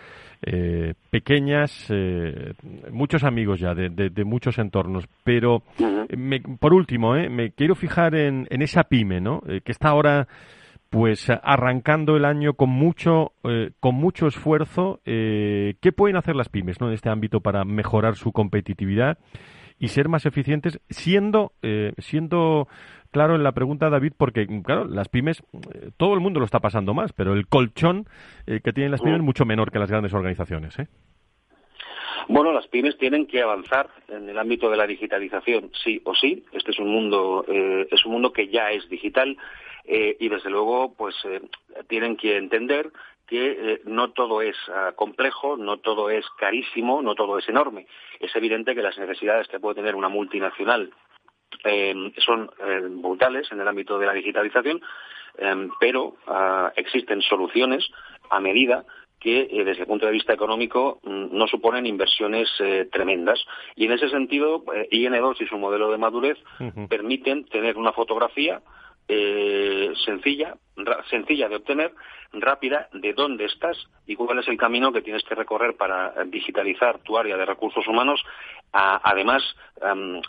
pequeñas, 1.12 1.94
muchos 2.92 3.24
amigos 3.24 3.60
ya 3.60 3.76
de, 3.76 4.24
muchos 4.26 4.58
entornos. 4.58 5.08
Pero, 5.24 5.62
por 6.60 6.74
último, 6.74 7.14
me 7.14 7.52
quiero 7.52 7.76
fijar 7.76 8.16
en, 8.16 8.48
en 8.50 8.62
esa 8.62 8.84
pyme, 8.86 9.22
¿no? 9.22 9.42
que 9.42 9.72
está 9.72 9.90
ahora 9.90 10.28
pues 10.92 11.30
arrancando 11.30 12.18
el 12.18 12.26
año 12.26 12.56
con 12.56 12.70
mucho, 12.70 13.32
eh, 13.46 13.72
con 13.80 13.96
mucho 13.96 14.28
esfuerzo. 14.28 15.00
Eh, 15.06 15.76
¿Qué 15.80 15.94
pueden 15.94 16.18
hacer 16.18 16.36
las 16.36 16.50
pymes 16.50 16.82
¿no? 16.82 16.90
en 16.90 16.94
este 16.94 17.10
ámbito 17.10 17.40
para 17.40 17.64
mejorar 17.64 18.18
su 18.18 18.34
competitividad 18.34 19.18
y 19.80 19.88
ser 19.88 20.10
más 20.10 20.26
eficientes, 20.26 20.82
siendo, 20.90 21.54
eh, 21.62 21.94
siendo 21.98 22.68
claro 23.10 23.36
en 23.36 23.44
la 23.44 23.54
pregunta, 23.54 23.90
David, 23.90 24.12
porque, 24.18 24.46
claro, 24.64 24.84
las 24.84 25.08
pymes, 25.08 25.42
todo 25.96 26.14
el 26.14 26.20
mundo 26.20 26.42
lo 26.42 26.46
está 26.46 26.60
pasando 26.60 26.94
más, 26.94 27.14
pero 27.14 27.34
el 27.34 27.48
colchón 27.48 28.06
que 28.46 28.74
tienen 28.74 28.92
las 28.92 29.02
pymes 29.02 29.20
es 29.20 29.26
mucho 29.26 29.46
menor 29.46 29.72
que 29.72 29.80
las 29.80 29.90
grandes 29.90 30.14
organizaciones. 30.14 30.76
Bueno, 32.28 32.52
las 32.52 32.68
pymes 32.68 32.98
tienen 32.98 33.26
que 33.28 33.42
avanzar 33.42 33.90
en 34.08 34.30
el 34.30 34.38
ámbito 34.38 34.70
de 34.70 34.78
la 34.78 34.88
digitalización, 34.88 35.72
sí 35.84 36.02
o 36.04 36.16
sí. 36.16 36.46
Este 36.52 36.72
es 36.72 36.80
un 36.80 36.90
mundo, 36.90 37.46
es 37.48 38.06
un 38.06 38.12
mundo 38.12 38.32
que 38.32 38.48
ya 38.48 38.72
es 38.72 38.88
digital 38.90 39.38
eh, 39.86 40.16
y 40.20 40.30
desde 40.30 40.50
luego 40.50 40.94
pues 40.94 41.16
eh, 41.26 41.42
tienen 41.88 42.16
que 42.16 42.38
entender 42.38 42.92
que 43.28 43.52
eh, 43.52 43.82
no 43.86 44.12
todo 44.12 44.42
es 44.42 44.56
ah, 44.70 44.92
complejo, 44.96 45.58
no 45.58 45.78
todo 45.78 46.10
es 46.10 46.26
carísimo, 46.38 47.02
no 47.02 47.16
todo 47.16 47.38
es 47.38 47.48
enorme. 47.50 47.88
Es 48.20 48.36
evidente 48.36 48.76
que 48.76 48.82
las 48.82 48.98
necesidades 48.98 49.48
que 49.48 49.60
puede 49.60 49.76
tener 49.76 49.96
una 49.96 50.10
multinacional 50.10 50.92
son 52.26 52.50
brutales 53.02 53.52
en 53.52 53.60
el 53.60 53.68
ámbito 53.68 54.00
de 54.00 54.08
la 54.08 54.14
digitalización, 54.14 54.82
pero 55.80 56.16
ah, 56.26 56.72
existen 56.76 57.22
soluciones 57.22 57.88
a 58.32 58.40
medida 58.40 58.84
que 59.22 59.48
desde 59.66 59.82
el 59.82 59.88
punto 59.88 60.06
de 60.06 60.12
vista 60.12 60.34
económico 60.34 61.00
mm, 61.04 61.28
no 61.32 61.48
suponen 61.48 61.86
inversiones 61.86 62.50
tremendas. 62.92 63.40
Y 63.76 63.86
en 63.86 63.94
ese 63.94 64.10
sentido, 64.10 64.66
IN2 64.66 65.42
y 65.42 65.48
su 65.48 65.58
modelo 65.58 65.92
de 65.92 65.98
madurez 65.98 66.38
permiten 66.90 67.46
tener 67.46 67.78
una 67.78 67.94
fotografía 67.94 68.62
eh, 69.14 69.92
sencilla, 70.06 70.56
sencilla 71.10 71.50
de 71.50 71.58
obtener, 71.58 71.92
rápida, 72.32 72.88
de 72.94 73.12
dónde 73.12 73.44
estás 73.44 73.78
y 74.08 74.16
cuál 74.16 74.40
es 74.40 74.48
el 74.48 74.56
camino 74.56 74.94
que 74.94 75.02
tienes 75.02 75.24
que 75.24 75.36
recorrer 75.36 75.76
para 75.76 76.14
digitalizar 76.28 77.00
tu 77.00 77.18
área 77.18 77.36
de 77.36 77.46
recursos 77.46 77.86
humanos, 77.88 78.24
además 78.72 79.44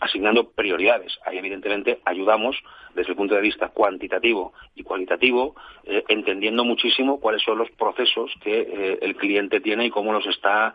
asignando 0.00 0.50
prioridades. 0.50 1.16
Ahí, 1.24 1.38
evidentemente, 1.38 2.00
ayudamos 2.04 2.56
desde 2.92 3.10
el 3.10 3.16
punto 3.16 3.36
de 3.36 3.40
vista 3.40 3.68
cuantitativo 3.68 4.52
y 4.74 4.82
cualitativo, 4.82 5.54
eh, 5.84 6.02
entendiendo 6.08 6.64
muchísimo 6.64 7.20
cuáles 7.20 7.42
son 7.42 7.58
los 7.58 7.70
procesos 7.70 8.32
que 8.42 8.62
eh, 8.62 8.98
el 9.00 9.14
cliente 9.14 9.60
tiene 9.60 9.86
y 9.86 9.90
cómo 9.90 10.12
los 10.12 10.26
está 10.26 10.74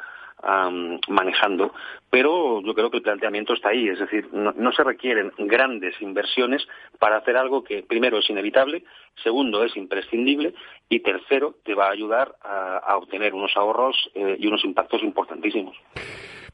manejando. 1.07 1.73
Pero 2.09 2.61
yo 2.61 2.73
creo 2.73 2.89
que 2.89 2.97
el 2.97 3.03
planteamiento 3.03 3.53
está 3.53 3.69
ahí, 3.69 3.89
es 3.89 3.99
decir, 3.99 4.29
no, 4.31 4.71
se 4.71 4.83
requieren 4.83 5.31
grandes 5.37 5.93
inversiones 6.01 6.65
para 6.99 7.17
hacer 7.17 7.35
algo 7.35 7.63
que, 7.63 7.83
primero, 7.83 8.19
es 8.19 8.29
inevitable, 8.29 8.83
segundo, 9.21 9.63
es 9.63 9.75
imprescindible 9.75 10.53
y 10.89 11.01
tercero, 11.01 11.55
te 11.63 11.73
va 11.73 11.87
a 11.87 11.91
ayudar 11.91 12.35
a, 12.41 12.95
obtener 12.95 13.33
unos 13.33 13.55
ahorros 13.55 13.95
eh, 14.15 14.37
y 14.39 14.47
unos 14.47 14.63
impactos 14.63 15.03
importantísimos. 15.03 15.75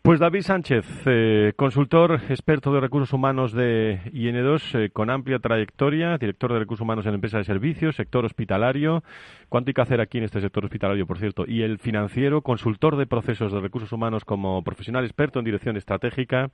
Pues 0.04 0.20
David 0.20 0.42
Sánchez, 0.42 0.86
eh, 1.06 1.54
consultor 1.56 2.20
experto 2.28 2.74
de 2.74 2.82
recursos 2.82 3.14
humanos 3.14 3.54
de 3.54 4.02
IN2, 4.12 4.78
eh, 4.78 4.90
con 4.90 5.10
amplia 5.10 5.40
trayectoria, 5.40 6.18
director 6.18 6.52
de 6.52 6.60
recursos 6.60 6.84
humanos 6.84 7.06
en 7.06 7.14
empresa 7.14 7.38
de 7.38 7.46
servicios, 7.46 7.96
sector 7.96 8.26
hospitalario. 8.26 9.02
¿Cuánto 9.48 9.70
hay 9.70 9.74
que 9.74 9.82
hacer 9.82 10.02
aquí 10.02 10.18
en 10.18 10.26
este 10.26 10.42
sector 10.42 10.66
hospitalario, 10.66 11.08
por 11.08 11.20
cierto? 11.20 11.46
Y 11.48 11.62
el 11.62 11.80
financiero, 11.80 12.42
consultor 12.42 12.98
de 12.98 13.06
procesos 13.06 13.54
de 13.54 13.62
recursos 13.62 13.94
humanos 13.94 14.26
como 14.26 14.62
profesional 14.62 15.06
experto 15.06 15.40
dirección 15.44 15.78
estratégica 15.78 16.52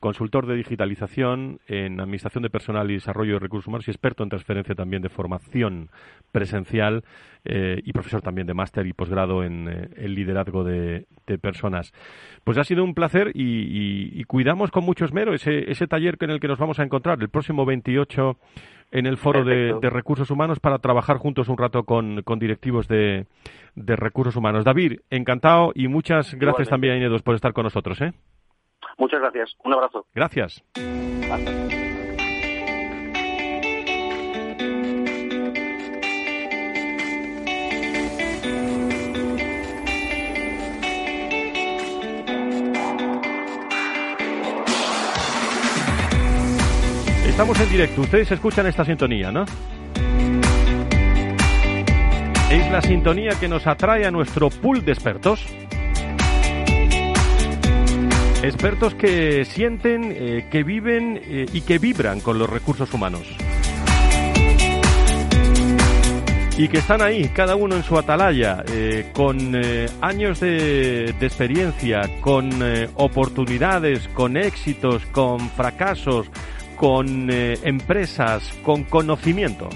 consultor 0.00 0.46
de 0.46 0.56
digitalización 0.56 1.60
en 1.68 2.00
administración 2.00 2.42
de 2.42 2.50
personal 2.50 2.90
y 2.90 2.94
desarrollo 2.94 3.34
de 3.34 3.38
recursos 3.38 3.68
humanos 3.68 3.86
y 3.86 3.90
experto 3.90 4.22
en 4.22 4.30
transferencia 4.30 4.74
también 4.74 5.02
de 5.02 5.10
formación 5.10 5.90
presencial 6.32 7.04
eh, 7.44 7.80
y 7.84 7.92
profesor 7.92 8.22
también 8.22 8.46
de 8.46 8.54
máster 8.54 8.86
y 8.86 8.94
posgrado 8.94 9.44
en 9.44 9.68
eh, 9.68 9.88
el 9.96 10.14
liderazgo 10.14 10.64
de, 10.64 11.06
personas. 11.40 11.92
Pues 12.42 12.58
ha 12.58 12.64
sido 12.64 12.82
un 12.82 12.92
placer 12.92 13.30
y, 13.34 14.24
cuidamos 14.24 14.72
con 14.72 14.82
mucho 14.82 15.04
esmero 15.04 15.32
ese, 15.32 15.70
ese 15.70 15.86
taller 15.86 16.16
en 16.18 16.30
el 16.30 16.40
que 16.40 16.48
nos 16.48 16.58
vamos 16.58 16.80
a 16.80 16.82
encontrar 16.82 17.18
el 17.20 17.28
próximo 17.28 17.64
28 17.64 18.36
en 18.90 19.06
el 19.06 19.16
foro 19.16 19.44
de, 19.44 19.78
recursos 19.90 20.30
humanos 20.30 20.60
para 20.60 20.78
trabajar 20.78 21.18
juntos 21.18 21.48
un 21.48 21.58
rato 21.58 21.84
con, 21.84 22.22
directivos 22.38 22.88
de, 22.88 23.26
recursos 23.76 24.36
humanos. 24.36 24.64
David, 24.64 25.00
encantado 25.10 25.72
y 25.74 25.88
muchas 25.88 26.34
gracias 26.34 26.68
también 26.68 26.94
a 26.94 26.96
Inedos 26.96 27.22
por 27.22 27.34
estar 27.34 27.52
con 27.52 27.64
nosotros. 27.64 28.00
¿eh? 28.00 28.12
Muchas 28.98 29.20
gracias. 29.20 29.54
Un 29.64 29.74
abrazo. 29.74 30.06
Gracias. 30.14 30.64
Estamos 47.40 47.58
en 47.58 47.70
directo. 47.70 48.02
Ustedes 48.02 48.30
escuchan 48.32 48.66
esta 48.66 48.84
sintonía, 48.84 49.32
¿no? 49.32 49.46
Es 52.50 52.70
la 52.70 52.82
sintonía 52.82 53.30
que 53.40 53.48
nos 53.48 53.66
atrae 53.66 54.04
a 54.04 54.10
nuestro 54.10 54.50
pool 54.50 54.84
de 54.84 54.92
expertos 54.92 55.46
Expertos 58.42 58.94
que 58.94 59.46
sienten, 59.46 60.14
eh, 60.14 60.48
que 60.50 60.62
viven 60.64 61.18
eh, 61.24 61.46
y 61.50 61.62
que 61.62 61.78
vibran 61.78 62.20
con 62.20 62.38
los 62.38 62.50
recursos 62.50 62.92
humanos. 62.92 63.22
Y 66.58 66.68
que 66.68 66.76
están 66.76 67.00
ahí, 67.00 67.30
cada 67.30 67.56
uno 67.56 67.74
en 67.74 67.82
su 67.82 67.96
atalaya, 67.96 68.62
eh, 68.70 69.12
con 69.14 69.56
años 70.02 70.40
de, 70.40 71.14
de, 71.18 71.26
experiencia, 71.26 72.02
con 72.20 72.50
oportunidades, 72.96 74.08
con 74.08 74.36
éxitos, 74.36 75.06
con 75.06 75.40
fracasos, 75.48 76.30
con 76.80 77.28
empresas, 77.30 78.42
con 78.62 78.84
conocimiento. 78.84 79.68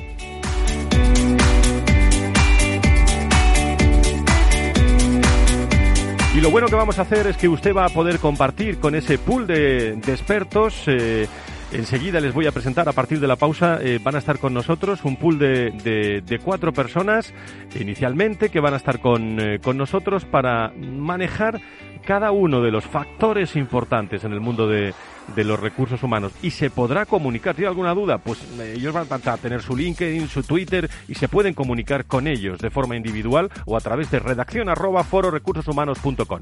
Y 6.35 6.41
lo 6.41 6.51
bueno 6.51 6.67
que 6.67 6.77
vamos 6.77 6.99
a 6.99 7.03
hacer 7.03 7.27
es 7.27 7.37
que 7.37 7.47
usted 7.47 7.77
va 7.77 7.85
a 7.85 7.91
poder 7.91 8.21
compartir 8.21 8.79
con 8.81 8.95
ese 8.95 9.19
pool 9.19 9.47
de, 9.47 9.91
expertos. 9.91 10.85
Eh, 10.87 11.29
enseguida 11.73 12.21
les 12.21 12.33
voy 12.33 12.47
a 12.47 12.53
presentar 12.53 12.89
a 12.89 12.93
partir 12.93 13.21
de 13.21 13.29
la 13.29 13.37
pausa. 13.37 13.79
Eh, 13.83 14.01
van 14.03 14.15
a 14.15 14.19
estar 14.19 14.39
con 14.39 14.55
nosotros 14.55 15.05
un 15.05 15.17
pool 15.17 15.39
de, 15.39 16.41
cuatro 16.43 16.73
personas 16.73 17.35
inicialmente 17.79 18.49
que 18.49 18.61
van 18.61 18.73
a 18.73 18.79
estar 18.79 18.99
con, 19.01 19.39
eh, 19.39 19.59
con 19.63 19.77
nosotros 19.77 20.25
para 20.25 20.73
manejar 20.79 21.61
cada 22.07 22.33
uno 22.33 22.63
de 22.63 22.71
los 22.71 22.85
factores 22.85 23.57
importantes 23.57 24.25
en 24.25 24.33
el 24.33 24.41
mundo 24.41 24.67
de, 24.67 24.95
de 25.35 25.45
los 25.45 25.59
recursos 25.59 26.03
humanos 26.03 26.33
y 26.43 26.51
se 26.51 26.71
podrá 26.71 27.07
comunicar. 27.07 27.55
¿Tiene 27.55 27.69
alguna 27.69 27.95
duda? 27.95 28.19
Pues 28.19 28.41
eh, 28.59 28.75
ellos 28.77 28.95
van 28.95 29.07
a 29.11 29.37
tener 29.37 29.63
su 29.63 29.77
LinkedIn, 29.77 30.29
su 30.29 30.43
Twitter 30.43 30.91
y 31.09 31.15
se 31.15 31.29
pueden 31.29 31.55
comunicar 31.55 32.05
con 32.07 32.27
ellos 32.27 32.59
de 32.59 32.71
forma 32.71 32.97
individual 32.97 33.51
o 33.67 33.77
a 33.77 33.81
través 33.81 34.11
de 34.11 34.19
redacción 34.19 34.69
arroba 34.69 35.05
fororecursoshumanos.com. 35.05 36.41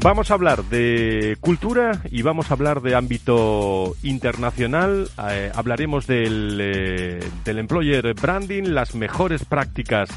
Vamos 0.00 0.30
a 0.30 0.34
hablar 0.34 0.62
de 0.64 1.36
cultura 1.40 2.02
y 2.08 2.22
vamos 2.22 2.50
a 2.50 2.54
hablar 2.54 2.82
de 2.82 2.94
ámbito 2.94 3.96
internacional. 4.04 5.10
Eh, 5.28 5.50
hablaremos 5.52 6.06
del, 6.06 6.56
eh, 6.60 7.20
del 7.44 7.58
employer 7.58 8.14
branding, 8.14 8.62
las 8.62 8.94
mejores 8.94 9.44
prácticas 9.44 10.08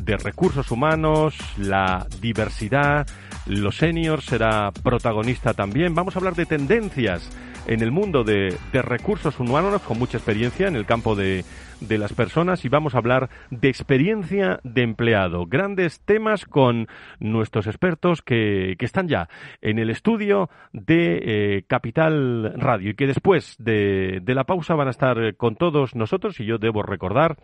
de 0.00 0.16
recursos 0.16 0.70
humanos, 0.70 1.36
la 1.58 2.06
diversidad, 2.22 3.06
los 3.46 3.76
seniors 3.76 4.24
será 4.24 4.72
protagonista 4.82 5.54
también. 5.54 5.94
Vamos 5.94 6.16
a 6.16 6.18
hablar 6.18 6.34
de 6.34 6.46
tendencias 6.46 7.30
en 7.66 7.82
el 7.82 7.90
mundo 7.90 8.24
de, 8.24 8.56
recursos 8.72 9.38
humanos 9.40 9.82
con 9.82 9.98
mucha 9.98 10.18
experiencia 10.18 10.68
en 10.68 10.76
el 10.76 10.86
campo 10.86 11.16
de, 11.16 11.44
las 11.80 12.12
personas 12.12 12.64
y 12.64 12.68
vamos 12.68 12.94
a 12.94 12.98
hablar 12.98 13.28
de 13.50 13.68
experiencia 13.68 14.60
de 14.62 14.82
empleado. 14.82 15.46
Grandes 15.46 16.00
temas 16.00 16.44
con 16.44 16.86
nuestros 17.18 17.66
expertos 17.66 18.22
que, 18.22 18.76
están 18.78 19.08
ya 19.08 19.28
en 19.62 19.78
el 19.78 19.90
estudio 19.90 20.48
de 20.72 21.18
eh, 21.22 21.64
Capital 21.66 22.54
Radio 22.56 22.90
y 22.90 22.94
que 22.94 23.08
después 23.08 23.56
de, 23.58 24.20
de 24.22 24.34
la 24.34 24.44
pausa 24.44 24.74
van 24.74 24.88
a 24.88 24.92
estar 24.92 25.36
con 25.36 25.56
todos 25.56 25.96
nosotros 25.96 26.38
y 26.38 26.44
yo 26.44 26.58
debo 26.58 26.82
recordar 26.82 27.36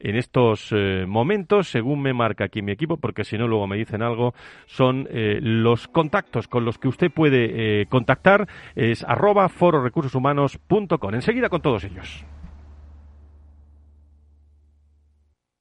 en 0.00 0.16
estos 0.16 0.68
eh, 0.72 1.04
momentos, 1.06 1.68
según 1.68 2.02
me 2.02 2.12
marca 2.12 2.44
aquí 2.44 2.62
mi 2.62 2.72
equipo, 2.72 2.96
porque 2.96 3.24
si 3.24 3.38
no 3.38 3.46
luego 3.46 3.66
me 3.66 3.76
dicen 3.76 4.02
algo, 4.02 4.34
son 4.66 5.06
eh, 5.10 5.38
los 5.40 5.88
contactos 5.88 6.48
con 6.48 6.64
los 6.64 6.78
que 6.78 6.88
usted 6.88 7.10
puede 7.10 7.82
eh, 7.82 7.86
contactar, 7.86 8.48
es 8.74 9.04
arroba 9.04 9.48
fororecursoshumanos.com. 9.48 11.14
Enseguida 11.14 11.48
con 11.48 11.62
todos 11.62 11.84
ellos. 11.84 12.24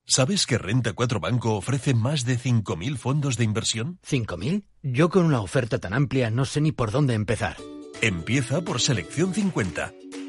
¿Sabes 0.06 0.48
que 0.48 0.58
Renta 0.58 0.94
4 0.94 1.20
Banco 1.20 1.56
ofrece 1.56 1.94
más 1.94 2.26
de 2.26 2.40
5.000 2.40 2.98
fondos 2.98 3.38
de 3.38 3.44
inversión? 3.44 4.00
¿5.000? 4.08 4.64
Yo 4.82 5.10
con 5.10 5.26
una 5.26 5.40
oferta 5.40 5.78
tan 5.78 5.94
amplia 5.94 6.32
no 6.32 6.46
sé 6.46 6.62
ni 6.62 6.72
por 6.72 6.90
dónde 6.90 7.14
empezar. 7.14 7.58
Empieza 8.02 8.62
por 8.62 8.80
Selección 8.82 9.36
50 9.36 9.92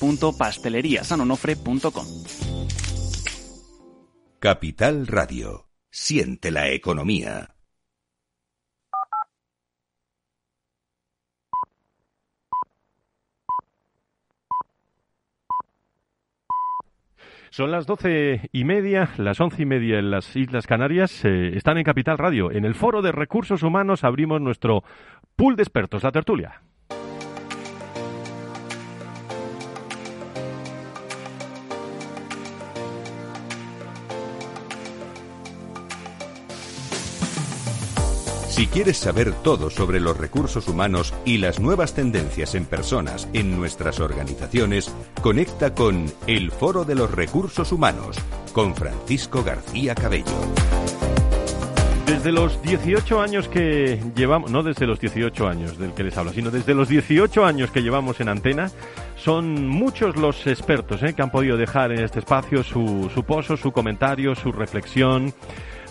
www.pasteleriasanonofre.com. 0.00 2.06
Capital 4.40 5.06
Radio. 5.06 5.66
Siente 5.90 6.50
la 6.50 6.70
economía. 6.70 7.54
Son 17.50 17.70
las 17.70 17.86
doce 17.86 18.48
y 18.52 18.64
media, 18.64 19.10
las 19.16 19.40
once 19.40 19.62
y 19.62 19.66
media 19.66 19.98
en 19.98 20.10
las 20.10 20.36
Islas 20.36 20.66
Canarias. 20.66 21.24
Eh, 21.24 21.56
están 21.56 21.78
en 21.78 21.84
Capital 21.84 22.18
Radio. 22.18 22.52
En 22.52 22.64
el 22.64 22.74
Foro 22.74 23.02
de 23.02 23.10
Recursos 23.10 23.62
Humanos 23.62 24.04
abrimos 24.04 24.40
nuestro 24.40 24.84
pool 25.34 25.56
de 25.56 25.62
expertos, 25.62 26.04
la 26.04 26.12
tertulia. 26.12 26.62
Si 38.58 38.66
quieres 38.66 38.96
saber 38.96 39.34
todo 39.44 39.70
sobre 39.70 40.00
los 40.00 40.16
recursos 40.16 40.66
humanos 40.66 41.14
y 41.24 41.38
las 41.38 41.60
nuevas 41.60 41.94
tendencias 41.94 42.56
en 42.56 42.64
personas 42.64 43.28
en 43.32 43.56
nuestras 43.56 44.00
organizaciones, 44.00 44.92
conecta 45.22 45.74
con 45.74 46.06
El 46.26 46.50
Foro 46.50 46.84
de 46.84 46.96
los 46.96 47.08
Recursos 47.08 47.70
Humanos 47.70 48.16
con 48.52 48.74
Francisco 48.74 49.44
García 49.44 49.94
Cabello. 49.94 50.24
Desde 52.04 52.32
los 52.32 52.60
18 52.60 53.20
años 53.20 53.46
que 53.46 54.02
llevamos, 54.16 54.50
no 54.50 54.64
desde 54.64 54.88
los 54.88 54.98
18 54.98 55.46
años 55.46 55.78
del 55.78 55.92
que 55.92 56.02
les 56.02 56.18
hablo, 56.18 56.32
sino 56.32 56.50
desde 56.50 56.74
los 56.74 56.88
18 56.88 57.44
años 57.46 57.70
que 57.70 57.80
llevamos 57.80 58.20
en 58.20 58.28
antena, 58.28 58.72
son 59.14 59.68
muchos 59.68 60.16
los 60.16 60.48
expertos 60.48 61.00
¿eh? 61.04 61.14
que 61.14 61.22
han 61.22 61.30
podido 61.30 61.56
dejar 61.56 61.92
en 61.92 62.02
este 62.02 62.18
espacio 62.18 62.64
su, 62.64 63.08
su 63.14 63.22
pozo, 63.22 63.56
su 63.56 63.70
comentario, 63.70 64.34
su 64.34 64.50
reflexión 64.50 65.32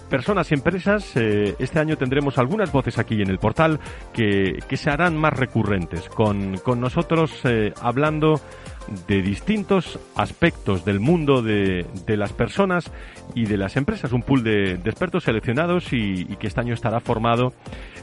personas 0.10 0.52
y 0.52 0.56
empresas, 0.56 1.16
eh, 1.16 1.56
este 1.60 1.80
año 1.80 1.98
tendremos 1.98 2.38
algunas 2.38 2.72
voces 2.72 2.98
aquí 2.98 3.22
en 3.22 3.30
el 3.30 3.40
portal 3.40 3.80
que, 4.14 4.60
que 4.68 4.78
se 4.78 4.90
harán 4.90 5.18
más 5.18 5.34
recurrentes, 5.34 6.10
con, 6.10 6.58
con 6.58 6.80
nosotros 6.80 7.32
eh, 7.44 7.74
hablando 7.82 8.42
de 9.08 9.22
distintos 9.22 10.00
aspectos 10.16 10.86
del 10.86 11.00
mundo 11.00 11.42
de, 11.42 11.86
de, 12.06 12.18
las 12.18 12.34
personas 12.34 12.92
y 13.36 13.46
de 13.46 13.58
las 13.58 13.76
empresas. 13.76 14.12
Un 14.12 14.22
pool 14.22 14.44
de, 14.44 14.74
expertos 14.74 15.26
seleccionados 15.26 15.92
y, 15.92 16.26
que 16.38 16.48
este 16.48 16.62
año 16.62 16.74
estará 16.74 17.00
formado, 17.00 17.54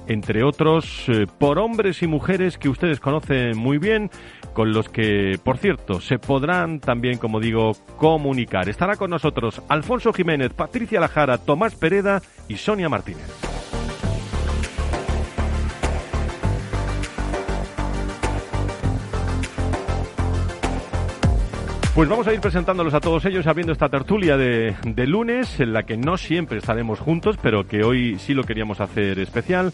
entre 0.07 0.45
otros, 0.45 1.09
eh, 1.09 1.27
por 1.39 1.59
hombres 1.59 2.03
y 2.03 2.07
mujeres 2.07 2.59
que 2.59 2.69
ustedes 2.69 3.01
conocen 3.01 3.57
muy 3.57 3.79
bien, 3.79 4.11
con 4.53 4.73
los 4.73 4.89
que, 4.89 5.39
por 5.43 5.59
cierto, 5.59 6.01
se 6.01 6.19
podrán 6.19 6.81
también, 6.81 7.19
como 7.19 7.41
digo, 7.41 7.73
comunicar. 7.97 8.69
Estará 8.69 8.97
con 8.97 9.11
nosotros 9.11 9.63
Alfonso 9.69 10.13
Jiménez, 10.13 10.53
Patricia 10.53 11.01
Lajara, 11.01 11.39
Tomás 11.39 11.75
Pereda 11.75 12.23
y 12.49 12.57
Sonia 12.57 12.89
Martínez. 12.89 13.74
Pues 21.95 22.09
vamos 22.09 22.27
a 22.27 22.35
ir 22.35 22.41
presentándolos 22.41 22.93
a 22.93 22.99
todos 22.99 23.25
ellos, 23.25 23.47
abriendo 23.47 23.73
esta 23.73 23.89
tertulia 23.89 24.37
de, 24.37 24.75
de, 24.85 25.07
lunes, 25.07 25.61
en 25.61 25.73
la 25.73 25.85
que 25.85 25.97
no 25.97 26.17
siempre 26.17 26.59
estaremos 26.59 26.99
juntos, 26.99 27.37
pero 27.41 27.69
que 27.69 27.85
hoy 27.85 28.19
sí 28.19 28.35
lo 28.35 28.43
queríamos 28.43 28.81
hacer 28.81 29.21
especial. 29.21 29.73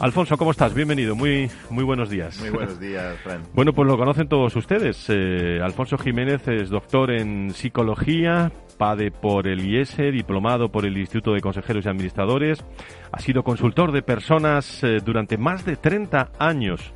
Alfonso, 0.00 0.36
¿cómo 0.36 0.50
estás? 0.50 0.74
Bienvenido, 0.74 1.14
muy, 1.14 1.48
muy 1.70 1.84
buenos 1.84 2.10
días. 2.10 2.40
Muy 2.40 2.50
buenos 2.50 2.80
días, 2.80 3.16
Fran. 3.22 3.42
Bueno, 3.54 3.72
pues 3.72 3.86
lo 3.86 3.96
conocen 3.96 4.26
todos 4.26 4.56
ustedes. 4.56 5.06
Eh, 5.10 5.60
Alfonso 5.62 5.96
Jiménez 5.96 6.48
es 6.48 6.70
doctor 6.70 7.12
en 7.12 7.52
psicología, 7.54 8.50
PADE 8.76 9.12
por 9.12 9.46
el 9.46 9.64
IES, 9.64 9.96
diplomado 10.12 10.72
por 10.72 10.86
el 10.86 10.98
Instituto 10.98 11.34
de 11.34 11.40
Consejeros 11.40 11.86
y 11.86 11.88
Administradores, 11.88 12.64
ha 13.12 13.20
sido 13.20 13.44
consultor 13.44 13.92
de 13.92 14.02
personas 14.02 14.82
eh, 14.82 14.98
durante 15.04 15.38
más 15.38 15.64
de 15.64 15.76
30 15.76 16.32
años 16.40 16.92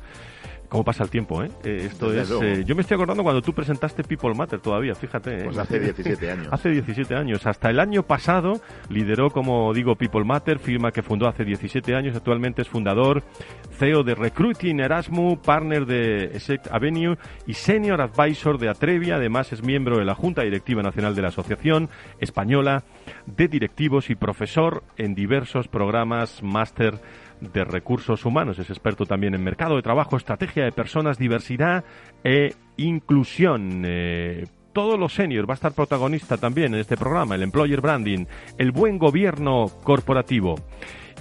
cómo 0.75 0.83
pasa 0.83 1.05
el 1.05 1.09
tiempo, 1.09 1.41
¿eh? 1.41 1.49
eh 1.63 1.83
esto 1.85 2.09
Desde 2.09 2.35
es. 2.51 2.59
Eh, 2.59 2.63
yo 2.65 2.75
me 2.75 2.81
estoy 2.81 2.95
acordando 2.95 3.23
cuando 3.23 3.41
tú 3.41 3.53
presentaste 3.53 4.03
People 4.03 4.33
Matter 4.33 4.59
todavía, 4.59 4.93
fíjate. 4.93 5.45
Pues 5.45 5.57
hace 5.57 5.79
17 5.79 6.31
años. 6.31 6.47
hace 6.51 6.69
17 6.69 7.15
años. 7.15 7.45
Hasta 7.45 7.69
el 7.69 7.79
año 7.79 8.03
pasado 8.03 8.59
lideró, 8.89 9.29
como 9.29 9.73
digo, 9.73 9.95
People 9.95 10.25
Matter, 10.25 10.59
firma 10.59 10.91
que 10.91 11.01
fundó 11.01 11.29
hace 11.29 11.45
17 11.45 11.95
años. 11.95 12.13
Actualmente 12.17 12.61
es 12.61 12.67
fundador, 12.67 13.23
CEO 13.71 14.03
de 14.03 14.15
Recruiting 14.15 14.81
Erasmus, 14.81 15.39
partner 15.39 15.85
de 15.85 16.25
Esect 16.35 16.67
Avenue 16.69 17.15
y 17.47 17.53
senior 17.53 18.01
advisor 18.01 18.57
de 18.57 18.67
Atrevia. 18.67 19.15
Además, 19.15 19.53
es 19.53 19.63
miembro 19.63 19.97
de 19.97 20.03
la 20.03 20.13
Junta 20.13 20.41
Directiva 20.41 20.81
Nacional 20.81 21.15
de 21.15 21.21
la 21.21 21.29
Asociación 21.29 21.89
Española 22.19 22.83
de 23.27 23.47
Directivos 23.47 24.09
y 24.09 24.15
profesor 24.15 24.83
en 24.97 25.15
diversos 25.15 25.69
programas 25.69 26.43
máster 26.43 26.99
de 27.41 27.63
recursos 27.63 28.25
humanos. 28.25 28.59
Es 28.59 28.69
experto 28.69 29.05
también 29.05 29.35
en 29.35 29.43
mercado 29.43 29.75
de 29.75 29.81
trabajo, 29.81 30.17
estrategia 30.17 30.63
de 30.65 30.71
personas, 30.71 31.17
diversidad 31.17 31.83
e 32.23 32.53
inclusión. 32.77 33.83
Eh, 33.85 34.45
todos 34.73 34.99
los 34.99 35.13
seniors 35.13 35.47
va 35.47 35.53
a 35.53 35.55
estar 35.55 35.71
protagonista 35.71 36.37
también 36.37 36.73
en 36.73 36.81
este 36.81 36.97
programa, 36.97 37.35
el 37.35 37.43
employer 37.43 37.79
branding, 37.79 38.25
el 38.57 38.71
buen 38.71 38.97
gobierno 38.97 39.67
corporativo. 39.83 40.55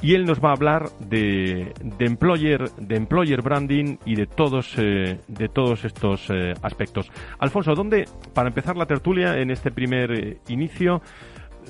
Y 0.02 0.14
él 0.14 0.26
nos 0.26 0.40
va 0.40 0.50
a 0.50 0.52
hablar 0.54 0.90
de, 0.98 1.72
de 1.80 2.04
employer, 2.04 2.68
de 2.72 2.96
employer 2.96 3.42
branding 3.42 3.96
y 4.04 4.16
de 4.16 4.26
todos, 4.26 4.74
eh, 4.76 5.20
de 5.28 5.48
todos 5.48 5.84
estos 5.84 6.28
eh, 6.30 6.52
aspectos. 6.62 7.10
Alfonso, 7.38 7.74
¿dónde, 7.74 8.06
para 8.34 8.48
empezar 8.48 8.76
la 8.76 8.86
tertulia 8.86 9.38
en 9.38 9.50
este 9.50 9.70
primer 9.70 10.38
inicio, 10.48 11.00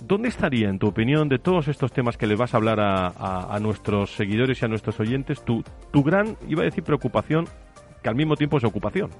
¿dónde 0.02 0.28
estaría, 0.28 0.68
en 0.68 0.78
tu 0.78 0.86
opinión, 0.88 1.28
de 1.28 1.38
todos 1.38 1.68
estos 1.68 1.92
temas 1.92 2.16
que 2.16 2.26
le 2.26 2.36
vas 2.36 2.54
a 2.54 2.56
hablar 2.56 2.78
a, 2.80 3.58
nuestros 3.60 4.14
seguidores 4.14 4.60
y 4.60 4.64
a 4.64 4.68
nuestros 4.68 4.98
oyentes, 5.00 5.44
tu, 5.44 5.62
tu, 5.92 6.02
gran, 6.02 6.36
iba 6.48 6.62
a 6.62 6.64
decir 6.64 6.84
preocupación, 6.84 7.46
que 8.02 8.08
al 8.08 8.16
mismo 8.16 8.36
tiempo 8.36 8.58
es 8.58 8.64
ocupación? 8.64 9.10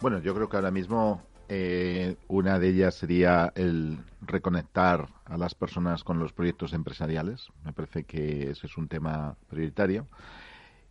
Bueno, 0.00 0.20
yo 0.20 0.34
creo 0.34 0.48
que 0.48 0.56
ahora 0.56 0.70
mismo 0.70 1.22
eh, 1.48 2.16
una 2.28 2.58
de 2.58 2.68
ellas 2.68 2.94
sería 2.94 3.52
el 3.54 3.98
reconectar 4.20 5.08
a 5.24 5.38
las 5.38 5.54
personas 5.54 6.04
con 6.04 6.18
los 6.18 6.32
proyectos 6.32 6.72
empresariales. 6.72 7.48
Me 7.64 7.72
parece 7.72 8.04
que 8.04 8.50
ese 8.50 8.66
es 8.66 8.76
un 8.76 8.88
tema 8.88 9.36
prioritario. 9.48 10.06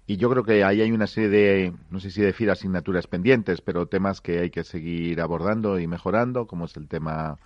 Y 0.07 0.17
yo 0.17 0.29
creo 0.29 0.43
que 0.43 0.63
ahí 0.63 0.81
hay 0.81 0.91
una 0.91 1.05
serie 1.05 1.29
de, 1.29 1.73
no 1.91 1.99
sé 1.99 2.11
si 2.11 2.21
decir 2.21 2.49
asignaturas 2.49 3.07
pendientes, 3.07 3.61
pero 3.61 3.87
temas 3.87 4.21
que 4.21 4.39
hay 4.39 4.49
que 4.49 4.63
seguir 4.63 5.19
abordando 5.21 5.79
y 5.79 5.85
mejorando, 5.85 6.47
como 6.47 6.65
es 6.65 6.77
el 6.77 6.87
tema 6.87 7.37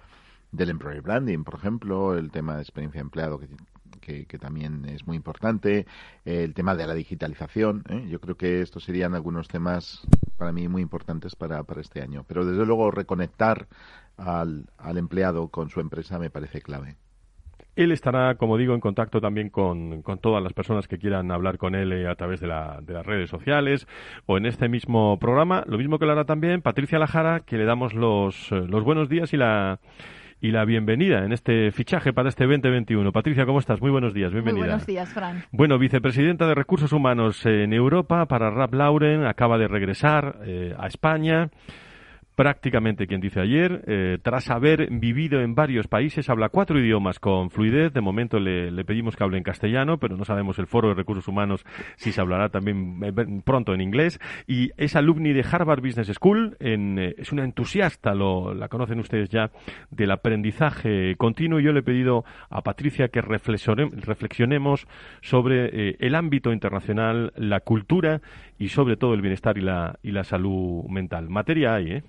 del 0.51 0.69
employer 0.69 1.01
branding, 1.01 1.43
por 1.43 1.55
ejemplo, 1.55 2.17
el 2.17 2.31
tema 2.31 2.55
de 2.55 2.61
experiencia 2.61 2.99
de 2.99 3.03
empleado 3.03 3.39
que, 3.39 4.25
que, 4.25 4.37
también 4.37 4.85
es 4.85 5.07
muy 5.07 5.15
importante, 5.15 5.85
el 6.25 6.53
tema 6.53 6.75
de 6.75 6.87
la 6.87 6.93
digitalización. 6.93 7.83
¿eh? 7.89 8.07
Yo 8.09 8.19
creo 8.19 8.35
que 8.35 8.61
estos 8.61 8.83
serían 8.83 9.13
algunos 9.13 9.47
temas 9.47 10.01
para 10.37 10.51
mí 10.51 10.67
muy 10.67 10.81
importantes 10.81 11.35
para, 11.35 11.63
para 11.63 11.81
este 11.81 12.01
año. 12.01 12.25
Pero 12.27 12.45
desde 12.45 12.65
luego 12.65 12.91
reconectar 12.91 13.67
al, 14.17 14.65
al 14.77 14.97
empleado 14.97 15.49
con 15.49 15.69
su 15.69 15.79
empresa 15.79 16.19
me 16.19 16.29
parece 16.29 16.61
clave. 16.61 16.97
Él 17.75 17.93
estará, 17.93 18.35
como 18.35 18.57
digo, 18.57 18.73
en 18.73 18.81
contacto 18.81 19.21
también 19.21 19.49
con, 19.49 20.01
con 20.01 20.17
todas 20.17 20.43
las 20.43 20.51
personas 20.51 20.89
que 20.89 20.97
quieran 20.97 21.31
hablar 21.31 21.57
con 21.57 21.73
él 21.73 21.93
eh, 21.93 22.07
a 22.07 22.15
través 22.15 22.41
de, 22.41 22.47
la, 22.47 22.79
de, 22.81 22.93
las 22.93 23.05
redes 23.05 23.29
sociales 23.29 23.87
o 24.25 24.37
en 24.37 24.45
este 24.45 24.67
mismo 24.67 25.17
programa. 25.19 25.63
Lo 25.67 25.77
mismo 25.77 25.97
que 25.97 26.05
lo 26.05 26.11
hará 26.11 26.25
también 26.25 26.61
Patricia 26.61 26.99
Lajara, 26.99 27.41
que 27.41 27.57
le 27.57 27.63
damos 27.63 27.93
los, 27.93 28.51
los 28.51 28.83
buenos 28.83 29.07
días 29.07 29.31
y 29.33 29.37
la 29.37 29.79
y 30.41 30.51
la 30.51 30.65
bienvenida 30.65 31.23
en 31.23 31.31
este 31.31 31.71
fichaje 31.71 32.13
para 32.13 32.29
este 32.29 32.45
2021. 32.45 33.11
Patricia, 33.11 33.45
¿cómo 33.45 33.59
estás? 33.59 33.79
Muy 33.79 33.91
buenos 33.91 34.13
días, 34.13 34.31
bienvenida. 34.31 34.59
Muy 34.59 34.69
buenos 34.69 34.87
días, 34.87 35.13
Fran. 35.13 35.43
Bueno, 35.51 35.77
vicepresidenta 35.77 36.47
de 36.47 36.55
Recursos 36.55 36.91
Humanos 36.91 37.45
en 37.45 37.73
Europa 37.73 38.25
para 38.25 38.49
Rap 38.49 38.73
Lauren, 38.73 39.25
acaba 39.25 39.59
de 39.59 39.67
regresar 39.67 40.39
eh, 40.43 40.75
a 40.77 40.87
España 40.87 41.51
prácticamente 42.41 43.05
quien 43.05 43.21
dice 43.21 43.39
ayer, 43.39 43.83
eh, 43.85 44.17
tras 44.19 44.49
haber 44.49 44.89
vivido 44.89 45.41
en 45.41 45.53
varios 45.53 45.87
países, 45.87 46.27
habla 46.27 46.49
cuatro 46.49 46.79
idiomas 46.79 47.19
con 47.19 47.51
fluidez. 47.51 47.93
De 47.93 48.01
momento 48.01 48.39
le, 48.39 48.83
pedimos 48.83 49.15
que 49.15 49.23
hable 49.23 49.37
en 49.37 49.43
castellano, 49.43 49.99
pero 49.99 50.17
no 50.17 50.25
sabemos 50.25 50.57
el 50.57 50.65
foro 50.65 50.87
de 50.87 50.95
recursos 50.95 51.27
humanos 51.27 51.63
si 51.97 52.11
se 52.11 52.19
hablará 52.19 52.49
también 52.49 52.99
eh, 53.03 53.13
pronto 53.45 53.75
en 53.75 53.81
inglés. 53.81 54.19
Y 54.47 54.71
es 54.77 54.95
alumni 54.95 55.33
de 55.33 55.45
Harvard 55.47 55.81
Business 55.83 56.07
School, 56.15 56.57
en, 56.59 56.97
eh, 56.97 57.13
es 57.19 57.31
una 57.31 57.43
entusiasta, 57.43 58.15
lo, 58.15 58.55
la 58.55 58.69
conocen 58.69 58.99
ustedes 58.99 59.29
ya, 59.29 59.51
del 59.91 60.09
aprendizaje 60.09 61.15
continuo. 61.17 61.59
Yo 61.59 61.73
le 61.73 61.81
he 61.81 61.83
pedido 61.83 62.25
a 62.49 62.63
Patricia 62.63 63.09
que 63.09 63.21
reflexionemos 63.21 64.87
sobre 65.21 65.95
el 65.99 66.15
ámbito 66.15 66.51
internacional, 66.51 67.33
la 67.35 67.59
cultura 67.59 68.19
y 68.57 68.69
sobre 68.69 68.97
todo 68.97 69.13
el 69.13 69.21
bienestar 69.21 69.59
y 69.59 69.61
la, 69.61 69.99
y 70.01 70.09
la 70.09 70.23
salud 70.23 70.85
mental. 70.85 71.29
Materia 71.29 71.75
hay, 71.75 71.91
¿eh? 71.91 72.03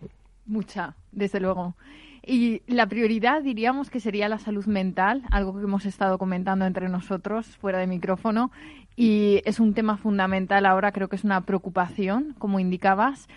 Mucha, 0.46 0.96
desde 1.10 1.40
luego. 1.40 1.76
Y 2.24 2.62
la 2.68 2.86
prioridad 2.86 3.42
diríamos 3.42 3.90
que 3.90 3.98
sería 3.98 4.28
la 4.28 4.38
salud 4.38 4.66
mental, 4.66 5.22
algo 5.30 5.56
que 5.56 5.64
hemos 5.64 5.86
estado 5.86 6.18
comentando 6.18 6.64
entre 6.64 6.88
nosotros 6.88 7.46
fuera 7.56 7.78
de 7.78 7.88
micrófono. 7.88 8.52
Y 8.94 9.42
es 9.44 9.58
un 9.58 9.74
tema 9.74 9.96
fundamental 9.96 10.66
ahora, 10.66 10.92
creo 10.92 11.08
que 11.08 11.16
es 11.16 11.24
una 11.24 11.40
preocupación, 11.40 12.34
como 12.38 12.60
indicabas. 12.60 13.28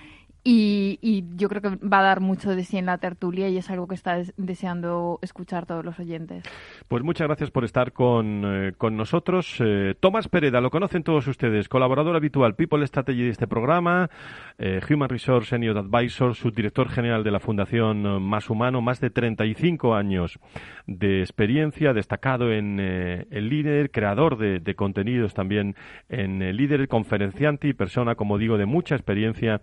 Y, 0.47 1.25
yo 1.37 1.49
creo 1.49 1.59
que 1.59 1.69
va 1.83 2.01
a 2.01 2.03
dar 2.03 2.21
mucho 2.21 2.55
de 2.55 2.63
sí 2.63 2.77
en 2.77 2.85
la 2.85 2.99
tertulia 2.99 3.49
y 3.49 3.57
es 3.57 3.71
algo 3.71 3.87
que 3.87 3.95
está 3.95 4.21
deseando 4.37 5.17
escuchar 5.23 5.65
todos 5.65 5.83
los 5.83 5.99
oyentes. 5.99 6.43
Pues 6.87 7.03
muchas 7.03 7.25
gracias 7.25 7.49
por 7.49 7.65
estar 7.65 7.93
con, 7.93 8.43
eh, 8.45 8.73
nosotros. 8.91 9.57
Eh, 9.59 9.95
Tomás 9.99 10.27
Pereda, 10.27 10.61
lo 10.61 10.69
conocen 10.69 11.01
todos 11.01 11.27
ustedes, 11.27 11.67
colaborador 11.67 12.15
habitual, 12.15 12.53
People 12.53 12.85
Strategy 12.85 13.23
de 13.23 13.29
este 13.29 13.47
programa, 13.47 14.11
eh, 14.57 14.79
Human 14.89 15.09
Resource 15.09 15.49
Senior 15.49 15.77
Advisor, 15.77 16.35
subdirector 16.35 16.89
general 16.89 17.23
de 17.23 17.31
la 17.31 17.39
Fundación 17.39 18.23
Más 18.23 18.49
Humano, 18.49 18.81
más 18.81 18.99
de 18.99 19.09
35 19.09 19.95
años 19.95 20.39
de 20.87 21.21
experiencia, 21.21 21.93
destacado 21.93 22.51
en 22.51 22.79
el 22.79 23.49
líder, 23.49 23.91
creador 23.91 24.37
de, 24.37 24.59
de 24.59 24.75
contenidos 24.75 25.33
también 25.33 25.75
en 26.09 26.41
el 26.41 26.57
líder, 26.57 26.87
conferenciante 26.87 27.67
y 27.67 27.73
persona, 27.73 28.15
como 28.15 28.37
digo, 28.37 28.57
de 28.57 28.65
mucha 28.65 28.95
experiencia 28.95 29.61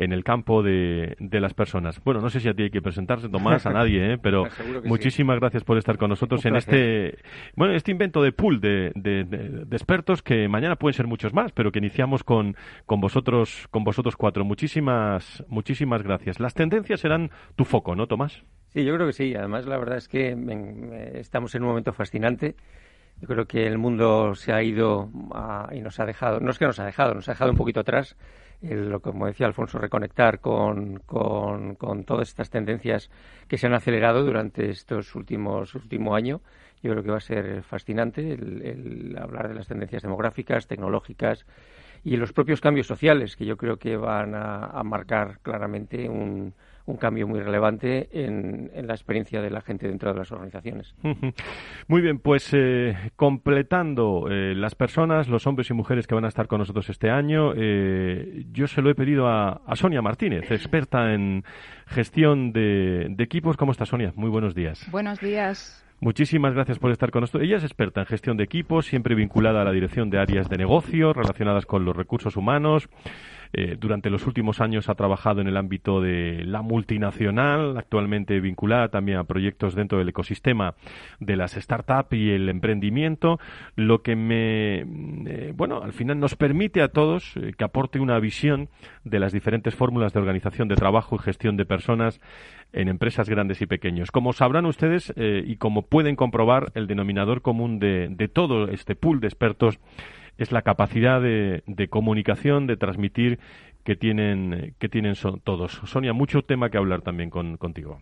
en 0.00 0.12
el 0.12 0.24
campo 0.24 0.62
de, 0.62 1.14
de, 1.18 1.40
las 1.40 1.52
personas. 1.52 2.02
Bueno, 2.02 2.20
no 2.20 2.30
sé 2.30 2.40
si 2.40 2.48
a 2.48 2.54
ti 2.54 2.62
hay 2.62 2.70
que 2.70 2.80
presentarse, 2.80 3.28
Tomás, 3.28 3.66
a 3.66 3.70
nadie, 3.70 4.14
¿eh? 4.14 4.18
pero 4.18 4.44
muchísimas 4.84 5.38
gracias 5.38 5.62
por 5.62 5.76
estar 5.76 5.98
con 5.98 6.08
nosotros 6.08 6.44
en 6.46 6.56
este 6.56 7.18
bueno 7.54 7.74
este 7.74 7.90
invento 7.90 8.22
de 8.22 8.32
pool 8.32 8.60
de, 8.60 8.92
de, 8.94 9.66
expertos 9.70 10.22
que 10.22 10.48
mañana 10.48 10.76
pueden 10.76 10.94
ser 10.94 11.06
muchos 11.06 11.34
más, 11.34 11.52
pero 11.52 11.70
que 11.70 11.80
iniciamos 11.80 12.24
con, 12.24 12.56
con 12.86 13.00
vosotros 13.00 13.68
con 13.70 13.84
vosotros 13.84 14.16
cuatro. 14.16 14.29
Muchísimas 14.44 15.44
muchísimas 15.48 16.02
gracias. 16.02 16.40
Las 16.40 16.54
tendencias 16.54 17.00
serán 17.00 17.30
tu 17.56 17.64
foco, 17.64 17.94
¿no, 17.94 18.06
Tomás? 18.06 18.42
Sí, 18.68 18.84
yo 18.84 18.94
creo 18.94 19.06
que 19.06 19.12
sí. 19.12 19.34
Además, 19.34 19.66
la 19.66 19.78
verdad 19.78 19.98
es 19.98 20.08
que 20.08 20.36
estamos 21.14 21.54
en 21.54 21.62
un 21.62 21.68
momento 21.68 21.92
fascinante. 21.92 22.54
Yo 23.20 23.26
creo 23.28 23.46
que 23.46 23.66
el 23.66 23.76
mundo 23.76 24.34
se 24.34 24.52
ha 24.52 24.62
ido 24.62 25.10
y 25.72 25.80
nos 25.80 26.00
ha 26.00 26.06
dejado, 26.06 26.40
no 26.40 26.50
es 26.50 26.58
que 26.58 26.64
nos 26.64 26.78
ha 26.78 26.86
dejado, 26.86 27.14
nos 27.14 27.28
ha 27.28 27.32
dejado 27.32 27.50
un 27.50 27.56
poquito 27.56 27.80
atrás 27.80 28.16
lo 28.62 29.00
como 29.00 29.26
decía 29.26 29.46
Alfonso, 29.46 29.78
reconectar 29.78 30.40
con, 30.40 30.98
con, 31.06 32.04
todas 32.04 32.28
estas 32.28 32.50
tendencias 32.50 33.10
que 33.48 33.56
se 33.56 33.66
han 33.66 33.74
acelerado 33.74 34.22
durante 34.22 34.68
estos 34.68 35.14
últimos 35.14 35.74
último 35.74 36.14
año. 36.14 36.40
Yo 36.82 36.92
creo 36.92 37.02
que 37.02 37.10
va 37.10 37.16
a 37.18 37.20
ser 37.20 37.62
fascinante 37.62 38.32
el 38.32 39.16
hablar 39.18 39.48
de 39.48 39.54
las 39.54 39.68
tendencias 39.68 40.02
demográficas, 40.02 40.66
tecnológicas 40.66 41.46
y 42.04 42.16
los 42.16 42.32
propios 42.32 42.60
cambios 42.60 42.86
sociales, 42.86 43.36
que 43.36 43.44
yo 43.44 43.56
creo 43.56 43.76
que 43.76 43.96
van 43.96 44.34
a, 44.34 44.82
marcar 44.84 45.38
claramente 45.42 46.08
un, 46.08 46.54
un 46.86 46.96
cambio 46.96 47.28
muy 47.28 47.40
relevante 47.40 48.08
en, 48.12 48.70
la 48.74 48.94
experiencia 48.94 49.40
de 49.40 49.50
la 49.50 49.60
gente 49.60 49.86
dentro 49.86 50.12
de 50.12 50.18
las 50.18 50.32
organizaciones. 50.32 50.94
Muy 51.88 52.00
bien, 52.00 52.18
pues 52.18 52.50
eh, 52.52 52.96
completando 53.16 54.26
eh, 54.30 54.54
las 54.54 54.74
personas, 54.74 55.28
los 55.28 55.46
hombres 55.46 55.70
y 55.70 55.74
mujeres 55.74 56.06
que 56.06 56.14
van 56.14 56.24
a 56.24 56.28
estar 56.28 56.46
con 56.46 56.58
nosotros 56.58 56.88
este 56.88 57.10
año, 57.10 57.52
eh, 57.54 58.44
yo 58.50 58.66
se 58.66 58.82
lo 58.82 58.90
he 58.90 58.94
pedido 58.94 59.28
a, 59.28 59.60
Sonia 59.74 60.02
Martínez, 60.02 60.50
experta 60.50 61.14
en 61.14 61.44
gestión 61.86 62.52
de, 62.52 63.06
de 63.08 63.24
equipos. 63.24 63.56
¿Cómo 63.56 63.72
está 63.72 63.86
Sonia? 63.86 64.12
Muy 64.16 64.28
buenos 64.28 64.54
días. 64.54 64.86
Buenos 64.90 65.20
días. 65.20 65.89
Muchísimas 66.02 66.54
gracias 66.54 66.78
por 66.78 66.90
estar 66.92 67.10
con 67.10 67.20
nosotros. 67.20 67.44
Ella 67.44 67.58
es 67.58 67.62
experta 67.62 68.00
en 68.00 68.06
gestión 68.06 68.38
de 68.38 68.44
equipos, 68.44 68.86
siempre 68.86 69.14
vinculada 69.14 69.60
a 69.60 69.64
la 69.64 69.72
dirección 69.72 70.08
de 70.08 70.18
áreas 70.18 70.48
de 70.48 70.56
negocio 70.56 71.12
relacionadas 71.12 71.66
con 71.66 71.84
los 71.84 71.94
recursos 71.94 72.36
humanos. 72.36 72.88
Eh, 73.52 73.76
durante 73.78 74.10
los 74.10 74.26
últimos 74.26 74.60
años 74.60 74.88
ha 74.88 74.94
trabajado 74.94 75.40
en 75.40 75.48
el 75.48 75.56
ámbito 75.56 76.00
de 76.00 76.44
la 76.44 76.62
multinacional, 76.62 77.76
actualmente 77.76 78.40
vinculada 78.40 78.88
también 78.88 79.18
a 79.18 79.24
proyectos 79.24 79.74
dentro 79.74 79.98
del 79.98 80.08
ecosistema 80.08 80.74
de 81.18 81.36
las 81.36 81.52
startups 81.52 82.12
y 82.12 82.30
el 82.30 82.48
emprendimiento, 82.48 83.40
lo 83.74 84.02
que 84.02 84.14
me, 84.14 84.80
eh, 85.26 85.52
bueno, 85.56 85.82
al 85.82 85.92
final 85.92 86.20
nos 86.20 86.36
permite 86.36 86.80
a 86.82 86.88
todos 86.88 87.36
eh, 87.36 87.52
que 87.56 87.64
aporte 87.64 87.98
una 87.98 88.18
visión 88.20 88.68
de 89.04 89.18
las 89.18 89.32
diferentes 89.32 89.74
fórmulas 89.74 90.12
de 90.12 90.20
organización 90.20 90.68
de 90.68 90.76
trabajo 90.76 91.16
y 91.16 91.18
gestión 91.18 91.56
de 91.56 91.64
personas 91.64 92.20
en 92.72 92.88
empresas 92.88 93.28
grandes 93.28 93.60
y 93.62 93.66
pequeños. 93.66 94.12
Como 94.12 94.32
sabrán 94.32 94.64
ustedes 94.64 95.12
y 95.16 95.56
como 95.56 95.82
pueden 95.82 96.14
comprobar, 96.14 96.70
el 96.74 96.86
denominador 96.86 97.42
común 97.42 97.80
de, 97.80 98.08
de 98.10 98.28
todo 98.28 98.68
este 98.68 98.94
pool 98.94 99.18
de 99.18 99.26
expertos 99.26 99.80
es 100.40 100.52
la 100.52 100.62
capacidad 100.62 101.20
de, 101.20 101.62
de 101.66 101.88
comunicación, 101.88 102.66
de 102.66 102.78
transmitir 102.78 103.38
que 103.84 103.94
tienen, 103.94 104.74
que 104.78 104.88
tienen 104.88 105.14
todos. 105.44 105.80
Sonia, 105.84 106.14
mucho 106.14 106.42
tema 106.42 106.70
que 106.70 106.78
hablar 106.78 107.02
también 107.02 107.28
con, 107.28 107.58
contigo. 107.58 108.00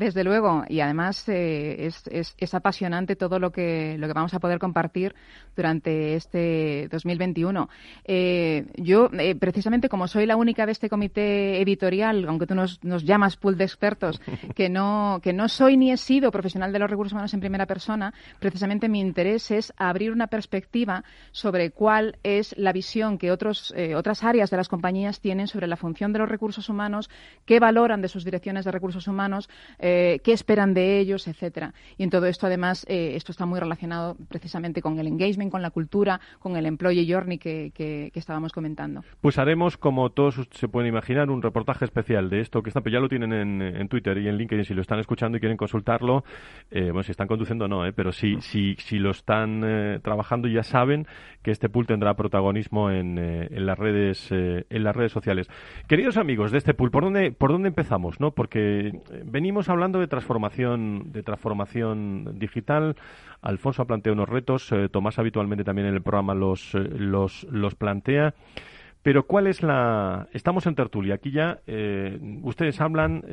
Desde 0.00 0.24
luego, 0.24 0.64
y 0.66 0.80
además 0.80 1.28
eh, 1.28 1.84
es, 1.84 2.34
es, 2.38 2.54
apasionante 2.54 3.16
todo 3.16 3.38
lo 3.38 3.52
que, 3.52 3.96
lo 3.98 4.06
que 4.06 4.14
vamos 4.14 4.32
a 4.32 4.38
poder 4.38 4.58
compartir 4.58 5.14
durante 5.54 6.14
este 6.14 6.88
2021. 6.90 7.68
Eh, 8.06 8.64
yo, 8.76 9.10
eh, 9.12 9.34
precisamente 9.34 9.90
como 9.90 10.08
soy 10.08 10.24
la 10.24 10.36
única 10.36 10.64
de 10.64 10.72
este 10.72 10.88
comité 10.88 11.60
editorial, 11.60 12.24
aunque 12.26 12.46
tú 12.46 12.54
nos, 12.54 12.82
nos, 12.82 13.04
llamas 13.04 13.36
pool 13.36 13.58
de 13.58 13.64
expertos, 13.64 14.22
que 14.56 14.70
no, 14.70 15.20
que 15.22 15.34
no 15.34 15.50
soy 15.50 15.76
ni 15.76 15.92
he 15.92 15.98
sido 15.98 16.30
profesional 16.30 16.72
de 16.72 16.78
los 16.78 16.88
recursos 16.88 17.12
humanos 17.12 17.34
en 17.34 17.40
primera 17.40 17.66
persona, 17.66 18.14
precisamente 18.38 18.88
mi 18.88 19.00
interés 19.00 19.50
es 19.50 19.70
abrir 19.76 20.12
una 20.12 20.28
perspectiva 20.28 21.04
sobre 21.30 21.72
cuál 21.72 22.16
es 22.22 22.56
la 22.56 22.72
visión 22.72 23.18
que 23.18 23.30
otros, 23.30 23.74
otras 23.94 24.24
áreas 24.24 24.48
de 24.48 24.56
las 24.56 24.70
compañías 24.70 25.20
tienen 25.20 25.46
sobre 25.46 25.66
la 25.66 25.76
función 25.76 26.14
de 26.14 26.20
los 26.20 26.28
recursos 26.30 26.70
humanos, 26.70 27.10
qué 27.44 27.60
valoran 27.60 28.00
de 28.00 28.08
sus 28.08 28.24
direcciones 28.24 28.64
de 28.64 28.70
recursos 28.70 29.06
humanos, 29.06 29.50
eh, 29.78 29.89
qué 30.22 30.32
esperan 30.32 30.74
de 30.74 30.98
ellos, 30.98 31.26
etcétera. 31.28 31.74
Y 31.96 32.02
en 32.02 32.10
todo 32.10 32.26
esto, 32.26 32.46
además, 32.46 32.86
eh, 32.88 33.12
esto 33.16 33.32
está 33.32 33.46
muy 33.46 33.60
relacionado 33.60 34.16
precisamente 34.28 34.82
con 34.82 34.98
el 34.98 35.06
engagement, 35.06 35.50
con 35.50 35.62
la 35.62 35.70
cultura, 35.70 36.20
con 36.38 36.56
el 36.56 36.66
employee 36.66 37.10
journey 37.10 37.38
que, 37.38 37.72
que, 37.74 38.10
estábamos 38.14 38.52
comentando. 38.52 39.02
Pues 39.22 39.38
haremos, 39.38 39.78
como 39.78 40.10
todos 40.10 40.46
se 40.50 40.68
pueden 40.68 40.88
imaginar, 40.88 41.30
un 41.30 41.40
reportaje 41.40 41.86
especial 41.86 42.28
de 42.28 42.40
esto 42.40 42.62
que 42.62 42.68
está, 42.68 42.82
pero 42.82 42.94
ya 42.94 43.00
lo 43.00 43.08
tienen 43.08 43.32
en, 43.32 43.88
Twitter 43.88 44.18
y 44.18 44.28
en 44.28 44.36
LinkedIn 44.36 44.64
si 44.64 44.74
lo 44.74 44.82
están 44.82 44.98
escuchando 44.98 45.38
y 45.38 45.40
quieren 45.40 45.56
consultarlo. 45.56 46.22
Eh, 46.70 46.90
bueno, 46.90 47.02
si 47.02 47.12
están 47.12 47.28
conduciendo 47.28 47.66
no, 47.66 47.82
pero 47.94 48.12
si, 48.12 48.40
si, 48.42 48.76
si 48.76 48.98
lo 48.98 49.10
están 49.10 50.00
trabajando 50.02 50.48
ya 50.48 50.62
saben 50.62 51.06
que 51.42 51.50
este 51.50 51.70
pool 51.70 51.86
tendrá 51.86 52.14
protagonismo 52.14 52.90
en, 52.90 53.18
en 53.18 53.66
las 53.66 53.78
redes 53.78 54.30
en 54.30 54.84
las 54.84 54.94
redes 54.94 55.12
sociales. 55.12 55.48
Queridos 55.88 56.18
amigos 56.18 56.52
de 56.52 56.58
este 56.58 56.74
pool, 56.74 56.90
¿por 56.90 57.04
dónde 57.04 57.32
por 57.32 57.52
dónde 57.52 57.68
empezamos, 57.68 58.20
no? 58.20 58.32
Porque 58.32 58.92
venimos 59.24 59.69
hablando 59.70 60.00
de 60.00 60.08
transformación, 60.08 61.12
de 61.12 61.22
transformación 61.22 62.38
digital. 62.38 62.96
Alfonso 63.40 63.82
ha 63.82 63.86
planteado 63.86 64.14
unos 64.14 64.28
retos, 64.28 64.70
eh, 64.72 64.88
Tomás 64.90 65.18
habitualmente 65.18 65.64
también 65.64 65.88
en 65.88 65.94
el 65.94 66.02
programa 66.02 66.34
los, 66.34 66.74
eh, 66.74 66.78
los, 66.78 67.44
los 67.44 67.74
plantea. 67.74 68.34
Pero 69.02 69.26
¿cuál 69.26 69.46
es 69.46 69.62
la...? 69.62 70.28
Estamos 70.32 70.66
en 70.66 70.74
tertulia, 70.74 71.14
aquí 71.14 71.30
ya 71.30 71.60
eh, 71.66 72.18
ustedes 72.42 72.82
hablan, 72.82 73.24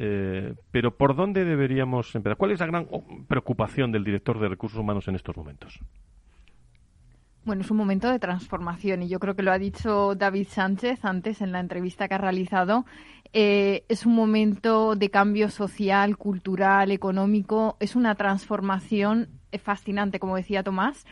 pero 0.71 0.95
¿por 0.95 1.13
dónde 1.13 1.43
deberíamos 1.43 2.15
empezar? 2.15 2.37
¿Cuál 2.37 2.51
es 2.51 2.61
la 2.61 2.67
gran 2.67 2.87
preocupación 3.27 3.91
del 3.91 4.05
director 4.05 4.39
de 4.39 4.47
recursos 4.47 4.79
humanos 4.79 5.09
en 5.09 5.15
estos 5.15 5.35
momentos? 5.35 5.81
Bueno, 7.47 7.61
es 7.61 7.71
un 7.71 7.77
momento 7.77 8.11
de 8.11 8.19
transformación 8.19 9.03
y 9.03 9.07
yo 9.07 9.19
creo 9.19 9.33
que 9.37 9.41
lo 9.41 9.53
ha 9.53 9.57
dicho 9.57 10.15
David 10.15 10.47
Sánchez 10.49 11.05
antes 11.05 11.39
en 11.39 11.53
la 11.53 11.61
entrevista 11.61 12.09
que 12.09 12.15
ha 12.15 12.17
realizado. 12.17 12.85
Eh, 13.33 13.83
es 13.89 14.05
un 14.05 14.15
momento 14.15 14.95
de 14.95 15.09
cambio 15.09 15.49
social, 15.49 16.17
cultural, 16.17 16.91
económico. 16.91 17.77
Es 17.79 17.95
una 17.95 18.15
transformación 18.15 19.29
fascinante, 19.63 20.19
como 20.19 20.35
decía 20.35 20.63
Tomás, 20.63 21.05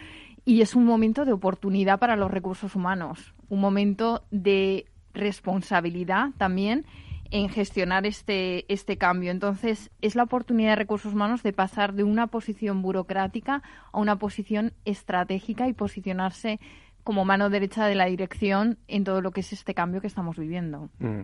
y 0.45 0.61
es 0.61 0.75
un 0.75 0.85
momento 0.85 1.25
de 1.25 1.33
oportunidad 1.33 1.99
para 1.99 2.15
los 2.15 2.31
recursos 2.31 2.75
humanos, 2.75 3.33
un 3.49 3.59
momento 3.59 4.23
de 4.31 4.85
responsabilidad 5.13 6.29
también 6.37 6.85
en 7.31 7.49
gestionar 7.49 8.05
este, 8.05 8.71
este 8.71 8.97
cambio. 8.97 9.31
Entonces, 9.31 9.89
es 10.01 10.15
la 10.15 10.23
oportunidad 10.23 10.71
de 10.71 10.75
recursos 10.75 11.13
humanos 11.13 11.41
de 11.41 11.53
pasar 11.53 11.93
de 11.93 12.03
una 12.03 12.27
posición 12.27 12.81
burocrática 12.81 13.63
a 13.91 13.99
una 13.99 14.17
posición 14.17 14.73
estratégica 14.85 15.67
y 15.67 15.73
posicionarse 15.73 16.59
como 17.05 17.23
mano 17.23 17.51
derecha 17.51 17.85
de 17.85 17.93
la 17.93 18.07
dirección 18.07 18.79
en 18.87 19.03
todo 19.03 19.21
lo 19.21 19.29
que 19.29 19.41
es 19.41 19.53
este 19.53 19.75
cambio 19.75 20.01
que 20.01 20.07
estamos 20.07 20.37
viviendo. 20.37 20.89
Mm. 20.97 21.21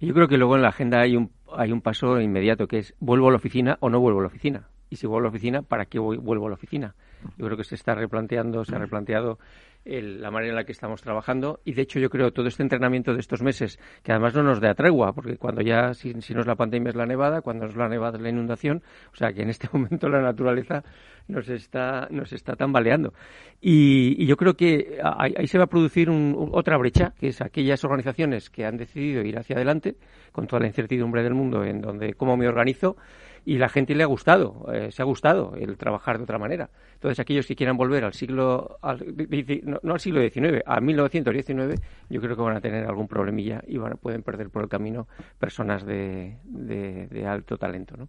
Yo 0.00 0.14
creo 0.14 0.26
que 0.26 0.36
luego 0.36 0.56
en 0.56 0.62
la 0.62 0.68
agenda 0.68 1.00
hay 1.00 1.16
un, 1.16 1.30
hay 1.56 1.70
un 1.70 1.80
paso 1.80 2.20
inmediato 2.20 2.66
que 2.66 2.78
es 2.78 2.94
¿vuelvo 2.98 3.28
a 3.28 3.30
la 3.30 3.36
oficina 3.36 3.78
o 3.78 3.88
no 3.88 4.00
vuelvo 4.00 4.18
a 4.18 4.22
la 4.22 4.26
oficina? 4.26 4.68
Y 4.90 4.96
si 4.96 5.06
vuelvo 5.06 5.20
a 5.20 5.22
la 5.22 5.28
oficina, 5.28 5.62
¿para 5.62 5.86
qué 5.86 6.00
vuelvo 6.00 6.46
a 6.46 6.48
la 6.48 6.56
oficina? 6.56 6.96
Yo 7.38 7.46
creo 7.46 7.56
que 7.56 7.62
se 7.62 7.76
está 7.76 7.94
replanteando, 7.94 8.64
se 8.64 8.74
ha 8.74 8.78
replanteado 8.78 9.38
la 9.84 10.30
manera 10.30 10.50
en 10.50 10.56
la 10.56 10.64
que 10.64 10.72
estamos 10.72 11.02
trabajando. 11.02 11.60
Y 11.64 11.74
de 11.74 11.82
hecho 11.82 11.98
yo 11.98 12.08
creo 12.08 12.32
todo 12.32 12.46
este 12.46 12.62
entrenamiento 12.62 13.12
de 13.14 13.20
estos 13.20 13.42
meses 13.42 13.78
que 14.02 14.12
además 14.12 14.34
no 14.34 14.42
nos 14.42 14.60
da 14.60 14.74
tregua 14.74 15.12
porque 15.12 15.36
cuando 15.36 15.62
ya 15.62 15.94
si, 15.94 16.12
no 16.12 16.40
es 16.40 16.46
la 16.46 16.54
pandemia 16.54 16.90
es 16.90 16.96
la 16.96 17.06
nevada 17.06 17.40
cuando 17.40 17.64
no 17.64 17.70
es 17.70 17.76
la 17.76 17.88
nevada 17.88 18.16
es 18.16 18.22
la 18.22 18.30
inundación 18.30 18.82
o 19.12 19.16
sea 19.16 19.32
que 19.32 19.42
en 19.42 19.50
este 19.50 19.68
momento 19.72 20.08
la 20.08 20.20
naturaleza 20.20 20.82
nos 21.28 21.48
está 21.48 22.08
nos 22.10 22.32
está 22.32 22.54
tambaleando. 22.54 23.12
Y, 23.60 24.26
yo 24.26 24.36
creo 24.36 24.54
que 24.54 24.98
ahí, 25.02 25.46
se 25.46 25.58
va 25.58 25.64
a 25.64 25.68
producir 25.68 26.08
otra 26.10 26.76
brecha 26.78 27.14
que 27.18 27.28
es 27.28 27.40
aquellas 27.40 27.84
organizaciones 27.84 28.50
que 28.50 28.64
han 28.64 28.76
decidido 28.76 29.22
ir 29.22 29.38
hacia 29.38 29.56
adelante 29.56 29.96
con 30.32 30.46
toda 30.46 30.60
la 30.60 30.66
incertidumbre 30.66 31.22
del 31.22 31.34
mundo 31.34 31.64
en 31.64 31.80
donde 31.80 32.14
cómo 32.14 32.36
me 32.36 32.48
organizo 32.48 32.96
y 33.44 33.58
la 33.58 33.68
gente 33.68 33.94
le 33.94 34.02
ha 34.02 34.06
gustado, 34.06 34.66
eh, 34.72 34.90
se 34.92 35.02
ha 35.02 35.04
gustado 35.04 35.54
el 35.56 35.76
trabajar 35.76 36.18
de 36.18 36.24
otra 36.24 36.38
manera. 36.38 36.70
Entonces, 36.94 37.18
aquellos 37.18 37.46
que 37.46 37.56
quieran 37.56 37.76
volver 37.76 38.04
al 38.04 38.14
siglo, 38.14 38.78
no, 38.82 39.92
al 39.92 40.00
siglo 40.00 40.20
XIX, 40.20 40.62
a 40.64 40.80
1919, 40.80 41.74
yo 42.08 42.20
creo 42.20 42.36
que 42.36 42.42
van 42.42 42.56
a 42.56 42.60
tener 42.60 42.86
algún 42.86 43.08
problemilla 43.08 43.62
y 43.66 43.78
van, 43.78 43.96
pueden 43.96 44.22
perder 44.22 44.50
por 44.50 44.62
el 44.62 44.68
camino 44.68 45.08
personas 45.38 45.84
de, 45.84 46.36
de, 46.44 47.08
de 47.08 47.26
alto 47.26 47.58
talento, 47.58 47.96
¿no? 47.96 48.08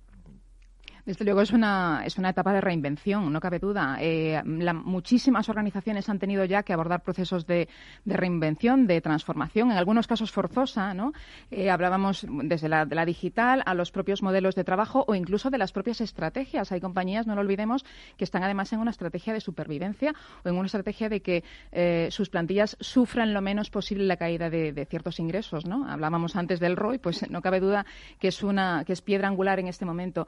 Desde 1.06 1.26
luego 1.26 1.42
es 1.42 1.52
una, 1.52 2.04
es 2.06 2.18
una 2.18 2.30
etapa 2.30 2.54
de 2.54 2.62
reinvención, 2.62 3.32
no 3.34 3.42
cabe 3.42 3.60
duda. 3.60 3.98
Eh, 4.00 4.42
muchísimas 4.46 5.50
organizaciones 5.50 6.08
han 6.08 6.18
tenido 6.18 6.46
ya 6.46 6.64
que 6.64 6.72
abordar 6.72 7.04
procesos 7.04 7.46
de, 7.46 7.68
reinvención, 8.06 8.88
de 8.88 9.02
transformación, 9.02 9.72
en 9.72 9.78
algunos 9.78 10.08
casos 10.08 10.32
forzosa, 10.32 10.94
¿no? 10.94 11.12
Eh, 11.52 11.70
hablábamos 11.70 12.26
desde 12.30 12.70
la, 12.70 12.86
de 12.86 13.06
digital 13.06 13.64
a 13.66 13.74
los 13.74 13.92
propios 13.92 14.24
modelos 14.24 14.56
de 14.56 14.64
trabajo 14.64 15.04
o 15.06 15.14
incluso 15.14 15.50
de 15.50 15.58
las 15.58 15.74
propias 15.74 16.00
estrategias. 16.00 16.72
Hay 16.72 16.80
compañías, 16.80 17.28
no 17.28 17.36
lo 17.36 17.42
olvidemos, 17.42 17.84
que 18.16 18.24
están 18.24 18.44
además 18.44 18.72
en 18.72 18.80
una 18.80 18.92
estrategia 18.92 19.34
de 19.34 19.42
supervivencia 19.42 20.16
o 20.46 20.48
en 20.48 20.56
una 20.56 20.68
estrategia 20.68 21.10
de 21.10 21.22
que 21.22 21.44
eh, 21.74 22.08
sus 22.12 22.30
plantillas 22.30 22.78
sufran 22.80 23.34
lo 23.34 23.42
menos 23.42 23.70
posible 23.70 24.06
la 24.06 24.16
caída 24.16 24.50
de, 24.50 24.88
ciertos 24.90 25.20
ingresos, 25.20 25.66
¿no? 25.66 25.86
Hablábamos 25.86 26.38
antes 26.38 26.62
del 26.62 26.78
ROI, 26.78 27.00
pues 27.00 27.30
no 27.30 27.42
cabe 27.42 27.60
duda 27.60 27.86
que 28.20 28.30
es 28.30 28.42
una 28.42 28.84
que 28.86 28.94
es 28.94 29.02
piedra 29.02 29.28
angular 29.28 29.60
en 29.60 29.68
este 29.68 29.86
momento 29.86 30.28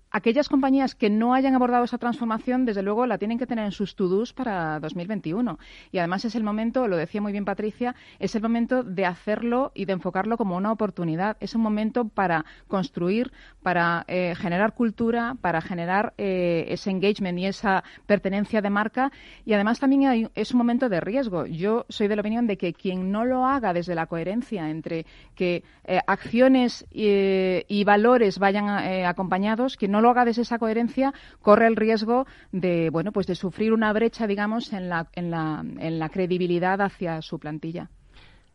aquellas 0.11 0.49
compañías 0.49 0.93
que 0.93 1.09
no 1.09 1.33
hayan 1.33 1.55
abordado 1.55 1.85
esa 1.85 1.97
transformación, 1.97 2.65
desde 2.65 2.83
luego 2.83 3.05
la 3.05 3.17
tienen 3.17 3.39
que 3.39 3.47
tener 3.47 3.65
en 3.65 3.71
sus 3.71 3.95
to-dos 3.95 4.33
para 4.33 4.79
2021. 4.79 5.57
Y 5.91 5.97
además 5.97 6.25
es 6.25 6.35
el 6.35 6.43
momento, 6.43 6.87
lo 6.87 6.97
decía 6.97 7.21
muy 7.21 7.31
bien 7.31 7.45
Patricia, 7.45 7.95
es 8.19 8.35
el 8.35 8.41
momento 8.41 8.83
de 8.83 9.05
hacerlo 9.05 9.71
y 9.73 9.85
de 9.85 9.93
enfocarlo 9.93 10.37
como 10.37 10.57
una 10.57 10.71
oportunidad. 10.71 11.37
Es 11.39 11.55
un 11.55 11.61
momento 11.61 12.05
para 12.05 12.45
construir, 12.67 13.31
para 13.63 14.03
eh, 14.07 14.35
generar 14.35 14.73
cultura, 14.73 15.35
para 15.39 15.61
generar 15.61 16.13
eh, 16.17 16.65
ese 16.67 16.91
engagement 16.91 17.39
y 17.39 17.45
esa 17.45 17.83
pertenencia 18.05 18.61
de 18.61 18.69
marca. 18.69 19.11
Y 19.45 19.53
además 19.53 19.79
también 19.79 20.29
es 20.35 20.51
un 20.51 20.57
momento 20.57 20.89
de 20.89 20.99
riesgo. 20.99 21.45
Yo 21.45 21.85
soy 21.89 22.07
de 22.07 22.15
la 22.15 22.21
opinión 22.21 22.47
de 22.47 22.57
que 22.57 22.73
quien 22.73 23.11
no 23.11 23.23
lo 23.25 23.45
haga 23.45 23.73
desde 23.73 23.95
la 23.95 24.07
coherencia 24.07 24.69
entre 24.69 25.05
que 25.35 25.63
eh, 25.85 25.99
acciones 26.05 26.85
y 26.91 27.83
valores 27.83 28.39
vayan 28.39 28.67
acompañados, 29.05 29.77
quien 29.77 29.91
no 29.91 30.00
lo 30.01 30.09
haga 30.09 30.25
desde 30.25 30.41
esa 30.43 30.59
coherencia 30.59 31.13
corre 31.41 31.67
el 31.67 31.75
riesgo 31.75 32.25
de, 32.51 32.89
bueno, 32.89 33.11
pues 33.11 33.27
de 33.27 33.35
sufrir 33.35 33.73
una 33.73 33.93
brecha, 33.93 34.27
digamos, 34.27 34.73
en 34.73 34.89
la, 34.89 35.07
en 35.13 35.31
la, 35.31 35.63
en 35.79 35.99
la 35.99 36.09
credibilidad 36.09 36.81
hacia 36.81 37.21
su 37.21 37.39
plantilla. 37.39 37.89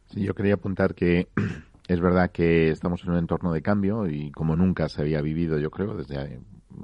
Sí, 0.07 0.23
yo 0.23 0.35
quería 0.35 0.55
apuntar 0.55 0.95
que 0.95 1.29
es 1.89 2.01
verdad 2.01 2.31
que 2.31 2.71
estamos 2.71 3.03
en 3.05 3.11
un 3.11 3.19
entorno 3.19 3.53
de 3.53 3.63
cambio 3.63 4.09
y 4.09 4.31
como 4.31 4.57
nunca 4.57 4.89
se 4.89 5.03
había 5.03 5.21
vivido, 5.21 5.59
yo 5.59 5.71
creo, 5.71 5.97
desde 5.97 6.41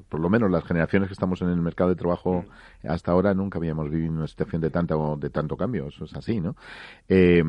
por 0.09 0.21
lo 0.21 0.31
menos 0.31 0.51
las 0.51 0.65
generaciones 0.65 1.09
que 1.09 1.13
estamos 1.13 1.43
en 1.43 1.49
el 1.49 1.61
mercado 1.61 1.91
de 1.91 1.97
trabajo 1.97 2.45
hasta 2.83 3.13
ahora 3.13 3.35
nunca 3.35 3.59
habíamos 3.59 3.91
vivido 3.91 4.13
una 4.13 4.27
situación 4.27 4.63
de 4.63 4.71
tanto 4.71 5.17
de 5.19 5.29
tanto 5.29 5.57
cambio, 5.57 5.89
eso 5.89 6.05
es 6.05 6.15
así, 6.15 6.41
¿no? 6.41 6.57
Eh, 7.09 7.43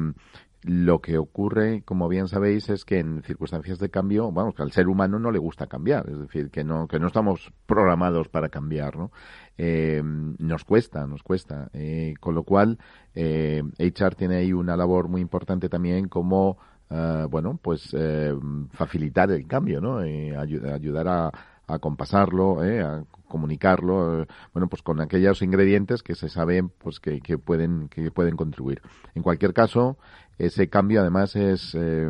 lo 0.64 0.99
que 0.99 1.18
ocurre, 1.18 1.84
como 1.84 2.07
bien 2.07 2.28
sabéis, 2.28 2.70
es 2.70 2.86
que 2.86 2.99
en 2.99 3.22
circunstancias 3.24 3.80
de 3.80 3.89
cambio, 3.89 4.32
vamos, 4.32 4.55
que 4.55 4.64
al 4.64 4.72
ser 4.72 4.88
humano 4.88 5.20
no 5.20 5.32
le 5.32 5.39
gusta 5.39 5.68
cambiar, 5.68 6.09
es 6.09 6.20
decir, 6.20 6.49
que 6.49 6.64
no, 6.64 6.88
que 6.88 6.99
no 6.99 7.07
estamos 7.07 7.51
programados 7.66 8.30
para 8.30 8.49
cambiar, 8.49 8.95
¿no? 8.97 9.11
Eh, 9.57 10.01
nos 10.03 10.64
cuesta, 10.64 11.05
nos 11.05 11.24
cuesta. 11.24 11.70
Eh, 11.74 12.14
con 12.20 12.36
lo 12.36 12.43
cual, 12.43 12.80
eh, 13.14 13.64
HR 13.78 14.16
tiene 14.16 14.38
ahí 14.38 14.53
una 14.53 14.76
labor 14.78 15.07
muy 15.07 15.22
importante 15.22 15.70
también 15.70 16.07
como, 16.07 16.57
eh, 16.89 17.28
bueno, 17.30 17.59
pues 17.61 17.93
eh, 17.97 18.34
facilitar 18.72 19.32
el 19.32 19.47
cambio, 19.47 19.82
¿no? 19.82 19.97
ayudar 19.97 21.07
a, 21.07 21.32
a 21.68 21.80
compasarlo, 21.80 22.61
a 22.61 23.03
comunicarlo, 23.28 24.26
bueno, 24.53 24.68
pues 24.68 24.82
con 24.82 25.01
aquellos 25.01 25.41
ingredientes 25.41 26.03
que 26.03 26.16
se 26.16 26.30
saben, 26.30 26.70
pues 26.70 26.99
que, 26.99 27.20
que 27.20 27.38
pueden, 27.38 27.89
que 27.89 28.11
pueden 28.11 28.36
contribuir. 28.36 28.82
En 29.16 29.24
cualquier 29.24 29.53
caso, 29.53 29.97
ese 30.38 30.69
cambio 30.69 31.01
además 31.01 31.36
es 31.36 31.75
eh, 31.75 32.09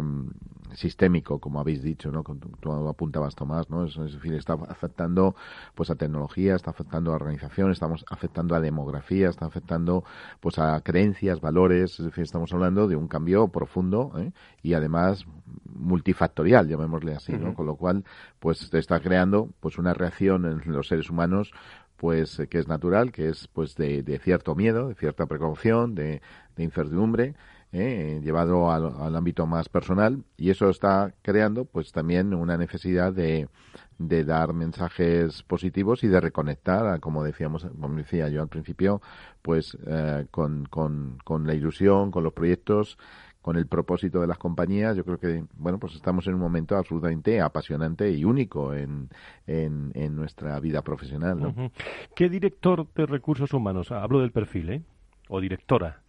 sistémico, 0.75 1.39
como 1.39 1.59
habéis 1.59 1.81
dicho, 1.81 2.11
¿no? 2.11 2.23
Tú 2.23 2.71
apuntabas, 2.87 3.35
Tomás, 3.35 3.69
¿no? 3.69 3.85
Es, 3.85 3.95
decir, 3.95 4.33
está 4.33 4.53
afectando 4.53 5.35
pues 5.75 5.89
a 5.89 5.95
tecnología, 5.95 6.55
está 6.55 6.71
afectando 6.71 7.11
a 7.11 7.15
organización, 7.15 7.71
estamos 7.71 8.05
afectando 8.09 8.55
a 8.55 8.59
demografía, 8.59 9.29
está 9.29 9.45
afectando 9.45 10.03
pues 10.39 10.59
a 10.59 10.79
creencias, 10.81 11.41
valores, 11.41 11.99
es 11.99 12.05
decir, 12.05 12.23
estamos 12.23 12.53
hablando 12.53 12.87
de 12.87 12.95
un 12.95 13.07
cambio 13.07 13.47
profundo 13.47 14.11
¿eh? 14.17 14.31
y 14.61 14.73
además 14.73 15.25
multifactorial, 15.65 16.67
llamémosle 16.67 17.15
así, 17.15 17.33
¿no? 17.33 17.53
Con 17.53 17.65
lo 17.65 17.75
cual, 17.75 18.03
pues 18.39 18.73
está 18.73 18.99
creando 18.99 19.49
pues 19.59 19.77
una 19.77 19.93
reacción 19.93 20.45
en 20.45 20.71
los 20.71 20.87
seres 20.87 21.09
humanos 21.09 21.51
pues 21.97 22.41
que 22.49 22.59
es 22.59 22.67
natural, 22.67 23.13
que 23.13 23.29
es 23.29 23.47
pues 23.47 23.75
de, 23.75 24.03
de 24.03 24.19
cierto 24.19 24.55
miedo, 24.55 24.89
de 24.89 24.95
cierta 24.95 25.25
precaución, 25.25 25.95
de, 25.95 26.21
de 26.57 26.63
incertidumbre, 26.63 27.35
¿eh? 27.73 28.21
llevado 28.23 28.71
al, 28.71 29.15
ámbito 29.15 29.45
más 29.45 29.67
personal 29.67 30.23
y 30.37 30.51
eso 30.51 30.69
está 30.69 31.13
creando 31.21 31.65
pues 31.65 31.91
también 31.91 32.33
una 32.33 32.55
necesidad 32.55 33.11
de, 33.11 33.49
de 33.97 34.23
dar 34.23 34.53
mensajes 34.53 35.43
positivos 35.43 36.03
y 36.03 36.07
de 36.07 36.21
reconectar, 36.21 36.99
como 36.99 37.23
decíamos, 37.23 37.65
como 37.79 37.95
decía 37.95 38.29
yo 38.29 38.41
al 38.41 38.47
principio, 38.47 39.01
pues 39.41 39.77
eh, 39.87 40.27
con, 40.31 40.65
con, 40.65 41.17
con 41.23 41.47
la 41.47 41.55
ilusión, 41.55 42.11
con 42.11 42.23
los 42.23 42.33
proyectos, 42.33 42.97
con 43.41 43.57
el 43.57 43.67
propósito 43.67 44.21
de 44.21 44.27
las 44.27 44.37
compañías. 44.37 44.95
Yo 44.95 45.03
creo 45.03 45.19
que, 45.19 45.43
bueno, 45.57 45.77
pues 45.77 45.95
estamos 45.95 46.25
en 46.27 46.35
un 46.35 46.39
momento 46.39 46.77
absolutamente 46.77 47.41
apasionante 47.41 48.09
y 48.09 48.23
único 48.23 48.73
en, 48.73 49.09
en, 49.47 49.91
en 49.95 50.15
nuestra 50.15 50.59
vida 50.59 50.81
profesional. 50.81 51.71
¿Qué 52.15 52.29
director 52.29 52.87
de 52.93 53.05
recursos 53.05 53.51
humanos, 53.53 53.91
hablo 53.91 54.21
del 54.21 54.31
perfil, 54.31 54.69
¿eh? 54.69 54.81
o 55.27 55.41
directora, 55.41 56.02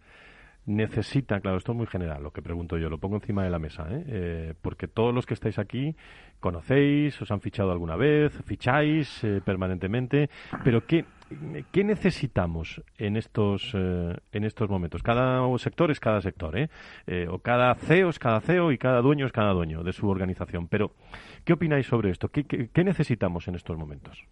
necesita, 0.65 1.39
claro, 1.39 1.57
esto 1.57 1.71
es 1.71 1.77
muy 1.77 1.87
general 1.87 2.23
lo 2.23 2.31
que 2.31 2.41
pregunto 2.41 2.77
yo, 2.77 2.89
lo 2.89 2.97
pongo 2.97 3.15
encima 3.15 3.43
de 3.43 3.49
la 3.49 3.59
mesa, 3.59 3.87
¿eh? 3.89 4.03
Eh, 4.07 4.53
porque 4.61 4.87
todos 4.87 5.13
los 5.13 5.25
que 5.25 5.33
estáis 5.33 5.59
aquí 5.59 5.95
conocéis, 6.39 7.21
os 7.21 7.31
han 7.31 7.41
fichado 7.41 7.71
alguna 7.71 7.95
vez, 7.95 8.33
ficháis 8.45 9.23
eh, 9.23 9.41
permanentemente, 9.43 10.29
pero 10.63 10.85
¿qué, 10.85 11.05
¿qué 11.71 11.83
necesitamos 11.83 12.81
en 12.97 13.17
estos, 13.17 13.73
en 13.73 14.43
estos 14.43 14.69
momentos? 14.69 15.01
Cada 15.01 15.45
sector 15.57 15.91
es 15.91 15.99
cada 15.99 16.21
sector, 16.21 16.55
o 17.29 17.39
cada 17.39 17.73
CEO 17.75 18.09
es 18.09 18.19
cada 18.19 18.41
CEO 18.41 18.71
y 18.71 18.77
cada 18.77 19.01
dueño 19.01 19.25
es 19.25 19.31
cada 19.31 19.53
dueño 19.53 19.83
de 19.83 19.93
su 19.93 20.07
organización, 20.07 20.67
pero 20.67 20.91
¿qué 21.43 21.53
opináis 21.53 21.87
sobre 21.87 22.11
esto? 22.11 22.29
qué 22.29 22.83
necesitamos 22.83 23.47
en 23.47 23.55
estos 23.55 23.77
momentos? 23.77 24.25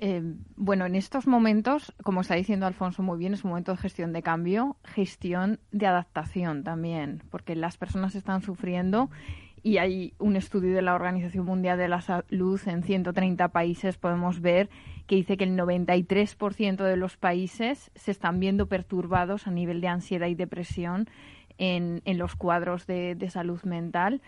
Eh, 0.00 0.22
bueno, 0.54 0.86
en 0.86 0.94
estos 0.94 1.26
momentos, 1.26 1.92
como 2.04 2.20
está 2.20 2.36
diciendo 2.36 2.66
Alfonso 2.66 3.02
muy 3.02 3.18
bien, 3.18 3.34
es 3.34 3.42
un 3.42 3.50
momento 3.50 3.72
de 3.72 3.78
gestión 3.78 4.12
de 4.12 4.22
cambio, 4.22 4.76
gestión 4.84 5.58
de 5.72 5.86
adaptación 5.86 6.62
también, 6.62 7.24
porque 7.30 7.56
las 7.56 7.76
personas 7.76 8.14
están 8.14 8.42
sufriendo 8.42 9.10
y 9.64 9.78
hay 9.78 10.14
un 10.20 10.36
estudio 10.36 10.72
de 10.72 10.82
la 10.82 10.94
Organización 10.94 11.44
Mundial 11.44 11.78
de 11.78 11.88
la 11.88 12.00
Salud 12.00 12.60
en 12.66 12.84
130 12.84 13.48
países, 13.48 13.98
podemos 13.98 14.40
ver 14.40 14.70
que 15.08 15.16
dice 15.16 15.36
que 15.36 15.44
el 15.44 15.56
93% 15.58 16.84
de 16.84 16.96
los 16.96 17.16
países 17.16 17.90
se 17.96 18.12
están 18.12 18.38
viendo 18.38 18.66
perturbados 18.66 19.48
a 19.48 19.50
nivel 19.50 19.80
de 19.80 19.88
ansiedad 19.88 20.28
y 20.28 20.36
depresión 20.36 21.08
en, 21.56 22.02
los 22.18 22.36
cuadros 22.36 22.86
de, 22.86 23.16
salud 23.30 23.60
mental. 23.64 24.20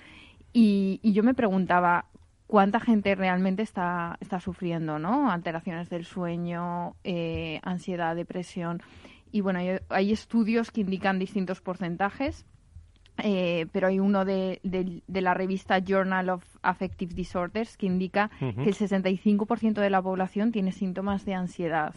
y, 0.53 0.99
yo 1.05 1.23
me 1.23 1.35
preguntaba, 1.35 2.07
cuánta 2.51 2.81
gente 2.81 3.15
realmente 3.15 3.63
está, 3.63 4.19
está 4.21 4.41
sufriendo, 4.41 4.99
¿no? 4.99 5.31
Alteraciones 5.31 5.89
del 5.89 6.05
sueño, 6.05 6.97
eh, 7.05 7.61
ansiedad, 7.63 8.17
depresión. 8.17 8.83
Y 9.31 9.41
bueno, 9.41 9.61
hay, 9.89 10.13
estudios 10.13 10.73
que 10.73 10.81
indican 10.81 11.21
distintos 11.21 11.61
porcentajes, 11.61 12.45
eh, 13.19 13.67
pero 13.71 13.87
hay 13.87 14.01
uno 14.01 14.25
de, 14.25 14.61
la 15.07 15.33
revista 15.33 15.79
Journal 15.79 16.29
of 16.29 16.45
Affective 16.63 17.15
Disorders 17.15 17.77
que 17.77 17.87
indica 17.87 18.33
que 18.41 18.69
el 18.69 18.75
65% 18.75 19.75
de 19.75 19.91
la 19.91 20.03
población 20.03 20.51
tiene 20.51 20.73
síntomas 20.73 21.25
de 21.25 21.35
ansiedad. 21.35 21.95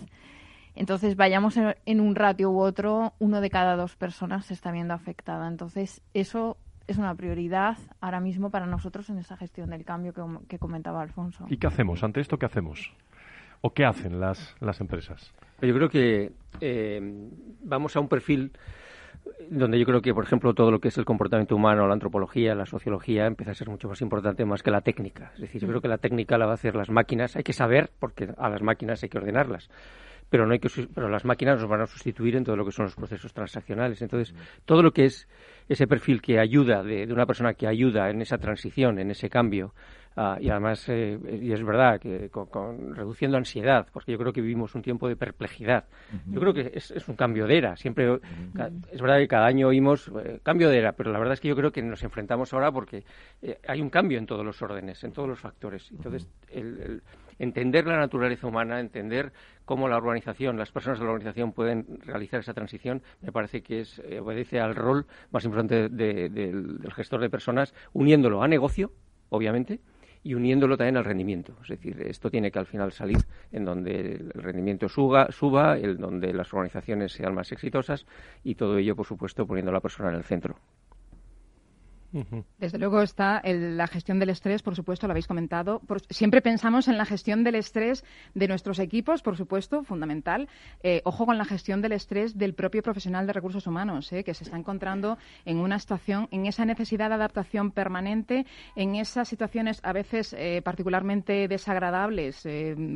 Entonces, 0.75 1.15
vayamos 1.15 1.57
en, 1.57 1.73
en, 1.87 1.99
un 1.99 2.13
ratio 2.13 2.51
u 2.51 2.59
otro, 2.59 3.13
uno 3.17 3.41
de 3.41 3.49
cada 3.49 3.75
dos 3.75 3.95
personas 3.95 4.45
se 4.45 4.53
está 4.53 4.71
viendo 4.71 4.93
afectada. 4.93 5.47
Entonces, 5.47 6.03
eso 6.13 6.57
es 6.87 6.97
una 6.97 7.15
prioridad 7.15 7.77
ahora 8.01 8.19
mismo 8.19 8.49
para 8.49 8.65
nosotros 8.65 9.09
en 9.09 9.17
esa 9.17 9.37
gestión 9.37 9.69
del 9.69 9.85
cambio 9.85 10.13
que, 10.47 10.59
comentaba 10.59 11.01
Alfonso. 11.01 11.45
¿Y 11.49 11.57
qué 11.57 11.67
hacemos? 11.67 12.03
Ante 12.03 12.21
esto, 12.21 12.37
¿qué 12.37 12.45
hacemos? 12.45 12.93
¿O 13.61 13.73
qué 13.73 13.85
hacen 13.85 14.19
las, 14.19 14.55
las 14.59 14.81
empresas? 14.81 15.33
Yo 15.61 15.73
creo 15.73 15.89
que 15.89 16.31
eh, 16.59 17.29
vamos 17.63 17.95
a 17.95 18.01
un 18.01 18.09
perfil 18.09 18.51
donde 19.49 19.79
yo 19.79 19.85
creo 19.85 20.01
que, 20.01 20.13
por 20.13 20.25
ejemplo, 20.25 20.53
todo 20.53 20.71
lo 20.71 20.79
que 20.79 20.89
es 20.89 20.97
el 20.97 21.05
comportamiento 21.05 21.55
humano, 21.55 21.87
la 21.87 21.93
antropología, 21.93 22.55
la 22.55 22.65
sociología, 22.65 23.25
empieza 23.25 23.51
a 23.51 23.55
ser 23.55 23.69
mucho 23.69 23.87
más 23.87 24.01
importante 24.01 24.43
más 24.43 24.61
que 24.61 24.71
la 24.71 24.81
técnica. 24.81 25.31
Es 25.35 25.41
decir, 25.41 25.61
yo 25.61 25.67
creo 25.69 25.81
que 25.81 25.87
la 25.87 25.97
técnica 25.97 26.37
la 26.37 26.45
va 26.45 26.51
a 26.51 26.55
hacer 26.55 26.75
las 26.75 26.89
máquinas. 26.89 27.37
Hay 27.37 27.43
que 27.43 27.53
saber, 27.53 27.89
porque 27.99 28.33
a 28.37 28.49
las 28.49 28.61
máquinas 28.61 29.01
hay 29.03 29.09
que 29.09 29.17
ordenarlas 29.17 29.69
pero 30.33 30.47
no 30.47 30.53
hay 30.53 30.59
que 30.59 30.69
pero 30.95 31.09
las 31.09 31.25
máquinas 31.25 31.61
nos 31.61 31.69
van 31.69 31.81
a 31.81 31.85
sustituir 31.85 32.35
en 32.35 32.43
todo 32.43 32.55
lo 32.55 32.65
que 32.65 32.71
son 32.71 32.85
los 32.85 32.95
procesos 32.95 33.31
transaccionales. 33.33 34.01
Entonces, 34.01 34.33
todo 34.65 34.81
lo 34.81 34.89
que 34.89 35.05
es 35.05 35.27
ese 35.69 35.87
perfil 35.87 36.21
que 36.21 36.39
ayuda 36.39 36.83
de, 36.83 37.11
una 37.11 37.25
persona 37.25 37.53
que 37.53 37.67
ayuda 37.67 38.09
en 38.09 38.21
esa 38.21 38.37
transición, 38.37 38.99
en 38.99 39.11
ese 39.11 39.29
cambio 39.29 39.73
Ah, 40.15 40.37
y 40.39 40.49
además, 40.49 40.87
eh, 40.89 41.17
y 41.41 41.51
es 41.51 41.63
verdad 41.63 41.99
que 41.99 42.29
con, 42.29 42.95
reduciendo 42.95 43.37
ansiedad, 43.37 43.87
porque 43.91 44.11
yo 44.11 44.19
creo 44.19 44.31
que 44.31 44.41
vivimos 44.41 44.75
un 44.75 44.83
tiempo 44.83 45.07
de 45.07 45.15
perplejidad. 45.15 45.85
Yo 46.27 46.39
creo 46.39 46.53
que 46.53 46.71
es, 46.75 47.07
un 47.07 47.15
cambio 47.15 47.47
de 47.47 47.57
era. 47.57 47.75
Siempre 47.75 48.19
es 48.91 49.01
verdad 49.01 49.17
que 49.17 49.27
cada 49.27 49.47
año 49.47 49.67
oímos 49.67 50.11
eh, 50.23 50.39
cambio 50.43 50.69
de 50.69 50.77
era, 50.77 50.91
pero 50.91 51.11
la 51.11 51.17
verdad 51.17 51.33
es 51.33 51.39
que 51.39 51.47
yo 51.47 51.55
creo 51.55 51.71
que 51.71 51.81
nos 51.81 52.03
enfrentamos 52.03 52.53
ahora 52.53 52.71
porque 52.71 53.03
eh, 53.41 53.57
hay 53.67 53.81
un 53.81 53.89
cambio 53.89 54.19
en 54.19 54.27
todos 54.27 54.45
los 54.45 54.61
órdenes, 54.61 55.03
en 55.03 55.13
todos 55.13 55.27
los 55.27 55.39
factores. 55.39 55.89
Entonces, 55.91 56.29
el, 56.51 57.01
entender 57.39 57.85
la 57.85 57.97
naturaleza 57.97 58.47
humana, 58.47 58.79
entender 58.79 59.33
cómo 59.65 59.87
la 59.87 59.97
organización, 59.97 60.57
las 60.57 60.71
personas 60.71 60.99
de 60.99 61.05
la 61.05 61.11
organización 61.11 61.51
pueden 61.51 61.99
realizar 62.05 62.39
esa 62.39 62.53
transición, 62.53 63.01
me 63.21 63.31
parece 63.31 63.61
que 63.61 63.81
es, 63.81 64.01
obedece 64.21 64.59
al 64.59 64.75
rol 64.75 65.05
más 65.31 65.45
importante 65.45 65.89
del 65.89 66.79
gestor 66.93 67.21
de 67.21 67.29
personas, 67.29 67.73
uniéndolo 67.93 68.43
a 68.43 68.47
negocio, 68.47 68.91
obviamente, 69.29 69.79
y 70.23 70.33
uniéndolo 70.33 70.77
también 70.77 70.97
al 70.97 71.05
rendimiento. 71.05 71.53
Es 71.61 71.67
decir, 71.67 72.01
esto 72.01 72.29
tiene 72.29 72.49
que 72.49 72.59
al 72.59 72.65
final 72.65 72.91
salir 72.91 73.17
en 73.51 73.65
donde 73.65 74.13
el 74.15 74.31
rendimiento 74.33 74.87
suba, 74.87 75.31
suba 75.31 75.77
en 75.77 75.97
donde 75.97 76.33
las 76.33 76.53
organizaciones 76.53 77.11
sean 77.11 77.35
más 77.35 77.51
exitosas 77.51 78.05
y 78.43 78.55
todo 78.55 78.77
ello, 78.77 78.95
por 78.95 79.05
supuesto, 79.05 79.45
poniendo 79.45 79.71
a 79.71 79.73
la 79.73 79.81
persona 79.81 80.09
en 80.09 80.15
el 80.15 80.23
centro. 80.23 80.55
Desde 82.59 82.77
luego 82.77 83.01
está 83.01 83.41
la 83.43 83.87
gestión 83.87 84.19
del 84.19 84.29
estrés, 84.29 84.61
por 84.61 84.75
supuesto, 84.75 85.07
lo 85.07 85.11
habéis 85.11 85.27
comentado. 85.27 85.81
siempre 86.09 86.41
pensamos 86.41 86.87
en 86.87 86.97
la 86.97 87.05
gestión 87.05 87.43
del 87.43 87.55
estrés 87.55 88.05
de 88.35 88.47
nuestros 88.47 88.77
equipos, 88.79 89.23
por 89.23 89.35
supuesto, 89.35 89.83
fundamental. 89.83 90.47
Eh, 90.83 91.01
ojo 91.05 91.25
con 91.25 91.37
la 91.37 91.45
gestión 91.45 91.81
del 91.81 91.93
estrés 91.93 92.37
del 92.37 92.53
propio 92.53 92.83
profesional 92.83 93.25
de 93.25 93.33
recursos 93.33 93.65
humanos, 93.65 94.11
eh, 94.13 94.23
que 94.23 94.33
se 94.33 94.43
está 94.43 94.57
encontrando 94.57 95.17
en 95.45 95.57
una 95.57 95.79
situación, 95.79 96.27
en 96.31 96.45
esa 96.45 96.65
necesidad 96.65 97.09
de 97.09 97.15
adaptación 97.15 97.71
permanente, 97.71 98.45
en 98.75 98.95
esas 98.95 99.27
situaciones 99.27 99.79
a 99.83 99.91
veces 99.91 100.35
eh, 100.37 100.61
particularmente 100.63 101.47
desagradables, 101.47 102.47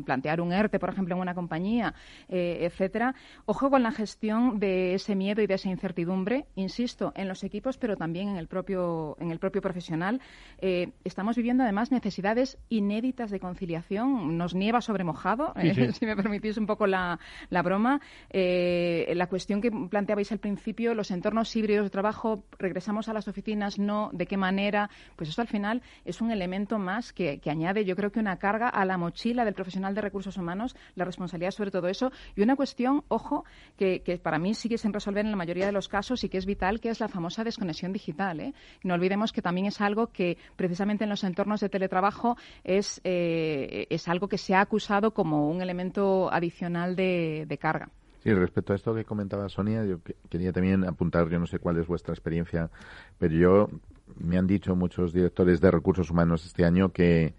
plantear 0.06 0.42
un 0.42 0.54
ERTE, 0.54 0.80
por 0.80 0.90
ejemplo, 0.90 1.16
en 1.16 1.22
una 1.22 1.34
compañía, 1.34 1.94
etcétera. 2.28 3.16
Ojo 3.46 3.70
con 3.70 3.84
la 3.84 3.92
gestión 3.92 4.60
de 4.60 4.94
ese 4.94 5.16
miedo 5.16 5.42
y 5.42 5.48
de 5.48 5.56
esa 5.56 5.70
incertidumbre, 5.70 6.46
insisto, 6.56 7.14
en 7.16 7.28
los 7.28 7.44
equipos, 7.44 7.78
pero 7.78 7.96
también 7.96 8.30
en 8.30 8.38
el 8.38 8.48
propio 8.48 9.07
en 9.20 9.32
el 9.32 9.40
propio 9.40 9.62
profesional, 9.62 10.20
eh, 10.60 10.92
estamos 11.04 11.36
viviendo 11.36 11.64
además 11.64 11.92
necesidades 11.92 12.58
inéditas 12.70 13.32
de 13.32 13.40
conciliación. 13.40 14.38
Nos 14.38 14.56
nieva 14.56 14.82
sobre 14.82 15.04
mojado, 15.04 15.54
eh, 15.56 15.92
si 15.94 16.06
me 16.06 16.16
permitís 16.16 16.58
un 16.58 16.66
poco 16.66 16.88
la, 16.88 17.20
broma. 17.64 18.02
Eh, 18.30 19.14
la 19.16 19.28
cuestión 19.28 19.62
que 19.62 19.72
planteabais 19.72 20.32
al 20.32 20.40
principio, 20.40 20.94
los 20.94 21.12
entornos 21.12 21.56
híbridos 21.56 21.86
de 21.86 21.90
trabajo, 21.90 22.44
regresamos 22.60 23.10
a 23.10 23.14
las 23.14 23.28
oficinas, 23.28 23.80
no, 23.80 24.10
de 24.14 24.26
qué 24.26 24.38
manera, 24.38 24.90
pues 25.16 25.30
eso 25.30 25.42
al 25.42 25.48
final 25.48 25.82
es 26.06 26.22
un 26.22 26.32
elemento 26.32 26.80
más 26.80 27.14
que, 27.14 27.40
añade, 27.48 27.86
yo 27.86 27.96
creo 27.96 28.12
que 28.12 28.20
una 28.20 28.38
carga 28.38 28.68
a 28.68 28.84
la 28.86 28.98
mochila 28.98 29.46
del 29.46 29.54
profesional 29.54 29.96
de 29.96 30.02
recursos 30.02 30.38
humanos, 30.38 30.76
la 30.96 31.06
responsabilidad 31.06 31.52
sobre 31.52 31.72
todo 31.72 31.88
eso, 31.88 32.12
y 32.36 32.42
una 32.42 32.56
cuestión, 32.56 33.04
ojo, 33.08 33.46
que, 33.78 34.20
para 34.22 34.40
mí 34.40 34.54
sigue 34.54 34.78
sin 34.78 34.94
resolver 34.94 35.26
en 35.26 35.32
la 35.32 35.38
mayoría 35.38 35.66
de 35.66 35.72
los 35.72 35.88
casos 35.88 36.24
y 36.24 36.30
que 36.30 36.38
es 36.38 36.46
vital, 36.46 36.80
que 36.80 36.90
es 36.90 37.00
la 37.00 37.08
famosa 37.08 37.44
desconexión 37.44 37.94
digital. 37.94 38.40
¿eh? 38.40 38.54
No 38.84 38.97
olvidemos 38.98 39.32
que 39.32 39.42
también 39.42 39.68
es 39.68 39.80
algo 39.82 40.08
que 40.08 40.38
precisamente 40.56 41.04
en 41.04 41.10
los 41.10 41.24
entornos 41.24 41.62
de 41.62 41.70
teletrabajo 41.70 42.38
es, 42.64 43.00
eh, 43.04 43.88
es 43.90 44.08
algo 44.08 44.28
que 44.28 44.38
se 44.38 44.56
ha 44.56 44.62
acusado 44.62 45.12
como 45.12 45.50
un 45.50 45.62
elemento 45.62 46.32
adicional 46.32 46.96
de, 46.96 47.58
carga. 47.60 47.90
Sí, 48.24 48.34
respecto 48.34 48.74
a 48.74 48.76
esto 48.76 48.94
que 48.94 49.06
comentaba 49.06 49.48
Sonia, 49.48 49.86
yo 49.86 50.00
quería 50.30 50.52
también 50.52 50.84
apuntar, 50.84 51.30
yo 51.30 51.40
no 51.40 51.48
sé 51.48 51.60
cuál 51.60 51.78
es 51.78 51.88
vuestra 51.88 52.14
experiencia, 52.14 52.70
pero 53.18 53.34
yo 53.34 53.70
me 54.18 54.38
han 54.38 54.48
dicho 54.48 54.76
muchos 54.76 55.14
directores 55.14 55.62
de 55.62 55.72
recursos 55.72 56.10
humanos 56.10 56.46
este 56.46 56.66
año 56.66 56.90
que, 56.92 57.34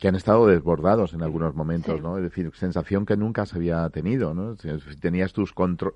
que 0.00 0.08
han 0.08 0.16
estado 0.16 0.46
desbordados 0.46 1.12
en 1.12 1.22
algunos 1.22 1.54
momentos, 1.54 2.00
¿no? 2.00 2.16
Es 2.16 2.22
decir, 2.22 2.50
sensación 2.54 3.04
que 3.04 3.18
nunca 3.18 3.44
se 3.44 3.56
había 3.56 3.88
tenido, 3.90 4.32
¿no? 4.32 4.56
Si 4.56 4.68
tenías 4.98 5.34
tus 5.34 5.54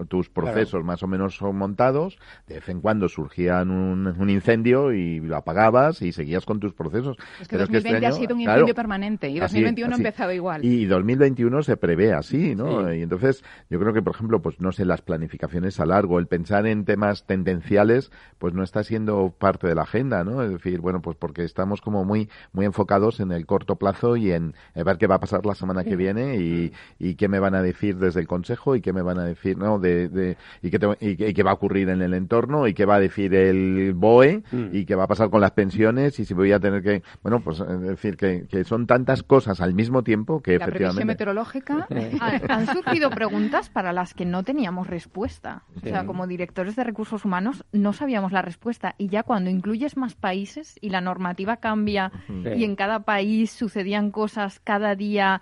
tus 0.08 0.28
procesos 0.28 0.84
más 0.84 1.02
o 1.02 1.06
menos 1.06 1.40
montados, 1.40 2.18
de 2.46 2.56
vez 2.56 2.68
en 2.68 2.82
cuando 2.82 3.08
surgía 3.08 3.62
un, 3.62 4.28
incendio 4.28 4.92
y 4.92 5.20
lo 5.20 5.36
apagabas 5.36 6.02
y 6.02 6.12
seguías 6.12 6.44
con 6.44 6.60
tus 6.60 6.74
procesos. 6.74 7.16
Es 7.40 7.48
que 7.48 7.56
2020 7.56 7.96
este 7.96 8.06
ha 8.06 8.12
sido 8.12 8.34
un 8.34 8.42
incendio 8.42 8.74
permanente 8.74 9.30
y 9.30 9.38
2021 9.38 9.94
ha 9.94 9.96
empezado 9.96 10.32
igual. 10.32 10.62
Y 10.64 10.84
2021 10.84 11.62
se 11.62 11.76
prevé 11.78 12.12
así, 12.12 12.54
¿no? 12.54 12.92
Y 12.92 13.02
entonces 13.02 13.42
yo 13.70 13.80
creo 13.80 13.94
que, 13.94 14.02
por 14.02 14.14
ejemplo, 14.14 14.42
pues 14.42 14.60
no 14.60 14.70
sé, 14.72 14.84
las 14.84 15.00
planificaciones 15.00 15.80
a 15.80 15.86
largo, 15.86 16.18
el 16.18 16.26
pensar 16.26 16.66
en 16.66 16.84
temas 16.84 17.24
tendenciales, 17.24 18.12
pues 18.36 18.52
no 18.52 18.62
está 18.62 18.84
siendo 18.84 19.34
parte 19.38 19.66
de 19.66 19.74
la 19.74 19.82
agenda, 19.82 20.24
¿no? 20.24 20.42
Es 20.42 20.50
decir, 20.50 20.80
bueno, 20.80 21.00
pues 21.00 21.16
porque 21.16 21.44
estamos 21.44 21.80
como 21.80 22.04
muy, 22.04 22.28
muy 22.52 22.66
enfocados 22.66 23.20
en 23.20 23.32
el 23.32 23.46
corto 23.46 23.76
plazo 23.76 23.93
y 24.16 24.32
en 24.32 24.54
ver 24.74 24.98
qué 24.98 25.06
va 25.06 25.16
a 25.16 25.20
pasar 25.20 25.44
la 25.46 25.54
semana 25.54 25.84
que 25.84 25.96
viene 25.96 26.36
y, 26.36 26.72
y, 26.98 27.14
qué 27.14 27.28
me 27.28 27.38
van 27.38 27.54
a 27.54 27.62
decir 27.62 27.96
desde 27.96 28.20
el 28.20 28.26
Consejo 28.26 28.76
y 28.76 28.80
qué 28.80 28.92
me 28.92 29.02
van 29.02 29.18
a 29.18 29.24
decir, 29.24 29.56
¿no? 29.56 29.78
De, 29.78 30.08
de 30.08 30.36
y, 30.62 30.70
qué 30.70 30.96
y, 31.00 31.32
qué 31.32 31.42
va 31.42 31.52
a 31.52 31.54
ocurrir 31.54 31.88
en 31.88 32.02
el 32.02 32.14
entorno 32.14 32.66
y 32.66 32.74
qué 32.74 32.84
va 32.84 32.96
a 32.96 33.00
decir 33.00 33.34
el 33.34 33.92
BOE 33.94 34.42
mm. 34.50 34.66
y 34.72 34.84
qué 34.84 34.94
va 34.94 35.04
a 35.04 35.06
pasar 35.06 35.30
con 35.30 35.40
las 35.40 35.52
pensiones 35.52 36.18
y 36.18 36.24
si 36.24 36.34
voy 36.34 36.52
a 36.52 36.60
tener 36.60 36.82
que, 36.82 37.02
bueno, 37.22 37.40
pues 37.40 37.62
decir 37.80 38.16
que, 38.16 38.46
que 38.48 38.64
son 38.64 38.86
tantas 38.86 39.22
cosas 39.22 39.60
al 39.60 39.74
mismo 39.74 40.02
tiempo 40.02 40.40
que 40.42 40.58
la 40.58 40.64
efectivamente. 40.64 41.04
meteorológica. 41.04 41.86
Han 42.48 42.66
surgido 42.66 43.10
preguntas 43.10 43.70
para 43.70 43.92
las 43.92 44.14
que 44.14 44.24
no 44.24 44.42
teníamos 44.42 44.86
respuesta. 44.86 45.62
O 45.76 45.80
sea, 45.80 46.04
como 46.04 46.26
directores 46.26 46.76
de 46.76 46.84
recursos 46.84 47.24
humanos 47.24 47.64
no 47.72 47.92
sabíamos 47.92 48.32
la 48.32 48.42
respuesta 48.42 48.94
y 48.98 49.08
ya 49.08 49.22
cuando 49.22 49.50
incluyes 49.50 49.96
más 49.96 50.14
países 50.14 50.78
y 50.80 50.90
la 50.90 51.00
normativa 51.00 51.56
cambia 51.58 52.10
y 52.28 52.64
en 52.64 52.76
cada 52.76 53.04
país 53.04 53.50
sucede 53.50 53.83
cosas 54.10 54.60
cada 54.60 54.94
día 54.94 55.40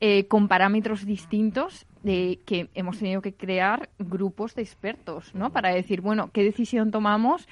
eh, 0.00 0.26
con 0.28 0.46
parámetros 0.46 1.04
distintos, 1.04 1.86
de 2.02 2.40
que 2.46 2.68
hemos 2.74 2.98
tenido 2.98 3.20
que 3.20 3.34
crear 3.34 3.88
grupos 3.98 4.54
de 4.54 4.62
expertos, 4.62 5.34
¿no? 5.34 5.50
Para 5.50 5.70
decir, 5.70 6.00
bueno, 6.00 6.30
¿qué 6.32 6.44
decisión 6.44 6.90
tomamos? 6.90 7.48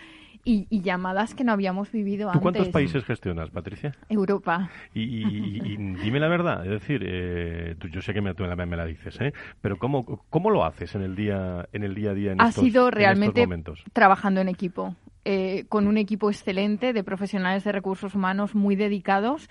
Y, 0.48 0.64
llamadas 0.80 1.34
que 1.34 1.42
no 1.42 1.50
habíamos 1.50 1.90
vivido 1.90 2.28
antes. 2.28 2.38
¿Tú 2.38 2.42
cuántos 2.42 2.68
países 2.68 3.04
gestionas, 3.04 3.50
Patricia? 3.50 3.96
Europa. 4.08 4.70
Y, 4.94 5.76
dime 5.76 6.20
la 6.20 6.28
verdad, 6.28 6.64
es 6.64 6.70
decir, 6.70 7.02
eh, 7.04 7.74
tú, 7.80 7.88
yo 7.88 8.00
sé 8.00 8.14
que 8.14 8.20
me, 8.20 8.32
tú 8.32 8.44
me 8.44 8.76
la 8.76 8.86
dices, 8.86 9.20
¿eh? 9.20 9.32
pero 9.60 9.76
¿cómo, 9.76 10.24
¿cómo 10.30 10.50
lo 10.50 10.64
haces 10.64 10.94
en 10.94 11.02
el 11.02 11.16
día, 11.16 11.68
en 11.72 11.82
el 11.82 11.96
día 11.96 12.10
a 12.10 12.14
día 12.14 12.30
en 12.30 12.40
ha 12.40 12.50
estos, 12.50 12.62
sido 12.62 12.92
realmente 12.92 13.40
momentos? 13.40 13.82
trabajando 13.92 14.40
en 14.40 14.48
equipo, 14.48 14.94
eh, 15.24 15.64
con 15.68 15.88
un 15.88 15.98
equipo 15.98 16.30
excelente 16.30 16.92
de 16.92 17.02
profesionales 17.02 17.64
de 17.64 17.72
recursos 17.72 18.14
humanos 18.14 18.54
muy 18.54 18.76
dedicados 18.76 19.50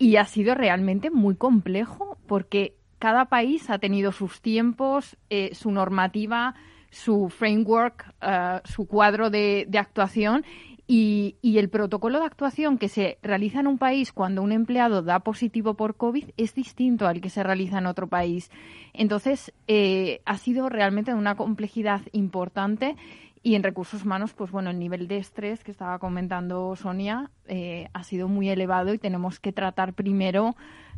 y 0.00 0.16
ha 0.16 0.24
sido 0.24 0.54
realmente 0.54 1.10
muy 1.10 1.36
complejo 1.36 2.16
porque 2.26 2.74
cada 2.98 3.26
país 3.26 3.68
ha 3.68 3.78
tenido 3.78 4.12
sus 4.12 4.40
tiempos, 4.40 5.18
eh, 5.28 5.54
su 5.54 5.70
normativa, 5.70 6.54
su 6.90 7.28
framework, 7.28 8.14
eh, 8.22 8.60
su 8.64 8.86
cuadro 8.86 9.28
de, 9.28 9.68
actuación 9.78 10.46
y, 10.86 11.36
el 11.42 11.68
protocolo 11.68 12.18
de 12.18 12.24
actuación 12.24 12.78
que 12.78 12.88
se 12.88 13.18
realiza 13.22 13.60
en 13.60 13.66
un 13.66 13.76
país 13.76 14.10
cuando 14.10 14.40
un 14.42 14.52
empleado 14.52 15.02
da 15.02 15.20
positivo 15.20 15.74
por 15.74 15.94
COVID 15.96 16.30
es 16.38 16.54
distinto 16.54 17.06
al 17.06 17.20
que 17.20 17.28
se 17.28 17.42
realiza 17.42 17.76
en 17.76 17.86
otro 17.86 18.06
país. 18.08 18.50
Entonces, 18.94 19.52
eh, 19.68 20.22
ha 20.24 20.38
sido 20.38 20.70
realmente 20.70 21.10
de 21.12 21.18
una 21.18 21.36
complejidad 21.36 22.00
importante 22.12 22.96
y 23.42 23.54
en 23.54 23.62
recursos 23.62 24.04
humanos, 24.04 24.34
pues 24.34 24.50
bueno, 24.50 24.70
el 24.70 24.78
nivel 24.78 25.08
de 25.08 25.16
estrés 25.16 25.64
que 25.64 25.70
estaba 25.70 25.98
comentando 25.98 26.76
Sonia 26.76 27.30
eh, 27.46 27.88
ha 27.94 28.02
sido 28.04 28.28
muy 28.28 28.50
elevado 28.50 28.92
y 28.92 28.98
tenemos 28.98 29.40
que 29.40 29.52
tratar 29.52 29.94
primero, 29.94 30.56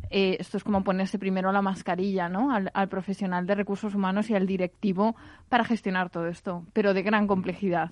eh, 0.09 0.35
esto 0.39 0.57
es 0.57 0.63
como 0.65 0.83
ponerse 0.83 1.17
primero 1.17 1.53
la 1.53 1.61
mascarilla, 1.61 2.27
¿no? 2.27 2.51
Al, 2.51 2.89
profesional 2.89 3.47
de 3.47 3.55
recursos 3.55 3.95
humanos 3.95 4.29
y 4.29 4.35
al 4.35 4.45
directivo 4.45 5.15
para 5.47 5.63
gestionar 5.63 6.09
todo 6.09 6.27
esto, 6.27 6.65
pero 6.73 6.93
de 6.93 7.01
gran 7.01 7.27
complejidad. 7.27 7.91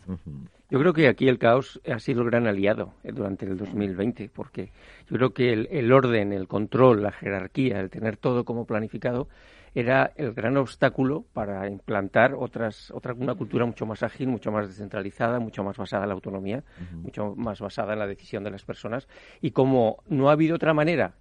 Yo 0.70 0.80
creo 0.80 0.93
que 0.93 1.08
aquí 1.08 1.30
el 1.30 1.38
caos 1.38 1.80
ha 1.89 1.99
sido 1.99 2.22
el 2.22 2.30
gran 2.30 2.45
aliado 2.45 2.93
eh, 3.04 3.14
durante 3.14 3.45
el 3.45 3.58
2020, 3.58 4.30
porque 4.34 4.72
yo 5.10 5.16
creo 5.16 5.34
que 5.34 5.54
el, 5.54 5.70
el 5.72 5.93
orden, 5.93 6.34
el 6.34 6.49
control, 6.49 7.04
la 7.04 7.12
jerarquía, 7.14 7.80
el 7.80 7.89
tener 7.89 8.18
todo 8.18 8.43
como 8.43 8.66
planificado, 8.66 9.30
era 9.74 10.11
el 10.15 10.34
gran 10.34 10.57
obstáculo 10.57 11.26
para 11.34 11.67
implantar 11.67 12.34
otras, 12.34 12.91
otra, 12.91 13.13
una 13.13 13.36
cultura 13.36 13.65
mucho 13.65 13.86
más 13.86 14.03
ágil, 14.03 14.28
mucho 14.28 14.51
más 14.51 14.67
descentralizada, 14.67 15.39
mucho 15.39 15.63
más 15.63 15.78
basada 15.78 16.03
en 16.03 16.09
la 16.09 16.15
autonomía, 16.15 16.63
mucho 16.93 17.36
más 17.36 17.59
basada 17.59 17.93
en 17.93 17.99
la 17.99 18.07
decisión 18.07 18.43
de 18.43 18.51
las 18.51 18.65
personas. 18.65 19.07
Y 19.39 19.51
como 19.51 20.03
no 20.07 20.30
ha 20.30 20.34
habido 20.34 20.55
otra 20.55 20.74
manera 20.74 21.15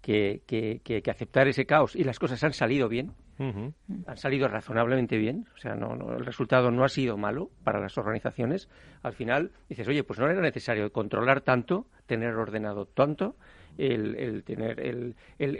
que, 0.00 0.42
que, 0.46 1.10
aceptar 1.10 1.48
ese 1.48 1.66
caos 1.66 1.96
y 1.96 2.04
las 2.04 2.18
cosas 2.18 2.42
han 2.44 2.52
salido 2.52 2.88
bien, 2.88 3.12
han 3.38 4.16
salido 4.16 4.48
razonablemente 4.48 5.18
bien, 5.18 5.46
o 5.54 5.58
sea, 5.58 5.74
no, 5.74 5.94
el 6.16 6.24
resultado 6.24 6.70
no 6.70 6.84
ha 6.84 6.88
sido 6.88 7.16
malo 7.16 7.50
para 7.64 7.80
las 7.80 7.98
organizaciones, 7.98 8.70
al 9.02 9.12
final 9.14 9.50
dices, 9.68 9.86
oye, 9.88 10.04
pues 10.04 10.18
no 10.18 10.30
era 10.30 10.40
necesario 10.40 10.90
controlar 10.92 11.40
tanto, 11.40 11.86
tener 12.06 12.34
ordenado 12.34 12.86
tanto, 12.86 13.36
el, 13.78 14.42
tener 14.44 15.14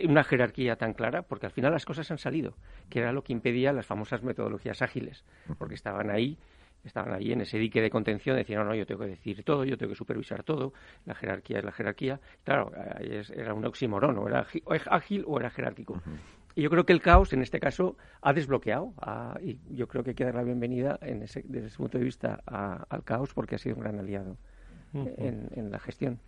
una 0.09 0.25
jerarquía 0.25 0.77
tan 0.77 0.95
clara, 0.95 1.23
porque 1.23 1.47
al 1.47 1.53
final 1.53 1.73
las 1.73 1.85
cosas 1.85 2.11
han 2.11 2.19
salido, 2.19 2.57
que 2.89 3.01
era 3.01 3.13
lo 3.13 3.23
que 3.23 3.33
impedía 3.33 3.73
las 3.73 3.87
famosas 3.87 4.23
metodologías 4.23 4.83
ágiles, 4.83 5.25
porque 5.59 5.75
estaban 5.75 6.11
ahí 6.11 6.39
estaban 6.87 7.13
ahí 7.13 7.33
en 7.33 7.41
ese 7.41 7.59
dique 7.59 7.81
de 7.81 7.91
contención, 7.91 8.37
decían, 8.37 8.61
no, 8.61 8.67
no, 8.67 8.75
yo 8.75 8.87
tengo 8.87 9.01
que 9.01 9.09
decir 9.09 9.43
todo, 9.43 9.65
yo 9.65 9.77
tengo 9.77 9.91
que 9.91 9.97
supervisar 9.97 10.43
todo, 10.43 10.73
la 11.05 11.15
jerarquía 11.15 11.59
es 11.59 11.65
la 11.65 11.73
jerarquía. 11.73 12.21
Claro, 12.45 12.71
era 13.01 13.55
un 13.55 13.65
oxímoron, 13.65 14.17
o 14.19 14.29
era 14.29 14.47
ágil 14.87 15.25
o 15.27 15.39
era 15.39 15.51
jerárquico. 15.51 16.01
Y 16.55 16.63
yo 16.63 16.71
creo 16.71 16.87
que 16.87 16.93
el 16.93 17.03
caos, 17.03 17.33
en 17.33 17.43
este 17.43 17.61
caso, 17.61 17.97
ha 18.23 18.33
desbloqueado. 18.33 18.95
y 19.43 19.59
yo 19.75 19.89
creo 19.89 20.03
que 20.03 20.11
hay 20.11 20.17
que 20.17 20.25
dar 20.25 20.35
la 20.35 20.43
bienvenida, 20.43 20.99
en 21.03 21.23
ese, 21.23 21.43
desde 21.45 21.69
ese 21.69 21.77
punto 21.77 21.99
de 21.99 22.05
vista, 22.05 22.41
al 22.47 23.05
caos, 23.05 23.35
porque 23.35 23.57
ha 23.57 23.59
sido 23.59 23.77
un 23.77 23.83
gran 23.83 23.99
aliado 23.99 24.37
en 24.95 25.71
la 25.71 25.79
gestión. 25.79 26.21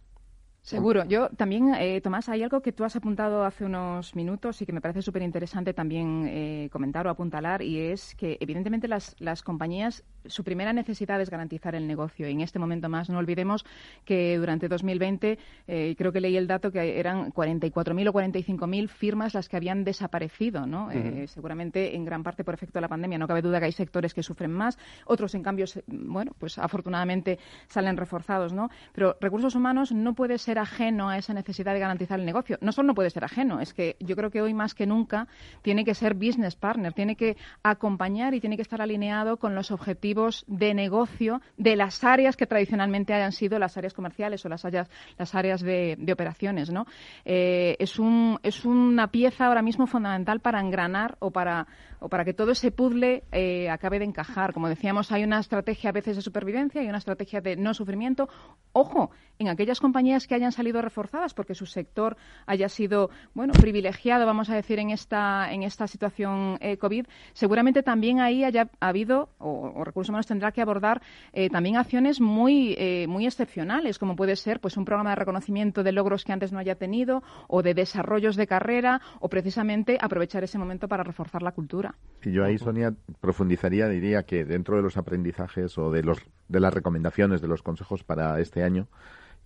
Seguro. 0.69 1.07
Yo 1.07 1.31
también, 1.31 1.75
eh, 1.77 2.03
Tomás, 2.03 2.29
hay 2.29 2.43
algo 2.43 2.61
que 2.61 2.73
tú 2.73 2.85
has 2.85 2.95
apuntado 2.95 3.43
hace 3.43 3.65
unos 3.65 4.15
minutos 4.15 4.61
y 4.61 4.67
que 4.67 4.73
me 4.75 4.83
parece 4.83 5.01
súper 5.01 5.23
interesante 5.23 5.73
también 5.73 6.27
eh, 6.29 6.69
comentar 6.71 7.07
o 7.07 7.11
apuntalar 7.11 7.63
y 7.63 7.79
es 7.79 8.15
que 8.15 8.37
evidentemente 8.39 8.87
las, 8.87 9.17
las 9.19 9.43
compañías, 9.43 10.05
su 10.29 10.45
primera 10.45 10.73
necesidad 10.73 11.21
es 11.21 11.31
garantizar 11.31 11.75
el 11.75 11.87
negocio 11.87 12.29
y 12.29 12.33
en 12.33 12.41
este 12.41 12.59
momento 12.59 12.89
más 12.89 13.11
no 13.11 13.19
olvidemos 13.19 13.65
que 14.05 14.37
durante 14.39 14.69
2020 14.69 15.39
eh, 15.67 15.95
creo 15.97 16.13
que 16.13 16.21
leí 16.21 16.37
el 16.37 16.47
dato 16.47 16.71
que 16.71 16.99
eran 16.99 17.33
44.000 17.33 18.09
o 18.09 18.13
45.000 18.13 18.89
firmas 18.89 19.35
las 19.35 19.49
que 19.49 19.57
habían 19.57 19.85
desaparecido, 19.85 20.67
¿no? 20.67 20.89
seguramente 21.27 21.95
en 21.95 22.05
gran 22.05 22.23
parte 22.23 22.45
por 22.45 22.55
efecto 22.55 22.79
de 22.79 22.83
la 22.83 22.89
pandemia. 22.89 23.19
No 23.19 23.29
cabe 23.29 23.43
duda 23.43 23.59
que 23.59 23.67
hay 23.67 23.73
sectores 23.73 24.15
que 24.15 24.23
sufren 24.23 24.53
más, 24.53 24.79
otros 25.05 25.35
en 25.35 25.43
cambio, 25.43 25.67
bueno, 25.87 26.33
pues 26.39 26.59
afortunadamente 26.59 27.39
salen 27.69 27.97
reforzados, 27.97 28.53
¿no? 28.53 28.71
Pero 28.93 29.17
recursos 29.21 29.55
humanos 29.55 29.93
no 29.93 30.15
puede 30.15 30.39
ser 30.39 30.59
ajeno 30.59 31.09
a 31.09 31.19
esa 31.19 31.35
necesidad 31.35 31.75
de 31.75 31.81
garantizar 31.81 32.19
el 32.19 32.27
negocio. 32.27 32.59
No 32.61 32.73
solo 32.73 32.89
no 32.89 32.95
puede 32.95 33.11
ser 33.11 33.25
ajeno, 33.25 33.61
es 33.61 33.75
que 33.75 33.97
yo 34.01 34.17
creo 34.17 34.31
que 34.31 34.43
hoy 34.43 34.55
más 34.55 34.75
que 34.75 34.87
nunca 34.87 35.29
tiene 35.63 35.85
que 35.85 35.95
ser 35.95 36.15
business 36.15 36.57
partner, 36.57 36.93
tiene 36.93 37.17
que 37.17 37.37
acompañar 37.63 38.35
y 38.35 38.41
tiene 38.41 38.57
que 38.57 38.63
estar 38.63 38.81
alineado 38.81 39.37
con 39.39 39.55
los 39.55 39.71
objetivos 39.71 40.18
de 40.47 40.75
negocio 40.75 41.41
de 41.57 41.77
las 41.77 42.05
áreas 42.05 42.37
que 42.37 42.47
tradicionalmente 42.47 43.15
hayan 43.15 43.33
sido 43.33 43.59
las 43.59 43.77
áreas 43.77 43.95
comerciales 43.95 44.45
o 44.45 44.49
las 44.49 44.65
áreas, 44.65 44.91
las 45.17 45.35
áreas 45.35 45.61
de, 45.61 45.97
operaciones. 46.13 46.71
¿no? 46.71 46.87
Eh, 47.25 47.77
es, 47.79 47.99
un, 47.99 48.39
es 48.43 48.65
una 48.65 49.09
pieza 49.09 49.47
ahora 49.47 49.63
mismo 49.63 49.87
fundamental 49.87 50.41
para 50.41 50.61
engranar 50.61 51.17
o 51.21 51.31
para, 51.31 51.67
o 52.01 52.09
para 52.09 52.25
que 52.25 52.35
todo 52.35 52.53
ese 52.53 52.71
puzzle 52.71 53.25
eh, 53.33 53.69
acabe 53.71 53.99
de 53.99 54.05
encajar. 54.05 54.53
Como 54.53 54.69
decíamos, 54.69 55.13
hay 55.13 55.25
una 55.25 55.41
estrategia 55.41 55.91
a 55.91 55.93
veces 55.93 56.17
de 56.17 56.23
supervivencia 56.23 56.83
y 56.83 56.89
una 56.89 56.99
estrategia 56.99 57.41
de 57.41 57.57
no 57.57 57.75
sufrimiento. 57.75 58.29
Ojo, 58.73 59.11
en 59.39 59.49
aquellas 59.49 59.81
compañías 59.81 60.27
que 60.27 60.35
hayan 60.35 60.53
salido 60.53 60.83
reforzadas 60.83 61.35
porque 61.35 61.55
su 61.55 61.67
sector 61.67 62.17
haya 62.47 62.69
sido 62.69 63.11
bueno 63.35 63.53
privilegiado, 63.53 64.27
vamos 64.27 64.51
a 64.51 64.55
decir, 64.55 64.79
en 64.79 64.91
esta, 64.91 65.53
en 65.53 65.63
esta 65.63 65.87
situación 65.87 66.59
eh, 66.61 66.77
COVID, 66.77 67.07
seguramente 67.33 67.83
también 67.83 68.21
ahí 68.21 68.45
haya 68.45 68.69
habido, 68.81 69.31
o, 69.39 69.85
Recursos 69.85 70.11
Humanos 70.11 70.27
tendrá 70.27 70.53
que 70.53 70.61
abordar 70.61 71.03
eh, 71.33 71.51
también 71.51 71.77
acciones 71.77 72.21
muy, 72.21 72.77
muy 73.09 73.27
excepcionales, 73.27 73.99
como 73.99 74.17
puede 74.17 74.37
ser 74.37 74.61
pues 74.61 74.77
un 74.77 74.85
programa 74.85 75.11
de 75.11 75.17
reconocimiento 75.17 75.83
de 75.83 75.93
logros 75.93 76.25
que 76.25 76.33
antes 76.33 76.53
no 76.53 76.59
haya 76.59 76.75
tenido, 76.75 77.23
o 77.47 77.63
de 77.63 77.75
desarrollos 77.75 78.37
de 78.37 78.47
carrera, 78.47 79.01
o 79.21 79.29
precisamente 79.29 79.99
aprovechar 80.01 80.45
ese 80.45 80.59
momento 80.59 80.89
para 80.89 81.03
reforzar 81.03 81.43
la 81.43 81.53
cultura. 81.53 81.88
Y 82.25 82.33
yo 82.33 82.45
ahí, 82.45 82.59
Sonia, 82.59 82.95
profundizaría, 83.21 83.89
diría 83.89 84.25
que 84.25 84.45
dentro 84.45 84.77
de 84.77 84.83
los 84.83 84.97
aprendizajes 84.97 85.79
o 85.79 85.91
de, 85.91 86.03
los, 86.03 86.19
de 86.49 86.61
las 86.61 86.75
recomendaciones, 86.75 87.41
de 87.41 87.49
los 87.49 87.63
consejos 87.63 88.03
para 88.05 88.41
este 88.41 88.63
año 88.63 88.89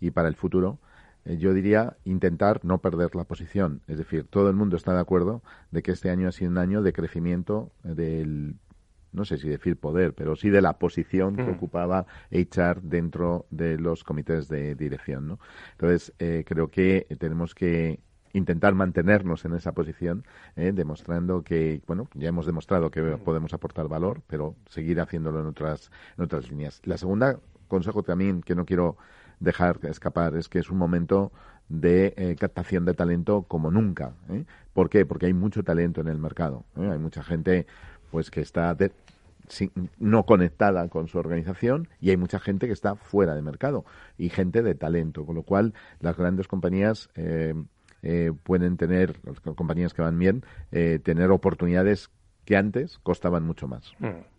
y 0.01 0.11
para 0.11 0.29
el 0.29 0.37
futuro, 0.37 0.79
eh, 1.25 1.37
yo 1.37 1.53
diría 1.53 1.97
intentar 2.05 2.65
no 2.65 2.79
perder 2.79 3.15
la 3.15 3.25
posición. 3.25 3.83
Es 3.87 3.99
decir, 3.99 4.27
todo 4.29 4.49
el 4.49 4.57
mundo 4.57 4.77
está 4.77 4.95
de 4.95 5.01
acuerdo 5.01 5.43
de 5.71 5.83
que 5.83 5.93
este 5.93 6.11
año 6.11 6.29
ha 6.29 6.33
sido 6.33 6.51
un 6.51 6.59
año 6.59 6.83
de 6.83 6.93
crecimiento 6.93 7.73
del, 7.83 8.57
no 9.13 9.25
sé 9.25 9.37
si 9.37 9.49
decir 9.49 9.77
poder, 9.77 10.15
pero 10.15 10.35
sí 10.37 10.51
de 10.51 10.63
la 10.63 10.79
posición 10.79 11.37
que 11.37 11.45
mm. 11.45 11.55
ocupaba 11.55 12.07
HR 12.31 12.81
dentro 12.83 13.47
de 13.51 13.79
los 13.79 14.03
comités 14.03 14.49
de 14.49 14.75
dirección. 14.75 15.29
¿no? 15.29 15.39
Entonces, 15.73 16.13
eh, 16.19 16.45
creo 16.47 16.69
que 16.69 17.07
tenemos 17.19 17.55
que 17.55 18.01
intentar 18.33 18.75
mantenernos 18.75 19.45
en 19.45 19.55
esa 19.55 19.73
posición, 19.73 20.25
eh, 20.57 20.73
demostrando 20.73 21.43
que, 21.43 21.83
bueno, 21.87 22.09
ya 22.15 22.29
hemos 22.29 22.47
demostrado 22.47 22.91
que 22.91 23.03
podemos 23.19 23.53
aportar 23.53 23.89
valor, 23.89 24.23
pero 24.27 24.57
seguir 24.69 25.01
haciéndolo 25.01 25.41
en 25.41 25.47
otras, 25.47 25.91
en 26.17 26.25
otras 26.25 26.51
líneas. 26.51 26.81
La 26.85 26.97
segunda 26.97 27.39
consejo 27.73 28.03
también 28.03 28.43
que 28.43 28.55
no 28.55 28.67
quiero 28.67 28.99
dejar 29.41 29.79
escapar 29.85 30.37
es 30.37 30.49
que 30.49 30.59
es 30.59 30.71
un 30.71 30.77
momento 30.77 31.33
de 31.71 32.13
eh, 32.19 32.37
captación 32.39 32.85
de 32.85 32.93
talento 32.93 33.45
como 33.49 33.71
nunca. 33.71 34.13
¿eh? 34.29 34.45
¿Por 34.75 34.91
qué? 34.91 35.07
Porque 35.07 35.27
hay 35.27 35.33
mucho 35.33 35.63
talento 35.63 36.03
en 36.03 36.09
el 36.09 36.19
mercado. 36.19 36.65
¿eh? 36.77 36.91
Hay 36.93 36.99
mucha 36.99 37.23
gente 37.23 37.67
pues 38.11 38.31
que 38.31 38.43
está 38.43 38.77
no 39.99 40.25
conectada 40.25 40.89
con 40.89 41.09
su 41.09 41.19
organización 41.19 41.89
y 41.99 42.11
hay 42.11 42.19
mucha 42.19 42.39
gente 42.39 42.67
que 42.67 42.75
está 42.75 42.95
fuera 42.95 43.35
de 43.35 43.41
mercado 43.41 43.87
y 44.19 44.29
gente 44.29 44.63
de 44.63 44.75
talento, 44.75 45.25
con 45.25 45.35
lo 45.35 45.43
cual 45.43 45.73
las 46.01 46.17
grandes 46.17 46.49
compañías 46.49 47.09
pueden 48.43 48.77
tener, 48.77 49.21
las 49.25 49.41
compañías 49.41 49.95
que 49.95 50.03
van 50.03 50.19
bien, 50.19 50.45
tener 50.71 51.31
oportunidades 51.31 52.11
que 52.45 52.57
antes 52.57 52.99
costaban 52.99 53.45
mucho 53.45 53.69
más. 53.69 53.93
Mm. 54.01 54.33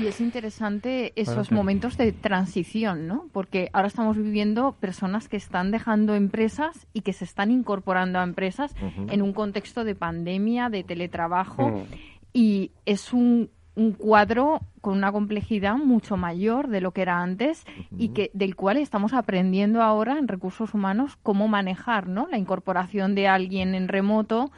Y 0.00 0.06
es 0.06 0.20
interesante 0.20 1.12
esos 1.16 1.52
momentos 1.52 1.98
de 1.98 2.12
transición, 2.12 3.06
¿no? 3.06 3.28
Porque 3.32 3.68
ahora 3.72 3.88
estamos 3.88 4.16
viviendo 4.16 4.72
personas 4.72 5.28
que 5.28 5.36
están 5.36 5.70
dejando 5.70 6.14
empresas 6.14 6.86
y 6.94 7.02
que 7.02 7.12
se 7.12 7.24
están 7.24 7.50
incorporando 7.50 8.18
a 8.18 8.22
empresas 8.22 8.74
en 9.10 9.20
un 9.20 9.34
contexto 9.34 9.84
de 9.84 9.94
pandemia, 9.94 10.70
de 10.70 10.82
teletrabajo, 10.82 11.84
y 12.32 12.70
es 12.86 13.12
un, 13.12 13.50
cuadro 13.98 14.60
con 14.80 14.96
una 14.96 15.10
complejidad 15.10 15.76
mucho 15.76 16.16
mayor 16.16 16.68
de 16.68 16.80
lo 16.80 16.92
que 16.92 17.02
era 17.02 17.22
antes 17.22 17.64
y 17.98 18.10
que 18.10 18.30
del 18.32 18.54
cual 18.54 18.76
estamos 18.76 19.12
aprendiendo 19.12 19.82
ahora 19.82 20.18
en 20.18 20.28
recursos 20.28 20.74
humanos 20.74 21.18
cómo 21.22 21.48
manejar, 21.48 22.08
¿no? 22.08 22.28
La 22.30 22.38
incorporación 22.38 23.14
de 23.14 23.26
alguien 23.26 23.74
en 23.74 23.88
remoto 23.88 24.52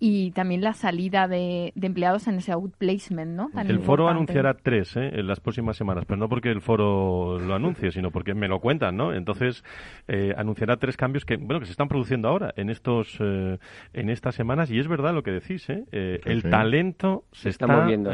y 0.00 0.30
también 0.30 0.60
la 0.60 0.74
salida 0.74 1.26
de, 1.26 1.72
empleados 1.80 2.28
en 2.28 2.36
ese 2.36 2.52
outplacement, 2.52 3.34
¿no? 3.34 3.50
el 3.60 3.80
foro 3.80 4.08
anunciará 4.08 4.54
tres 4.54 4.96
¿eh? 4.96 5.10
en 5.12 5.26
las 5.26 5.40
próximas 5.40 5.76
semanas, 5.76 6.04
pero 6.06 6.18
no 6.18 6.28
porque 6.28 6.50
el 6.50 6.60
foro 6.60 7.38
lo 7.40 7.54
anuncie, 7.54 7.90
sino 7.90 8.10
porque 8.10 8.34
me 8.34 8.46
lo 8.46 8.60
cuentan, 8.60 8.96
¿no? 8.96 9.12
Entonces 9.12 9.64
eh, 10.06 10.32
anunciará 10.36 10.76
tres 10.76 10.96
cambios 10.96 11.24
que, 11.24 11.36
bueno, 11.36 11.58
que 11.58 11.66
se 11.66 11.72
están 11.72 11.88
produciendo 11.88 12.28
ahora 12.28 12.52
en 12.56 12.70
estos, 12.70 13.18
eh, 13.20 13.58
en 13.92 14.10
estas 14.10 14.36
semanas 14.36 14.70
y 14.70 14.78
es 14.78 14.86
verdad 14.86 15.12
lo 15.12 15.22
que 15.22 15.32
decís, 15.32 15.68
¿eh? 15.68 15.84
el 15.90 16.42
talento 16.44 17.24
se, 17.32 17.48
está, 17.48 17.66
moviendo, 17.66 18.10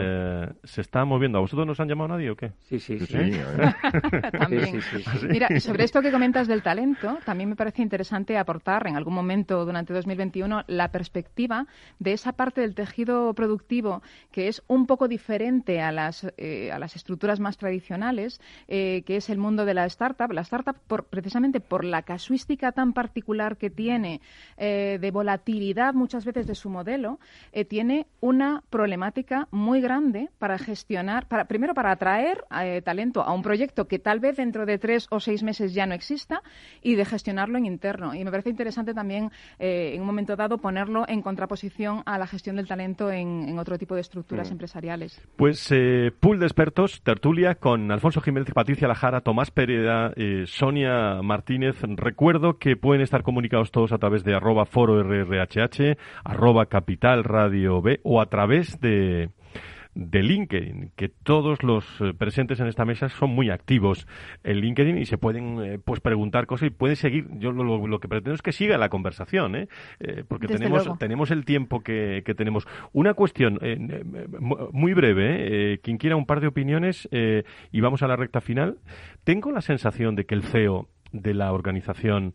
se 0.63 0.81
está 0.81 1.05
moviendo. 1.05 1.39
¿A 1.39 1.41
vosotros 1.43 1.67
nos 1.67 1.81
han 1.81 1.89
llamado 1.89 2.09
nadie 2.09 2.31
o 2.31 2.37
qué? 2.37 2.53
Sí, 2.61 2.79
sí, 2.79 2.99
sí. 2.99 3.15
también. 4.39 4.81
Mira, 5.29 5.49
sobre 5.61 5.85
esto 5.85 6.01
que 6.01 6.11
comentas 6.11 6.49
del 6.49 6.63
talento, 6.63 7.19
también 7.27 7.51
me 7.51 7.57
parece 7.57 7.83
interesante 7.83 8.39
aportar 8.39 8.87
en 8.87 8.97
algún 8.97 9.15
momento 9.15 9.65
durante 9.67 9.93
2021 9.93 10.65
la 10.69 10.91
perspectiva 10.91 11.67
de 11.99 12.13
esa 12.13 12.33
parte 12.33 12.61
del 12.61 12.75
tejido 12.75 13.35
productivo 13.35 14.03
que 14.31 14.49
es 14.49 14.63
un 14.69 14.87
poco 14.87 15.09
diferente 15.09 15.81
a 15.81 15.93
las, 15.93 16.27
eh, 16.37 16.71
a 16.73 16.79
las 16.79 16.97
estructuras 16.97 17.41
más 17.41 17.57
tradicionales, 17.57 18.41
eh, 18.69 19.03
que 19.07 19.17
es 19.17 19.31
el 19.31 19.39
mundo 19.39 19.65
de 19.65 19.75
la 19.75 19.87
startup. 19.87 20.31
La 20.33 20.43
startup, 20.43 20.77
precisamente 21.11 21.61
por 21.61 21.85
la 21.85 22.03
casuística 22.03 22.73
tan 22.73 22.93
particular 22.93 23.57
que 23.57 23.71
tiene 23.71 24.21
eh, 24.57 24.99
de 25.01 25.11
volatilidad 25.11 25.95
muchas 25.95 26.25
veces 26.25 26.47
de 26.47 26.55
su 26.55 26.71
modelo, 26.71 27.19
tiene 27.69 28.07
una 28.21 28.63
problemática 28.71 29.49
muy 29.51 29.81
grande 29.81 30.29
para 30.39 30.59
gestionar, 30.59 31.27
para, 31.29 31.45
primero 31.45 31.75
para 31.75 31.93
atraer 31.93 32.45
talento 32.85 33.23
a 33.23 33.33
un 33.33 33.43
proyecto 33.43 33.87
que 33.87 33.99
tal 33.99 34.21
vez 34.21 34.37
dentro 34.37 34.67
de 34.67 34.79
tres 34.79 35.07
o 35.11 35.21
seis 35.21 35.43
meses 35.43 35.75
ya 35.75 35.87
no 35.87 35.95
exista 35.95 36.43
y 36.83 36.95
de 36.95 37.05
gestionarlo 37.05 37.59
en 37.59 37.67
interno. 37.67 38.15
Y 38.15 38.25
me 38.25 38.31
parece 38.31 38.51
interesante 38.51 38.95
también 38.95 39.31
en 39.59 40.01
un 40.01 40.07
momento 40.07 40.37
dado 40.37 40.59
ponerlo 40.59 41.05
en 41.09 41.23
contraposición 41.23 41.64
a 42.05 42.19
la 42.19 42.27
gestión 42.27 42.57
del 42.57 42.67
talento 42.67 43.11
en, 43.11 43.59
otro 43.59 43.79
tipo 43.79 43.95
de 43.95 44.01
estructuras 44.01 44.49
mm. 44.49 44.53
empresariales. 44.53 45.21
Pues 45.37 45.71
eh, 45.73 46.11
pool 46.19 46.39
de 46.39 46.47
expertos, 46.47 47.03
tertulia 47.03 47.55
con 47.55 47.91
Alfonso 47.91 48.21
Jiménez, 48.21 48.51
Patricia 48.53 48.89
Lajara, 48.89 49.21
Tomás 49.21 49.51
Pereda, 49.51 50.13
eh, 50.17 50.45
Sonia 50.47 51.21
Martínez. 51.23 51.77
Recuerdo 51.83 52.59
que 52.59 52.77
pueden 52.77 53.03
estar 53.03 53.23
comunicados 53.23 53.71
todos 53.71 53.93
a 53.93 53.99
través 53.99 54.25
de 54.25 54.35
arroba 54.35 54.67
foro 54.67 55.03
rrhh, 55.03 55.97
arroba 56.25 56.67
capital 56.67 57.25
radio 57.25 57.81
b 57.81 58.01
o 58.03 58.21
a 58.21 58.27
través 58.27 58.81
de 58.81 59.31
de 59.95 60.23
LinkedIn, 60.23 60.93
que 60.97 61.09
todos 61.09 61.63
los 61.63 61.85
eh, 62.01 62.13
presentes 62.17 62.59
en 62.61 62.67
esta 62.67 62.85
mesa 62.85 63.09
son 63.09 63.31
muy 63.31 63.51
activos 63.51 64.09
en 64.43 64.59
LinkedIn 64.59 64.99
y 64.99 65.07
se 65.07 65.19
pueden 65.19 65.61
eh, 65.63 65.79
pues 65.83 66.01
preguntar 66.01 66.47
cosas 66.47 66.69
y 66.69 66.71
pueden 66.71 66.97
seguir. 66.97 67.27
Yo 67.39 67.53
lo, 67.53 68.01
que 68.01 68.09
pretendo 68.09 68.35
es 68.35 68.43
que 68.43 68.53
siga 68.53 68.77
la 68.77 68.89
conversación, 68.89 69.55
¿eh? 69.55 69.69
porque 70.29 70.49
tenemos, 70.49 70.99
tenemos 70.99 71.31
el 71.31 71.45
tiempo 71.45 71.81
que, 71.81 72.23
que 72.25 72.35
tenemos. 72.35 72.67
Una 72.93 73.15
cuestión 73.15 73.59
muy 74.73 74.95
breve, 74.95 75.79
quien 75.83 75.99
quiera 75.99 76.17
un 76.17 76.27
par 76.27 76.41
de 76.41 76.49
opiniones 76.49 77.09
y 77.11 77.81
vamos 77.81 78.03
a 78.03 78.09
la 78.09 78.17
recta 78.17 78.41
final. 78.41 78.79
Tengo 79.23 79.53
la 79.53 79.61
sensación 79.61 80.17
de 80.17 80.25
que 80.25 80.35
el 80.35 80.43
CEO 80.43 80.89
de 81.13 81.35
la 81.35 81.53
organización 81.53 82.35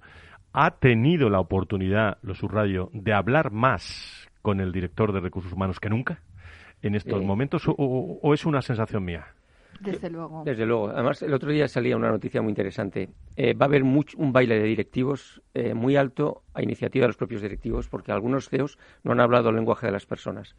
ha 0.53 0.72
tenido 0.72 1.30
la 1.30 1.39
oportunidad, 1.39 2.18
lo 2.22 2.34
subrayo, 2.34 2.89
de 2.93 3.14
hablar 3.14 3.51
más 3.51 4.30
con 4.41 4.62
el 4.62 4.72
director 4.72 5.12
de 5.12 5.20
recursos 5.20 5.51
humanos 5.51 5.80
que 5.80 5.89
nunca 5.89 6.22
en 6.82 6.95
estos 6.95 7.23
momentos 7.23 7.63
o, 7.67 8.34
es 8.34 8.45
una 8.45 8.61
sensación 8.61 9.03
mía? 9.03 9.27
Desde 9.80 10.09
luego. 10.09 10.43
Desde 10.43 10.65
luego. 10.65 10.89
Además, 10.89 11.21
el 11.21 11.34
otro 11.34 11.51
día 11.51 11.67
salía 11.67 11.95
una 11.95 12.09
noticia 12.09 12.41
muy 12.41 12.49
interesante. 12.49 13.09
Eh, 13.38 13.53
va 13.53 13.65
a 13.65 13.69
haber 13.69 13.84
un 13.84 14.34
baile 14.34 14.59
de 14.59 14.65
directivos 14.65 15.41
eh, 15.53 15.73
muy 15.73 15.95
alto 15.95 16.43
a 16.53 16.61
iniciativa 16.61 17.03
de 17.03 17.09
los 17.09 17.17
propios 17.17 17.41
directivos, 17.41 17.88
porque 17.88 18.11
algunos 18.11 18.49
CEOs 18.49 18.77
no 19.03 19.13
han 19.13 19.21
hablado 19.21 19.49
el 19.49 19.55
lenguaje 19.55 19.86
de 19.86 19.93
las 19.93 20.05
personas. 20.05 20.55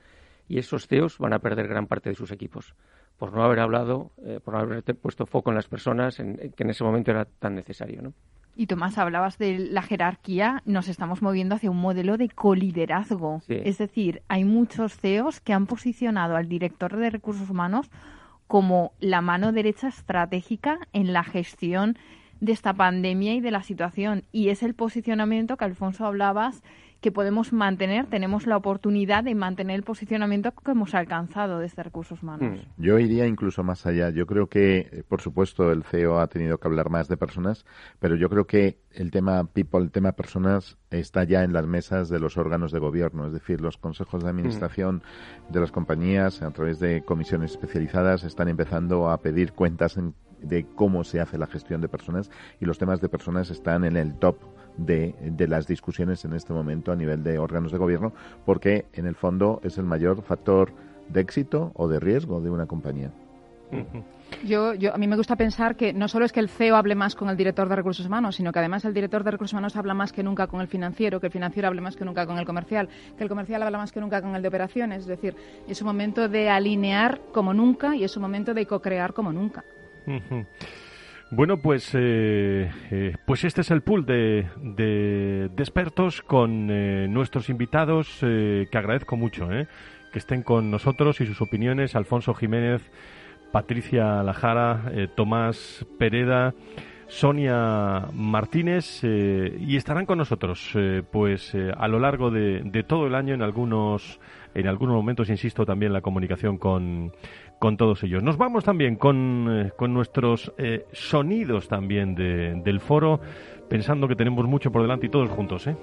Y 0.48 0.58
esos 0.58 0.86
CEOs 0.86 1.18
van 1.18 1.34
a 1.34 1.38
perder 1.40 1.68
gran 1.68 1.86
parte 1.86 2.08
de 2.08 2.14
sus 2.14 2.30
equipos 2.30 2.74
por 3.20 3.34
no 3.34 3.44
haber 3.44 3.60
hablado, 3.60 4.12
eh, 4.24 4.40
por 4.42 4.54
no 4.54 4.60
haber 4.60 4.82
puesto 4.82 5.26
foco 5.26 5.50
en 5.50 5.56
las 5.56 5.68
personas, 5.68 6.18
en, 6.20 6.38
que 6.56 6.62
en 6.62 6.70
ese 6.70 6.82
momento 6.82 7.10
era 7.10 7.26
tan 7.26 7.54
necesario. 7.54 8.00
¿no? 8.00 8.14
Y 8.57 8.66
Tomás, 8.66 8.98
hablabas 8.98 9.38
de 9.38 9.59
la 9.59 9.82
jerarquía, 9.82 10.62
nos 10.66 10.88
estamos 10.88 11.22
moviendo 11.22 11.55
hacia 11.55 11.70
un 11.70 11.80
modelo 11.80 12.16
de 12.16 12.28
coliderazgo. 12.28 13.42
Es 13.48 13.78
decir, 13.78 14.22
hay 14.28 14.44
muchos 14.44 14.96
CEOs 14.96 15.40
que 15.40 15.53
han 15.53 15.66
posicionado 15.66 16.36
al 16.36 16.48
director 16.48 16.96
de 16.96 17.11
recursos 17.11 17.48
humanos 17.48 17.90
como 18.46 18.92
la 18.98 19.20
mano 19.20 19.53
derecha 19.53 19.88
estratégica 19.88 20.78
en 20.92 21.12
la 21.12 21.22
gestión 21.22 21.96
de 22.40 22.53
esta 22.53 22.74
pandemia 22.74 23.34
y 23.34 23.40
de 23.40 23.51
la 23.51 23.62
situación. 23.62 24.24
Y 24.32 24.48
es 24.48 24.62
el 24.62 24.74
posicionamiento 24.74 25.57
que, 25.57 25.64
Alfonso, 25.64 26.05
hablabas 26.05 26.62
que 27.01 27.11
podemos 27.11 27.53
mantener, 27.53 28.07
tenemos 28.07 28.46
la 28.46 28.57
oportunidad 28.57 29.24
de 29.24 29.34
mantener 29.34 29.76
el 29.76 29.82
posicionamiento 29.82 30.53
que 30.53 30.70
hemos 30.70 30.94
alcanzado 30.94 31.59
desde 31.59 31.82
recursos 31.82 32.22
humanos. 32.22 32.59
Mm. 32.59 32.82
Yo 32.82 32.98
iría 32.98 33.26
incluso 33.26 33.62
más 33.62 33.86
allá. 33.86 34.11
Yo 34.11 34.26
creo 34.26 34.48
que, 34.48 34.78
eh, 34.78 35.03
por 35.09 35.20
supuesto, 35.20 35.72
el 35.72 35.82
CEO 35.82 36.20
ha 36.20 36.26
tenido 36.26 36.59
que 36.59 36.68
hablar 36.68 36.90
más 36.90 37.09
de 37.09 37.16
personas, 37.16 37.64
pero 37.98 38.16
yo 38.16 38.28
creo 38.28 38.46
que 38.46 38.78
el 38.92 39.11
tema 39.11 39.44
people, 39.44 39.80
el 39.80 39.90
tema 39.90 40.12
personas, 40.12 40.76
está 40.90 41.24
ya 41.24 41.42
en 41.42 41.53
las 41.53 41.66
mesas 41.66 42.09
de 42.09 42.20
los 42.20 42.36
órganos 42.36 42.72
de 42.72 42.78
gobierno, 42.78 43.26
es 43.26 43.32
decir, 43.32 43.61
los 43.61 43.76
consejos 43.76 44.22
de 44.22 44.30
administración 44.30 45.03
de 45.48 45.61
las 45.61 45.72
compañías, 45.72 46.42
a 46.42 46.51
través 46.51 46.80
de 46.80 47.03
comisiones 47.03 47.53
especializadas, 47.53 48.24
están 48.24 48.48
empezando 48.48 49.11
a 49.11 49.18
pedir 49.18 49.53
cuentas 49.53 49.98
de 50.42 50.66
cómo 50.74 51.05
se 51.05 51.20
hace 51.20 51.38
la 51.38 51.46
gestión 51.46 51.80
de 51.80 51.88
personas 51.88 52.30
y 52.61 52.64
los 52.64 52.78
temas 52.78 53.01
de 53.01 53.09
personas 53.09 53.51
están 53.51 53.84
en 53.84 53.96
el 53.96 54.14
top 54.18 54.36
de, 54.76 55.14
de, 55.20 55.48
las 55.48 55.66
discusiones 55.66 56.24
en 56.24 56.32
este 56.32 56.52
momento 56.52 56.92
a 56.92 56.96
nivel 56.96 57.22
de 57.22 57.38
órganos 57.38 57.72
de 57.72 57.78
gobierno, 57.78 58.12
porque 58.44 58.86
en 58.92 59.06
el 59.06 59.14
fondo 59.14 59.60
es 59.62 59.78
el 59.78 59.84
mayor 59.84 60.22
factor 60.22 60.72
de 61.08 61.20
éxito 61.20 61.72
o 61.74 61.88
de 61.88 62.00
riesgo 62.00 62.40
de 62.40 62.50
una 62.50 62.66
compañía. 62.66 63.10
Yo, 64.44 64.74
yo, 64.74 64.94
a 64.94 64.96
mí 64.96 65.08
me 65.08 65.16
gusta 65.16 65.34
pensar 65.34 65.74
que 65.76 65.92
no 65.92 66.06
solo 66.06 66.24
es 66.24 66.32
que 66.32 66.38
el 66.38 66.48
CEO 66.48 66.76
hable 66.76 66.94
más 66.94 67.16
con 67.16 67.28
el 67.28 67.36
director 67.36 67.68
de 67.68 67.74
recursos 67.74 68.06
humanos, 68.06 68.36
sino 68.36 68.52
que 68.52 68.60
además 68.60 68.84
el 68.84 68.94
director 68.94 69.24
de 69.24 69.32
recursos 69.32 69.52
humanos 69.52 69.74
habla 69.76 69.92
más 69.92 70.12
que 70.12 70.22
nunca 70.22 70.46
con 70.46 70.60
el 70.60 70.68
financiero, 70.68 71.20
que 71.20 71.26
el 71.26 71.32
financiero 71.32 71.66
hable 71.68 71.80
más 71.80 71.96
que 71.96 72.04
nunca 72.04 72.26
con 72.26 72.38
el 72.38 72.46
comercial, 72.46 72.88
que 73.18 73.24
el 73.24 73.28
comercial 73.28 73.62
habla 73.62 73.78
más 73.78 73.90
que 73.90 74.00
nunca 74.00 74.22
con 74.22 74.36
el 74.36 74.42
de 74.42 74.48
operaciones. 74.48 75.00
Es 75.00 75.06
decir, 75.06 75.34
es 75.68 75.80
un 75.82 75.86
momento 75.88 76.28
de 76.28 76.48
alinear 76.48 77.20
como 77.32 77.52
nunca 77.52 77.96
y 77.96 78.04
es 78.04 78.16
un 78.16 78.22
momento 78.22 78.54
de 78.54 78.66
co-crear 78.66 79.12
como 79.12 79.32
nunca. 79.32 79.64
Bueno, 81.33 81.59
pues, 81.59 81.95
eh, 81.95 82.72
eh, 82.91 83.14
pues 83.24 83.45
este 83.45 83.61
es 83.61 83.70
el 83.70 83.83
pool 83.83 84.05
de, 84.05 84.49
de, 84.61 85.45
expertos 85.59 86.22
con 86.22 86.68
eh, 86.70 87.07
nuestros 87.09 87.49
invitados 87.49 88.18
que 88.20 88.68
agradezco 88.72 89.16
mucho 89.16 89.49
que 90.12 90.18
estén 90.18 90.43
con 90.43 90.72
nosotros 90.72 91.20
y 91.20 91.26
sus 91.26 91.41
opiniones. 91.41 91.95
Alfonso 91.95 92.35
Jiménez, 92.35 92.83
Patricia 93.53 94.24
Lajara, 94.24 94.91
Tomás 95.14 95.87
Pereda. 95.99 96.53
Sonia 97.07 98.07
Martínez 98.12 99.03
y 99.03 99.74
estarán 99.74 100.07
con 100.07 100.16
nosotros 100.18 100.78
pues 101.11 101.57
a 101.76 101.89
lo 101.89 101.99
largo 101.99 102.31
de, 102.31 102.62
de, 102.62 102.85
todo 102.85 103.09
el 103.09 103.16
año 103.16 103.35
en 103.35 103.43
algunos 103.43 104.20
en 104.55 104.68
algunos 104.68 104.95
momentos 104.95 105.28
insisto 105.28 105.66
también 105.66 105.93
la 105.93 106.03
comunicación 106.03 106.57
con 106.57 107.11
con 107.61 107.76
todos 107.76 108.02
ellos. 108.02 108.22
Nos 108.22 108.38
vamos 108.38 108.64
también 108.64 108.96
con, 108.96 109.46
eh, 109.50 109.72
con 109.76 109.92
nuestros 109.92 110.50
eh, 110.56 110.86
sonidos 110.92 111.68
también 111.68 112.14
de, 112.14 112.54
del 112.64 112.80
foro, 112.80 113.20
pensando 113.68 114.08
que 114.08 114.16
tenemos 114.16 114.46
mucho 114.46 114.72
por 114.72 114.80
delante 114.80 115.06
y 115.06 115.11
todos 115.11 115.28
juntos, 115.28 115.66
¿eh? 115.66 115.76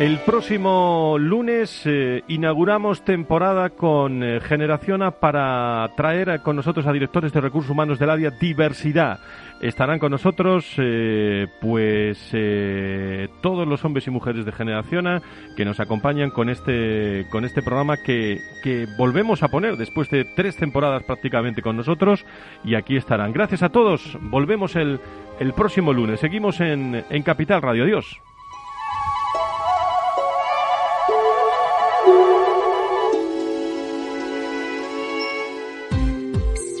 El 0.00 0.18
próximo 0.20 1.16
lunes 1.18 1.82
eh, 1.84 2.24
inauguramos 2.26 3.04
temporada 3.04 3.68
con 3.68 4.22
eh, 4.22 4.40
Generación 4.40 5.02
A 5.02 5.10
para 5.10 5.86
traer 5.94 6.40
con 6.40 6.56
nosotros 6.56 6.86
a 6.86 6.92
directores 6.94 7.34
de 7.34 7.40
recursos 7.42 7.70
humanos 7.70 7.98
del 7.98 8.08
área 8.08 8.30
diversidad. 8.30 9.20
Estarán 9.60 9.98
con 9.98 10.10
nosotros 10.10 10.72
eh, 10.78 11.48
pues 11.60 12.30
todos 13.42 13.68
los 13.68 13.84
hombres 13.84 14.06
y 14.06 14.10
mujeres 14.10 14.46
de 14.46 14.52
Generación 14.52 15.06
A 15.06 15.20
que 15.54 15.66
nos 15.66 15.80
acompañan 15.80 16.30
con 16.30 16.48
este 16.48 17.26
con 17.30 17.44
este 17.44 17.60
programa 17.60 17.98
que, 17.98 18.38
que 18.64 18.86
volvemos 18.96 19.42
a 19.42 19.48
poner 19.48 19.76
después 19.76 20.08
de 20.08 20.24
tres 20.34 20.56
temporadas 20.56 21.02
prácticamente 21.02 21.60
con 21.60 21.76
nosotros 21.76 22.24
y 22.64 22.74
aquí 22.74 22.96
estarán. 22.96 23.34
Gracias 23.34 23.62
a 23.62 23.68
todos. 23.68 24.16
Volvemos 24.22 24.76
el, 24.76 24.98
el 25.40 25.52
próximo 25.52 25.92
lunes. 25.92 26.20
Seguimos 26.20 26.58
en, 26.62 27.04
en 27.10 27.22
Capital 27.22 27.60
Radio. 27.60 27.84
Adiós. 27.84 28.18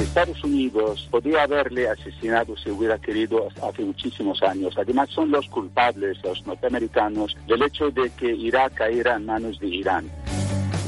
Estados 0.00 0.42
Unidos 0.44 1.08
podría 1.10 1.42
haberle 1.42 1.88
asesinado 1.88 2.56
si 2.56 2.70
hubiera 2.70 2.98
querido 2.98 3.48
hace 3.62 3.82
muchísimos 3.82 4.42
años. 4.42 4.74
Además, 4.76 5.08
son 5.10 5.30
los 5.30 5.46
culpables, 5.48 6.18
los 6.22 6.46
norteamericanos, 6.46 7.36
del 7.46 7.62
hecho 7.62 7.90
de 7.90 8.10
que 8.10 8.34
Irak 8.34 8.74
cayera 8.74 9.16
en 9.16 9.26
manos 9.26 9.58
de 9.60 9.68
Irán. 9.68 10.10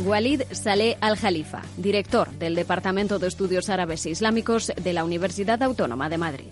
Walid 0.05 0.43
Saleh 0.53 0.97
Al-Jalifa, 1.01 1.63
director 1.77 2.31
del 2.31 2.55
Departamento 2.55 3.19
de 3.19 3.29
Estudios 3.29 3.69
Árabes 3.69 4.07
e 4.07 4.11
Islámicos 4.11 4.73
de 4.77 4.93
la 4.93 5.05
Universidad 5.05 5.63
Autónoma 5.63 6.09
de 6.09 6.19
Madrid. 6.19 6.47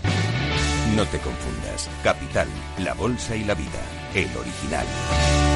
No 0.96 1.04
te 1.04 1.18
confundas. 1.18 1.90
Capital, 2.02 2.48
la 2.78 2.94
Bolsa 2.94 3.36
y 3.36 3.44
la 3.44 3.54
Vida. 3.54 3.82
El 4.14 4.28
original. 4.36 5.55